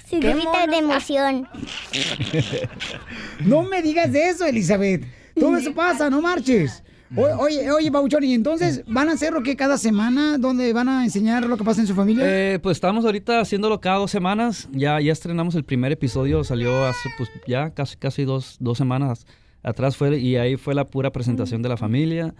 [0.09, 1.47] se ¿Qué grita de emoción.
[3.45, 5.03] No me digas de eso, Elizabeth.
[5.39, 6.83] Todo eso pasa, no marches.
[7.15, 10.37] O- Oye, oye, Pauchón, ¿y entonces van a hacer lo que cada semana?
[10.37, 12.23] donde van a enseñar lo que pasa en su familia?
[12.25, 14.69] Eh, pues estamos ahorita haciéndolo cada dos semanas.
[14.71, 19.25] Ya, ya estrenamos el primer episodio, salió hace pues ya casi, casi dos, dos semanas
[19.63, 22.33] atrás fue y ahí fue la pura presentación de la familia.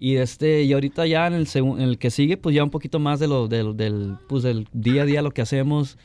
[0.00, 2.98] Y este, y ahorita ya en el, en el que sigue, pues ya un poquito
[3.00, 5.98] más de lo, del, del, pues del día a día lo que hacemos,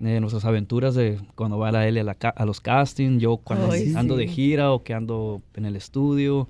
[0.00, 3.38] eh, nuestras aventuras de cuando va la L a, la ca- a los castings, yo
[3.38, 4.20] cuando Ay, ando sí.
[4.20, 6.48] de gira o que ando en el estudio.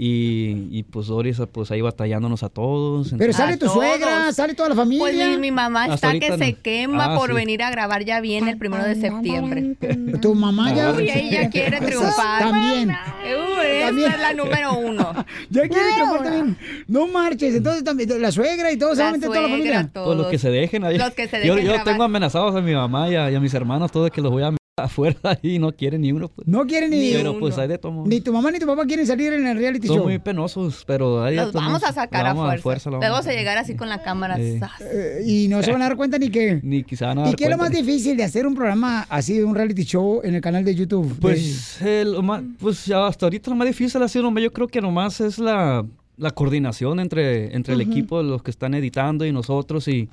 [0.00, 3.12] Y, y pues Doris pues ahí batallándonos a todos.
[3.18, 5.00] Pero sale tu suegra, sale toda la familia.
[5.04, 7.34] Pues mi, mi mamá Hasta está que se quema Ah, por sí.
[7.34, 9.74] venir a grabar ya bien el primero de septiembre.
[10.22, 10.92] Tu mamá ya.
[10.92, 12.42] Uy, ella quiere triunfar.
[12.44, 12.90] También.
[12.90, 14.12] Uy, esa También.
[14.12, 15.12] es la número uno.
[15.50, 16.56] Ya quiere triunfar también.
[16.86, 17.56] No marches.
[17.56, 19.90] Entonces también la suegra y todo, La solamente toda la familia.
[19.92, 20.06] todos.
[20.06, 20.96] Pues los que se dejen ahí.
[20.96, 23.40] Los que se yo dejen yo tengo amenazados a mi mamá y a, y a
[23.40, 26.28] mis hermanos, todos que los voy a afuera y no quieren ni uno.
[26.28, 26.46] Pues.
[26.48, 27.12] No quieren ni.
[27.12, 28.04] Pero pues hay de todo.
[28.06, 30.04] Ni tu mamá ni tu papá quieren salir en el reality Son show.
[30.06, 32.90] muy penosos, pero ahí Los vamos a sacar a fuerza.
[32.90, 34.36] Luego vamos a- llegar así con la cámara.
[34.38, 34.60] Eh.
[34.80, 36.60] Eh, y no se van a dar cuenta ni que.
[36.68, 39.40] Ni quizá van a ¿Y qué es lo más difícil de hacer un programa así,
[39.40, 41.16] un reality show en el canal de YouTube?
[41.20, 44.68] Pues, eh, lo más- pues ya hasta ahorita lo más difícil ha sido, yo creo
[44.68, 45.84] que nomás es la,
[46.16, 50.08] la coordinación entre, entre el equipo, los que están editando y nosotros y,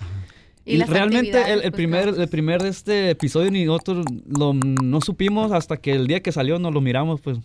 [0.66, 5.00] Y realmente el, actividades, el pues, primer, el primer este episodio ni nosotros lo, no
[5.00, 7.38] supimos hasta que el día que salió nos lo miramos, pues.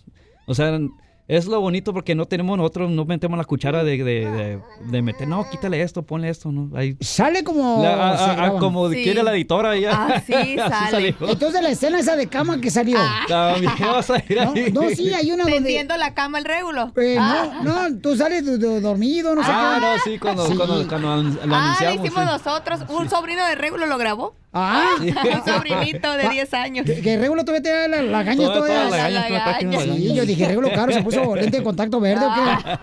[0.47, 0.79] O sea,
[1.27, 5.01] es lo bonito porque no tenemos nosotros, no metemos la cuchara de, de, de- de
[5.01, 6.75] meter, no, quítale esto, ponle esto, ¿no?
[6.77, 7.81] Ahí, Sale como.
[7.83, 9.91] La- a- a- como quiere la editora ya.
[9.93, 10.91] Ah, sí, Así sale.
[10.91, 11.15] salió.
[11.31, 12.97] Entonces la escena esa de cama que salió.
[13.27, 14.71] También vas a ir No, ahí.
[14.71, 15.57] no, sí, hay una donde.
[15.59, 16.91] Tendiendo la cama el régulo.
[16.97, 17.61] Eh, Ah.
[17.63, 18.43] no, no, tú sales
[18.81, 19.85] dormido, no sé Ah, qué.
[19.85, 20.55] no, sí, cuando, Sí.
[20.55, 22.05] cuando, cuando an- lo Ah, lo anunciamos.
[22.05, 22.29] hicimos sí.
[22.31, 22.79] nosotros.
[22.89, 24.35] Un sobrino de Régulo lo grabó.
[24.53, 26.85] Ah, Un sobrinito de Ah, 10 años.
[26.85, 28.75] Que, que Regulo todavía te da la, la gaña Toda- todavía.
[28.87, 29.79] toda la gaña, toda la gaña.
[29.95, 32.41] Sí, yo dije, Regulo caro, se puso lente de contacto verde o qué.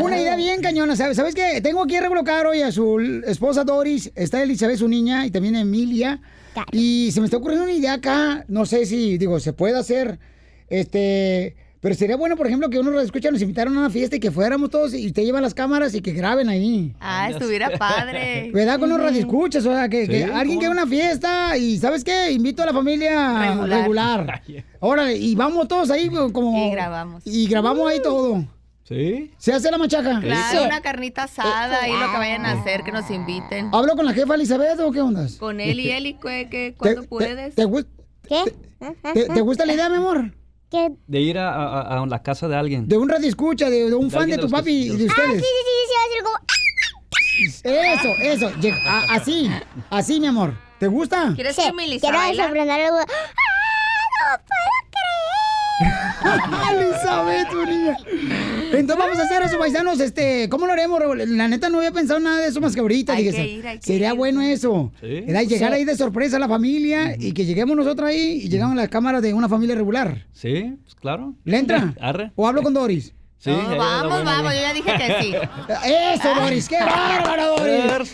[0.00, 0.96] Una idea bien cañona.
[0.96, 1.60] ¿Sabes, ¿Sabes qué?
[1.62, 4.10] Tengo aquí a Regulo Caro y a su esposa Doris.
[4.16, 6.20] Está Elizabeth, su niña, y también Emilia.
[6.72, 8.44] Y se me está ocurriendo una idea acá.
[8.48, 10.18] No sé si, digo, se puede hacer.
[10.68, 11.56] Este.
[11.84, 14.18] Pero sería bueno, por ejemplo, que uno lo escucha, nos invitaron a una fiesta y
[14.20, 16.94] que fuéramos todos y te llevan las cámaras y que graben ahí.
[16.98, 18.50] Ah, estuviera padre.
[18.54, 18.80] ¿Verdad?
[18.80, 22.32] Con los radioescuchas, o sea, que, que Sí, alguien que una fiesta y, ¿sabes qué?
[22.32, 23.80] Invito a la familia Regular.
[23.82, 24.42] regular.
[24.80, 26.66] Órale, y vamos todos ahí como...
[26.66, 27.22] Y grabamos.
[27.26, 28.46] Y grabamos ahí todo.
[28.84, 29.30] ¿Sí?
[29.36, 30.20] ¿Se hace la machaca?
[30.20, 33.68] Claro, una carnita asada y lo que vayan a hacer, que nos inviten.
[33.74, 35.26] ¿Hablo con la jefa Elizabeth o qué onda?
[35.38, 37.54] Con él y él y que, que cuando puedes.
[37.54, 37.88] ¿Te, gust-
[38.26, 38.54] ¿Qué?
[39.12, 40.32] te- te gusta la idea, mi amor?
[40.74, 40.90] ¿Qué?
[41.06, 42.88] De ir a, a- a la casa de alguien.
[42.88, 45.04] De un radio escucha, de, de un De fan de tu papi y de de
[45.04, 45.42] los- Ah, sí, ustedes.
[45.42, 46.38] sí, sí, sí, va a hacer como...
[48.20, 48.78] Eso, eso.
[48.88, 49.50] A- así,
[49.90, 50.54] así, mi amor.
[50.80, 51.32] ¿Te gusta?
[51.34, 52.98] ¿Quieres Sí, que me quiero sorprender algo.
[54.26, 54.73] ¡Ah, no
[56.72, 57.96] Elizabeth, tu niña.
[58.72, 60.00] Entonces vamos a hacer eso, paisanos.
[60.00, 61.00] Este, ¿cómo lo haremos?
[61.28, 63.12] La neta no había pensado nada de eso más que ahorita.
[63.14, 64.16] Hay Dije, que se- ir, hay que sería ir.
[64.16, 64.92] bueno eso.
[65.00, 65.24] Sí.
[65.26, 65.76] Era llegar Sí.
[65.76, 68.88] ahí de sorpresa a la familia y que lleguemos nosotros ahí y llegamos a la
[68.88, 70.26] cámara de una familia regular.
[70.32, 71.34] Sí, pues claro.
[71.44, 71.94] ¿Le entra?
[72.00, 72.32] Arre.
[72.36, 73.12] ¿O hablo con Doris?
[73.38, 75.34] Sí, No, vamos, vamos, yo ya dije que sí.
[76.14, 78.12] Eso, Doris, qué bárbaro, Doris.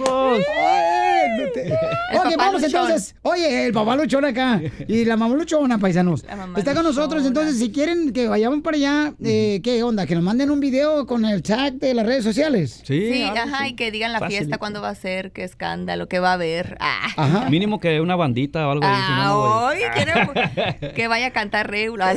[1.54, 1.78] Versos.
[2.10, 2.82] Ay, no te- El Ok, vamos luchón.
[2.82, 3.14] entonces.
[3.22, 6.24] Oye, el papá luchón acá y la mamá luchona, paisanos.
[6.24, 7.28] Mamá Está con nosotros, luchona.
[7.28, 10.06] entonces si quieren que vayamos para allá, eh, ¿qué onda?
[10.06, 12.82] Que nos manden un video con el tag de las redes sociales.
[12.84, 13.68] Sí, Sí, ajá, así.
[13.70, 16.76] y que digan la fiesta, cuándo va a ser, qué escándalo, qué va a haber.
[16.80, 17.48] Ah, Ajá.
[17.50, 18.94] Mínimo que una bandita o algo ahí.
[19.06, 19.48] si no, no voy.
[19.52, 22.04] ah hoy quiero que vaya a cantar Regulo.
[22.04, 22.14] Ah,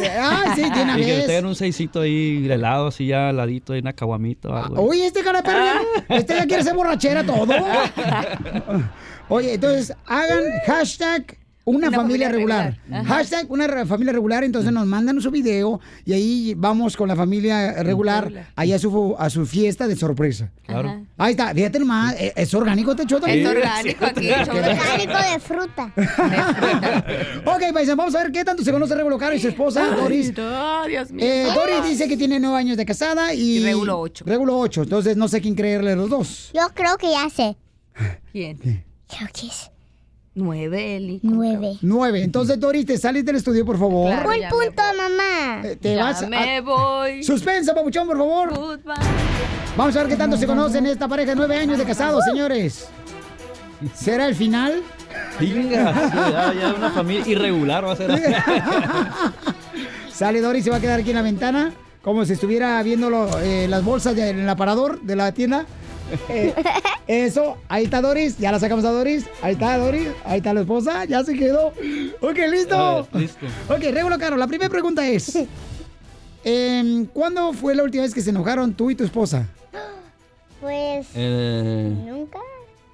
[0.56, 3.80] sí, tiene Y que tengan un seisito ahí de helado, así ya al ladito, y
[3.80, 4.82] una caguamita o algo.
[4.84, 5.64] Oye, este cara de perro,
[6.10, 7.54] ya- este ya quiere ser borrachera todo.
[9.30, 13.06] Oye, entonces hagan hashtag una, Una familia, familia regular.
[13.06, 17.82] Hashtag una familia regular, entonces nos mandan su video y ahí vamos con la familia
[17.84, 20.52] regular ahí a su, a su fiesta de sorpresa.
[20.66, 20.90] Claro.
[20.90, 21.02] Ajá.
[21.18, 23.28] Ahí está, fíjate nomás, eh, es orgánico este choto.
[23.28, 25.94] Es orgánico aquí, el show de- Orgánico de fruta.
[27.46, 30.34] Ok, paisano, vamos a ver qué tanto se conoce Regulo Caro y su esposa, Doris.
[30.38, 31.26] Oh, Dios mío.
[31.26, 33.60] Eh, Doris dice que tiene nueve años de casada y...
[33.60, 34.26] Y Regulo ocho.
[34.28, 36.52] Regulo ocho, entonces no sé quién creerle los dos.
[36.54, 37.56] Yo creo que ya sé.
[38.34, 38.84] ¿Quién?
[39.18, 39.70] Creo que es
[40.36, 41.20] Nueve, Eli.
[41.22, 41.78] nueve.
[41.82, 42.24] Nueve.
[42.24, 44.10] Entonces, Doris, te sales del estudio, por favor.
[44.12, 44.30] Claro.
[44.32, 45.62] Un punto, mamá.
[45.64, 46.62] Eh, Te Ya vas me a...
[46.62, 47.24] voy.
[47.24, 48.50] Suspensa, papuchón, por favor.
[48.58, 48.94] Goodbye.
[49.78, 52.88] Vamos a ver qué tanto se conocen esta pareja de nueve años de casados, señores.
[53.94, 54.82] ¿Será el final?
[55.40, 58.12] Venga, sí, ya, ya una familia irregular va a ser.
[60.12, 63.40] Sale Doris, se va a quedar aquí en la ventana, como si estuviera viendo lo-
[63.40, 65.66] eh, las bolsas de- en el aparador de la tienda.
[66.30, 66.54] Eh,
[67.08, 69.26] eso, ahí está Doris, ya la sacamos a Doris.
[69.42, 71.68] Ahí está Doris, ahí está la esposa, ya se quedó.
[72.22, 73.08] Ok, listo.
[73.12, 73.46] Ver, listo.
[73.70, 75.38] Ok, Regulo Caro, la primera pregunta es:
[76.44, 79.48] em, ¿Cuándo fue la última vez que se enojaron tú y tu esposa?
[80.62, 82.40] Pues Eh, nunca.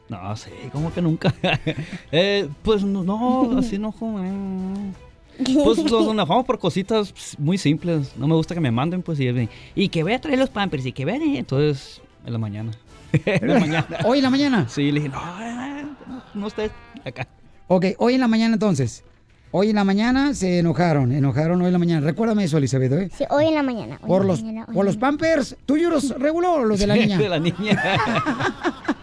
[0.10, 1.34] no, sí, como que nunca.
[2.12, 3.92] Eh, pues no, no, así no.
[3.92, 8.14] Pues nos enojamos por cositas muy simples.
[8.18, 10.86] No me gusta que me manden, pues, y, y que voy a traer los pampers
[10.86, 11.22] y que vean.
[11.22, 11.38] eh.
[11.38, 12.72] Entonces, en la mañana.
[13.26, 13.88] en la mañana.
[14.06, 14.66] ¿Hoy en la mañana?
[14.70, 16.72] Sí, le dije, no, eh, no, no estés
[17.06, 17.28] acá.
[17.68, 19.04] Ok, hoy en la mañana entonces.
[19.52, 22.06] Hoy en la mañana se enojaron, enojaron hoy en la mañana.
[22.06, 23.10] Recuérdame eso, Elizabeth, ¿eh?
[23.18, 23.98] Sí, hoy en la mañana.
[24.02, 26.66] hoy Por en la los, mañana, hoy por en los pampers, ¿tuyos los reguló o
[26.66, 27.18] los de la niña?
[27.18, 27.82] de la niña.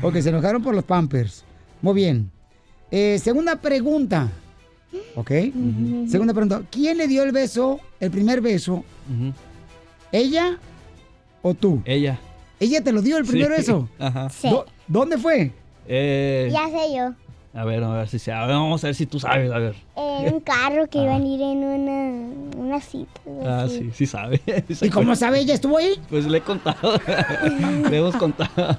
[0.00, 1.44] Ok, se enojaron por los pampers.
[1.82, 2.30] Muy bien.
[2.90, 4.28] Eh, segunda pregunta.
[5.16, 5.30] ¿Ok?
[6.08, 6.62] Segunda pregunta.
[6.70, 8.84] ¿Quién le dio el beso, el primer beso?
[10.12, 10.56] ¿Ella
[11.42, 11.82] o tú?
[11.84, 12.18] Ella.
[12.60, 13.52] ¿Ella te lo dio el primer Sí.
[13.56, 13.88] beso?
[13.98, 14.28] Ajá.
[14.30, 14.48] Sí.
[14.48, 15.52] ¿Dó- ¿Dónde fue?
[15.86, 17.14] Eh, Ya sé yo.
[17.58, 19.58] a ver, a ver si se, a ver, vamos a ver si tú sabes, a
[19.58, 19.74] ver.
[19.96, 23.20] En un carro que iban a ir en una, una cita.
[23.44, 23.78] Ah, así.
[23.78, 24.40] sí, sí sabe.
[24.82, 25.54] ¿Y cómo sabe ella?
[25.54, 25.94] ¿Estuvo ahí?
[26.10, 26.98] Pues le he contado.
[27.90, 28.76] le hemos contado.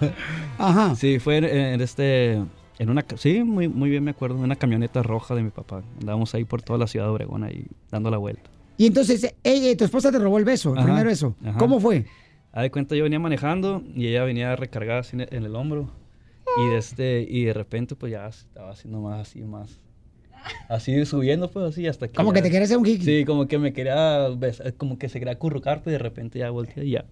[0.57, 0.95] Ajá.
[0.95, 2.41] Sí, fue en, en este.
[2.77, 5.81] En una, sí, muy, muy bien me acuerdo, en una camioneta roja de mi papá.
[5.99, 8.49] Andábamos ahí por toda la ciudad de Obregón, ahí dando la vuelta.
[8.77, 11.35] Y entonces, ella, tu esposa te robó el beso, el Ajá, primer beso.
[11.45, 11.57] ajá.
[11.57, 12.05] ¿Cómo fue?
[12.51, 15.55] A de cuenta, yo venía manejando y ella venía recargada así en el, en el
[15.55, 15.89] hombro.
[16.57, 19.79] Y de, este, y de repente, pues ya estaba haciendo más así, más.
[20.67, 22.13] Así subiendo, pues así hasta que.
[22.15, 23.05] Como que ya- te quería hacer un jiki.
[23.05, 26.49] Sí, como que me quería besar, como que se quería acurrucar, pues de repente ya
[26.49, 27.05] volteé y ya.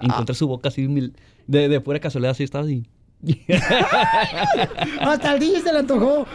[0.00, 1.14] Encontré su boca así, mil-
[1.48, 2.84] de, de pura casualidad, así estaba así.
[5.00, 6.20] Hasta el DJ se le antojó.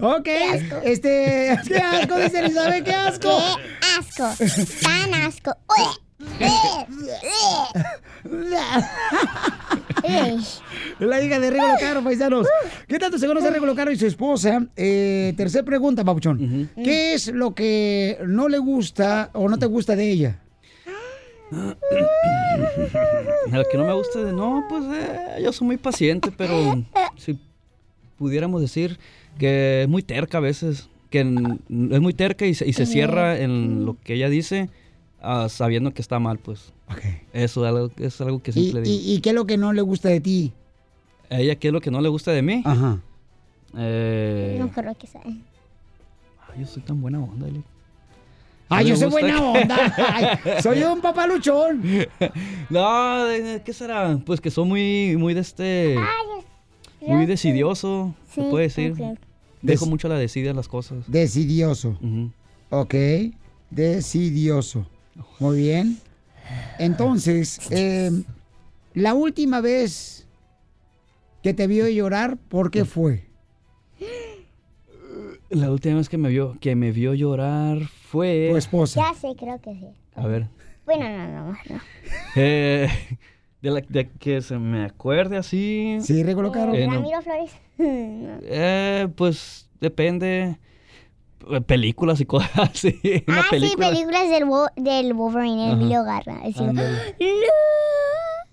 [0.00, 0.28] ok.
[0.84, 1.58] Este.
[1.66, 2.18] ¡Qué asco!
[2.18, 3.36] Dice Elizabeth, ¡qué asco!
[3.80, 4.28] ¡Qué asco!
[4.82, 5.56] ¡Tan asco!
[11.00, 12.46] La hija de Rigo Caro, paisanos.
[12.86, 14.64] ¿Qué tanto se conoce a Rigo Caro y su esposa?
[14.76, 16.70] Eh, tercer pregunta, Papuchón.
[16.76, 20.45] ¿Qué es lo que no le gusta o no te gusta de ella?
[23.52, 24.32] Lo que no me gusta de.
[24.32, 26.84] No, pues eh, yo soy muy paciente, pero
[27.16, 27.38] si
[28.18, 28.98] pudiéramos decir
[29.38, 30.88] que es muy terca a veces.
[31.10, 34.68] Que es muy terca y se, y se cierra en lo que ella dice,
[35.22, 36.72] ah, sabiendo que está mal, pues.
[37.32, 38.96] Eso es algo, es algo que ¿Y, siempre digo.
[39.02, 40.52] y- y qué es lo que no le gusta de ti?
[41.30, 42.62] ¿A ella qué es lo que no le gusta de mí?
[42.64, 42.98] Ajá.
[43.78, 45.20] Eh, No creo que sea.
[45.24, 45.42] ay,
[46.60, 47.62] yo soy tan buena onda, Eli.
[48.68, 49.94] Ay, No yo soy buena que- onda.
[50.44, 51.82] Ay, soy un papaluchón.
[52.68, 53.24] No,
[53.64, 54.18] ¿qué será?
[54.24, 55.96] Pues que soy muy, muy de este...
[57.00, 58.94] Muy decidioso, se Sí, puede decir.
[59.62, 61.04] Dejo Des- mucho la decida en las cosas.
[61.06, 61.96] Decidioso.
[62.70, 62.94] Ok.
[63.70, 64.86] Decidioso.
[65.38, 65.98] Muy bien.
[66.78, 68.10] Entonces, eh,
[68.94, 70.26] la última vez
[71.42, 73.25] que te vio llorar, ¿por qué fue?
[75.50, 77.78] La última vez que me vio, que me vio llorar
[78.08, 78.48] fue...
[78.50, 79.00] Tu esposa.
[79.08, 79.86] Ya sé, creo que sí.
[80.14, 80.48] A ver.
[80.84, 81.80] Bueno, no, no, no.
[82.36, 82.88] eh,
[83.62, 85.98] de, la, de que se me acuerde así.
[86.00, 86.74] Sí, recolocaron.
[86.74, 86.94] Eh, no.
[86.94, 87.50] Ramiro Flores.
[87.78, 88.38] No.
[88.42, 90.58] Eh, pues depende.
[91.50, 92.98] Eh, Películas y cosas así.
[93.28, 93.88] Ah, película.
[93.88, 95.72] sí, películas del, Wo- del Wolverine, Ajá.
[95.74, 96.40] Emilio Garra.
[96.42, 96.98] Así, Ándale.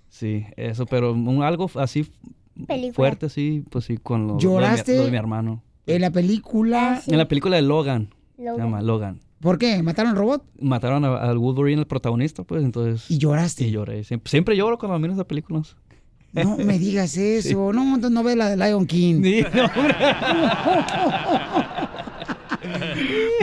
[0.10, 2.10] Sí, eso, pero un- algo así
[2.68, 2.94] Película.
[2.94, 4.96] fuerte, sí, pues sí, con lo, lo de mi- ¿Lloraste?
[4.98, 5.64] lo de mi hermano.
[5.86, 7.02] En la película.
[7.08, 8.10] En la película de Logan.
[8.38, 9.20] Se llama Logan.
[9.40, 9.84] ¿Por qué?
[9.84, 10.46] ¿Mataron al robot?
[10.60, 13.10] Mataron a- al Wolverine, el protagonista, pues entonces.
[13.12, 13.66] ¿Y lloraste?
[13.68, 14.04] Y lloré.
[14.06, 15.76] Siempre, siempre lloro cuando miro esas películas.
[16.32, 17.74] No me digas eso.
[17.74, 19.22] No, entonces no ves la de Lion King.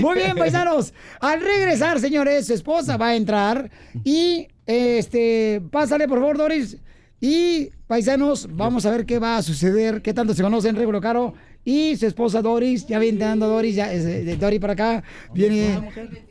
[0.01, 0.95] Muy bien, paisanos.
[1.21, 3.71] Al regresar, señores, su esposa va a entrar
[4.05, 6.79] y este, pásale por favor, Doris.
[7.21, 11.35] Y paisanos, vamos a ver qué va a suceder, qué tanto se conocen Regulo Caro
[11.65, 12.87] y su esposa Doris.
[12.87, 15.03] Ya viene entrando Doris, ya es, eh, Doris para acá.
[15.33, 15.81] Viene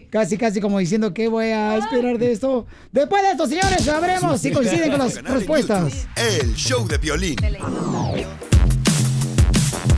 [0.10, 2.66] casi, casi como diciendo que voy a esperar de esto.
[2.92, 6.08] Después de esto, señores, sabremos si coinciden con las respuestas.
[6.16, 7.36] El show de violín.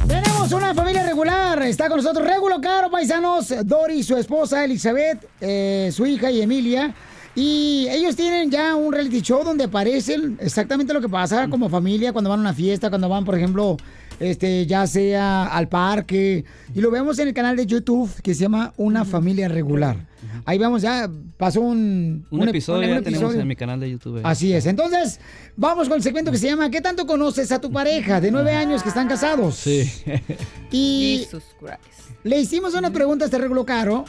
[0.07, 1.61] Tenemos una familia regular.
[1.63, 3.53] Está con nosotros Regulo Caro, paisanos.
[3.65, 6.93] Doris, su esposa Elizabeth, eh, su hija y Emilia.
[7.33, 12.11] Y ellos tienen ya un reality show donde aparecen exactamente lo que pasa como familia
[12.11, 13.77] cuando van a una fiesta, cuando van, por ejemplo,
[14.21, 16.45] este, ya sea al parque.
[16.73, 20.07] Y lo vemos en el canal de YouTube que se llama Una Familia Regular.
[20.45, 23.89] Ahí vamos, ya pasó un, Un, ep- episodio un ya tenemos en mi canal de
[23.91, 24.21] YouTube.
[24.23, 24.65] Así es.
[24.67, 25.19] Entonces,
[25.57, 28.51] vamos con el segmento que se llama ¿Qué tanto conoces a tu pareja de nueve
[28.53, 29.55] años que están casados?
[29.55, 29.89] Sí.
[30.71, 32.11] Y Jesus Christ.
[32.23, 34.05] le hicimos una pregunta a este Regulo Caro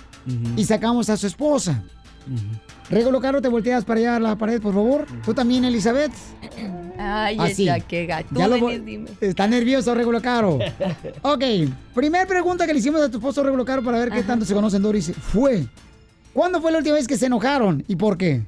[0.57, 1.83] y sacamos a su esposa.
[2.91, 5.07] Regulo Caro, te volteas para allá a la pared, por favor.
[5.25, 6.13] Tú también, Elizabeth.
[6.99, 7.65] Ay, Así.
[7.65, 8.29] ya, qué gato.
[8.33, 9.11] Ya lo dime.
[9.21, 10.59] Está nervioso, Regulo Caro.
[11.23, 11.43] Ok,
[11.95, 14.55] primer pregunta que le hicimos a tu esposo, Regulo Caro, para ver qué tanto se
[14.55, 15.65] conocen, Doris, fue...
[16.35, 18.43] ¿Cuándo fue la última vez que se enojaron y por qué?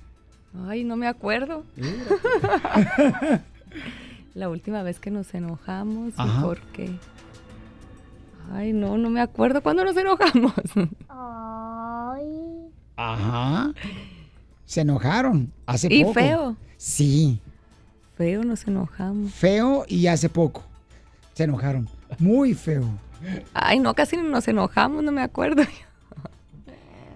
[0.66, 1.64] Ay, no me acuerdo.
[4.34, 6.42] La última vez que nos enojamos y Ajá.
[6.42, 6.90] por qué.
[8.52, 10.52] Ay, no, no me acuerdo cuándo nos enojamos.
[11.08, 12.68] Ay.
[12.96, 13.72] Ajá.
[14.66, 16.14] Se enojaron hace Y poco.
[16.14, 16.56] feo.
[16.76, 17.40] Sí.
[18.16, 19.32] Feo nos enojamos.
[19.32, 20.64] Feo y hace poco.
[21.34, 21.88] Se enojaron.
[22.18, 22.84] Muy feo.
[23.54, 25.62] Ay, no, casi no nos enojamos, no me acuerdo.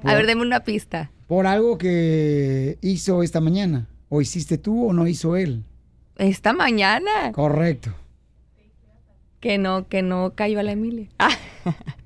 [0.04, 1.10] A ver, deme una pista.
[1.26, 3.86] Por algo que hizo esta mañana.
[4.08, 5.64] ¿O hiciste tú o no hizo él?
[6.16, 7.32] Esta mañana.
[7.32, 7.92] Correcto.
[9.40, 11.08] Que no, que no cayó a la Emilia.
[11.18, 11.30] Ah,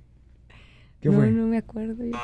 [1.02, 1.30] ¿Qué no, fue?
[1.32, 2.16] no me acuerdo yo.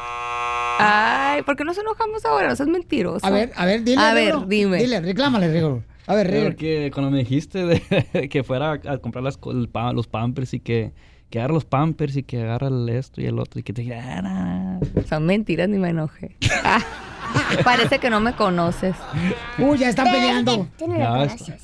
[0.78, 2.48] Ay, ¿por qué nos enojamos ahora?
[2.48, 3.26] No seas mentiroso.
[3.26, 4.00] A ver, a ver, dile.
[4.00, 4.78] A ver, dime.
[4.78, 5.82] Dile, reclámale, Regulo.
[6.06, 6.50] A ver, Regulo.
[6.50, 10.92] Porque cuando me dijiste de- que fuera a comprar las, los pampers y que,
[11.28, 13.82] que agarra los pampers y que agarra el esto y el otro y que te
[13.82, 15.02] dije, ah, nah.
[15.08, 16.36] Son mentiras, ni me enojé.
[16.62, 16.78] Ah,
[17.64, 18.94] parece que no me conoces.
[19.58, 20.68] Uy, ya están peleando.
[20.78, 21.62] Tú no lo Ya, conoces.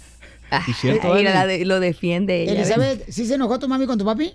[0.51, 2.55] Ah, ¿Y cierto, la lo defiende ella.
[2.55, 4.35] Elizabeth, ¿sí se enojó tu mami con tu papi?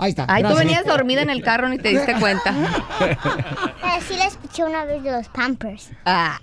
[0.00, 0.26] Ahí está.
[0.28, 2.54] Ay, tú venías dormida en el carro ni te diste cuenta.
[4.06, 5.90] Sí la escuché una vez de los Pampers.
[6.06, 6.38] Ah.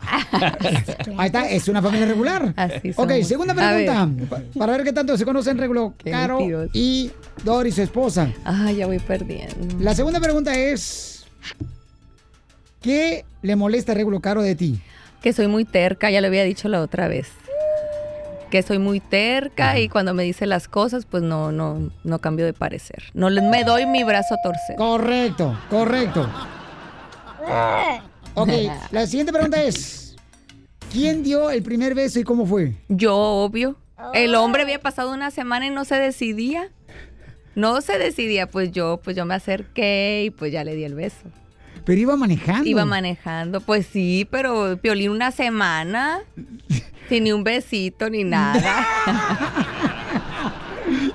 [1.17, 2.53] Ahí está, es una familia regular.
[2.57, 3.27] Así Ok, somos.
[3.27, 3.85] segunda ver.
[3.85, 4.27] pregunta.
[4.29, 6.69] pa- Para ver qué tanto se conocen Regulo, Qué Caro mentiroso.
[6.73, 7.11] y
[7.43, 8.29] Dory, su esposa.
[8.43, 9.55] Ah, ya voy perdiendo.
[9.79, 11.25] La segunda pregunta es:
[12.81, 14.79] ¿Qué le molesta a Regulo Caro de ti?
[15.21, 17.29] Que soy muy terca, ya lo había dicho la otra vez.
[18.51, 22.45] Que soy muy terca y cuando me dice las cosas, pues no, no, no cambio
[22.45, 23.03] de parecer.
[23.13, 24.75] No le- me doy mi brazo a torcer.
[24.77, 26.29] Correcto, correcto.
[28.37, 28.49] Ok,
[28.91, 30.15] la siguiente pregunta es:
[30.91, 32.73] ¿Quién dio el primer beso y cómo fue?
[32.89, 33.77] Yo, obvio.
[34.13, 36.69] El hombre había pasado una semana y no se decidía.
[37.55, 40.95] No se decidía, pues yo, pues yo me acerqué y pues ya le di el
[40.95, 41.27] beso.
[41.85, 42.67] Pero iba manejando.
[42.69, 46.19] Iba manejando, pues sí, pero Piolín una semana,
[47.09, 48.87] sin ni un besito ni nada.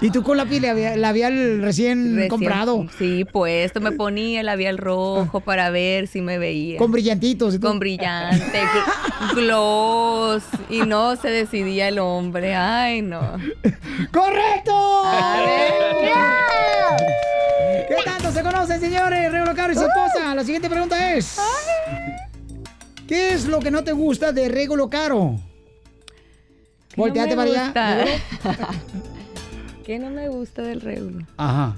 [0.02, 2.86] Y tú con la piel labial, labial recién, Recién- comprado.
[2.98, 6.78] Sí, puesto, me ponía el labial rojo para ver si me veía.
[6.78, 7.58] Con brillantitos.
[7.58, 12.54] Con brillante, gl- gloss, y no se decidía el hombre.
[12.56, 13.20] Ay, no.
[14.10, 14.72] ¡Correcto!
[15.04, 15.72] A ver.
[17.88, 19.30] ¿Qué tanto se conocen, señores?
[19.30, 20.34] Regulo Caro y su esposa.
[20.34, 21.36] La siguiente pregunta es:
[23.06, 25.38] ¿Qué es lo que no te gusta de Regulo Caro?
[27.04, 27.64] ¿Qué no Volteate me para allá.
[27.64, 27.96] gusta?
[27.96, 28.68] Regulo.
[29.84, 31.26] ¿Qué no me gusta del regulo?
[31.36, 31.76] Ajá.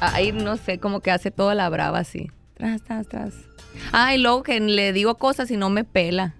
[0.00, 2.30] Ay, no sé, como que hace toda la brava así.
[2.54, 3.34] Tras, tras, tras.
[3.92, 6.34] Ay, luego que le digo cosas y no me pela.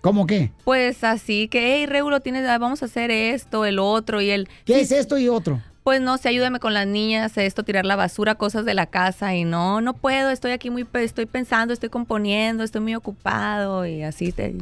[0.00, 0.50] ¿Cómo qué?
[0.64, 4.48] Pues así que, hey, Regulo, tienes, ah, vamos a hacer esto, el otro y el...
[4.64, 5.60] ¿Qué es esto y otro?
[5.84, 9.34] Pues no sé, ayúdame con las niñas, esto, tirar la basura, cosas de la casa
[9.34, 14.02] y no, no puedo, estoy aquí muy, estoy pensando, estoy componiendo, estoy muy ocupado y
[14.02, 14.54] así te...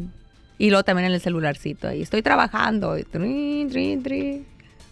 [0.61, 2.99] Y luego también en el celularcito ahí, estoy trabajando.
[2.99, 4.47] y trin, trin, trin.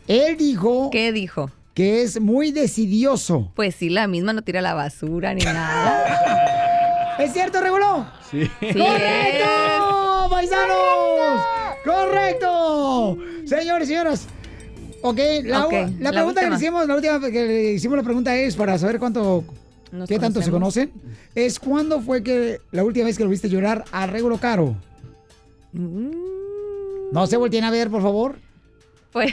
[0.07, 1.51] Él dijo ¿Qué dijo?
[1.75, 3.53] que es muy decidioso.
[3.55, 7.17] Pues sí, la misma no tira la basura ni nada.
[7.19, 8.07] ¿Es cierto, Regulo?
[8.31, 8.51] Sí.
[8.61, 10.29] ¡Correcto!
[10.31, 11.43] ¡Paisanos!
[11.85, 13.19] ¡Correcto!
[13.45, 14.27] Señores y señoras.
[15.03, 18.03] Ok, la, Ok, la la pregunta que le hicimos, la última que le hicimos la
[18.05, 19.45] pregunta es para saber cuánto,
[19.93, 20.91] Nos qué tanto se conocen.
[21.35, 24.75] Es cuándo fue que la última vez que lo viste llorar a Regulo Caro.
[25.73, 28.39] Mm, No se volteen a ver, por favor.
[29.13, 29.33] Pues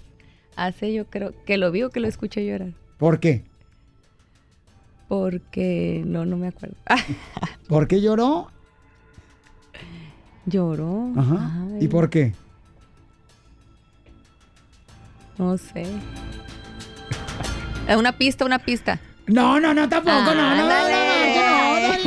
[0.56, 2.72] hace yo creo que lo vi o que lo escuché llorar.
[2.98, 3.44] ¿Por qué?
[5.08, 6.76] Porque no, no me acuerdo.
[7.68, 8.50] ¿Por qué lloró?
[10.46, 11.12] Lloró.
[11.16, 11.50] Ajá.
[11.74, 12.32] Ay, ¿Y por qué?
[15.38, 15.84] No sé.
[17.88, 19.00] Eh, Una pista, una pista.
[19.26, 20.88] No, no, no, tampoco, no, no, no, no,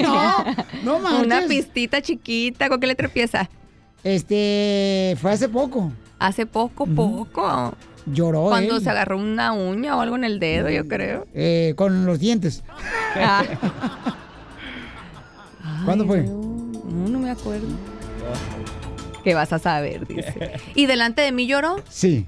[0.01, 0.43] no,
[0.83, 2.69] no, no, no Una pistita chiquita.
[2.69, 3.49] ¿Con qué letra empieza?
[4.03, 5.91] Este, fue hace poco.
[6.19, 7.73] Hace poco, poco.
[8.05, 8.83] Lloró Cuando él.
[8.83, 11.25] se agarró una uña o algo en el dedo, yo creo.
[11.33, 12.63] Eh, con los dientes.
[13.15, 13.43] Ah.
[15.85, 16.23] ¿Cuándo fue?
[16.23, 17.67] No, no me acuerdo.
[19.23, 20.05] ¿Qué vas a saber?
[20.07, 20.51] Dice.
[20.75, 21.77] ¿Y delante de mí lloró?
[21.89, 22.27] Sí.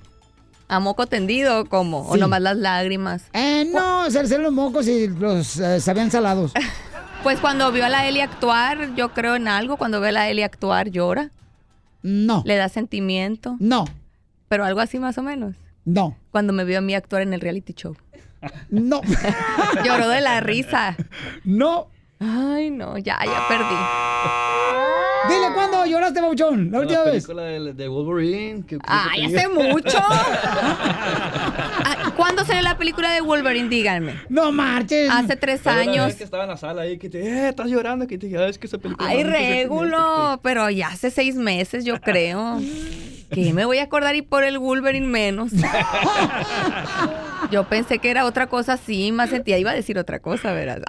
[0.67, 2.07] ¿A moco tendido o cómo?
[2.07, 2.19] ¿O Sí.
[2.19, 3.25] nomás las lágrimas?
[3.33, 6.51] Eh, no, se los mocos y los eh, sabían salados.
[7.23, 9.77] Pues cuando vio a la Eli actuar, yo creo en algo.
[9.77, 11.31] Cuando ve a la Eli actuar, llora.
[12.05, 12.43] No.
[12.45, 13.57] Le da sentimiento.
[13.59, 13.85] No.
[14.47, 15.55] Pero algo así más o menos.
[15.85, 16.15] No.
[16.29, 17.97] Cuando me vio a mí actuar en el reality show.
[18.69, 19.01] No.
[19.83, 20.95] Lloró de la risa.
[21.43, 21.87] No.
[22.19, 23.75] Ay, no, ya, ya perdí.
[25.27, 27.13] Dile cuándo lloraste, Bauchón, la última la vez.
[27.25, 28.65] película de, de Wolverine.
[28.65, 29.97] que- que Ay, hace mucho.
[31.87, 33.69] Ah, ¿Cuándo salió la película de Wolverine?
[33.69, 34.15] Díganme.
[34.29, 35.09] No marches.
[35.11, 36.07] Hace tres años.
[36.07, 38.37] vez que estaba en la sala ahí, que te, eh, estás llorando, que te dije,
[38.39, 39.07] "Ah, es que esa película.
[39.09, 42.59] Ay, régulo, pero ya hace seis meses, yo creo.
[43.29, 45.51] Que me voy a acordar y por el Wolverine menos.
[47.51, 50.79] Yo pensé que era otra cosa así, más sentía, iba a decir otra cosa, verás.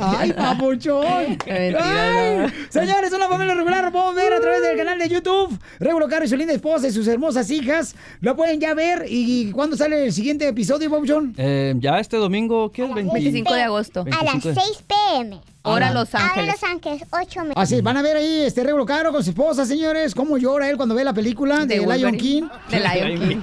[0.00, 1.04] ¡Ay, papuchón!
[1.46, 5.58] Mentira, Ay, Señores, una familia regular, lo podemos ver a través del canal de YouTube.
[5.78, 7.94] Regulo Caro y su linda esposa y sus hermosas hijas.
[8.20, 9.06] Lo pueden ya ver.
[9.08, 11.34] ¿Y cuándo sale el siguiente episodio, papuchón?
[11.36, 12.94] Eh, ya este domingo, ¿qué es?
[12.94, 14.04] 25 de agosto.
[14.18, 15.40] A las 6 pm.
[15.62, 16.54] Hora Los Ahora Ángeles.
[16.54, 17.54] Los Ángeles, 8 meses.
[17.56, 20.14] Así, van a ver ahí este Regulo Caro con su esposa, señores.
[20.14, 22.16] Cómo llora él cuando ve la película de, De Lion.
[22.16, 22.42] King.
[22.70, 23.38] De Lion King.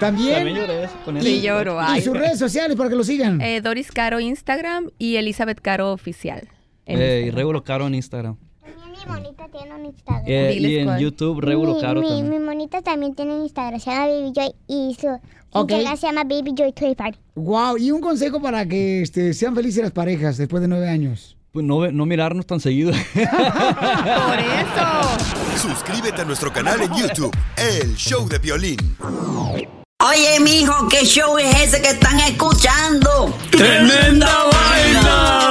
[0.00, 0.34] También.
[0.34, 1.42] También lloré con él.
[1.42, 3.40] Lloro, Y sus redes sociales para que lo sigan.
[3.40, 6.48] Eh, Doris Caro Instagram y Elizabeth Caro Oficial.
[6.86, 7.30] Eh, y.
[7.30, 8.36] Regulo Caro en Instagram.
[8.64, 10.24] Mi monita tiene un Instagram.
[10.26, 11.00] Eh, y en cuál.
[11.00, 12.30] YouTube, Regulo mi, Caro mi, también.
[12.30, 15.08] mi monita también tiene un Instagram, se llama Baby Joy y su
[15.54, 15.70] Ok.
[15.70, 17.18] Instagram se llama Baby Joy Toy Party.
[17.34, 21.36] Wow, y un consejo para que este, sean felices las parejas después de nueve años.
[21.52, 22.92] Pues no, ve- no mirarnos tan seguido.
[23.14, 25.68] Por eso.
[25.68, 28.96] Suscríbete a nuestro canal en YouTube, El Show de Violín.
[30.00, 33.36] Oye, mijo, ¿qué show es ese que están escuchando?
[33.50, 35.50] ¡Tremenda vaina!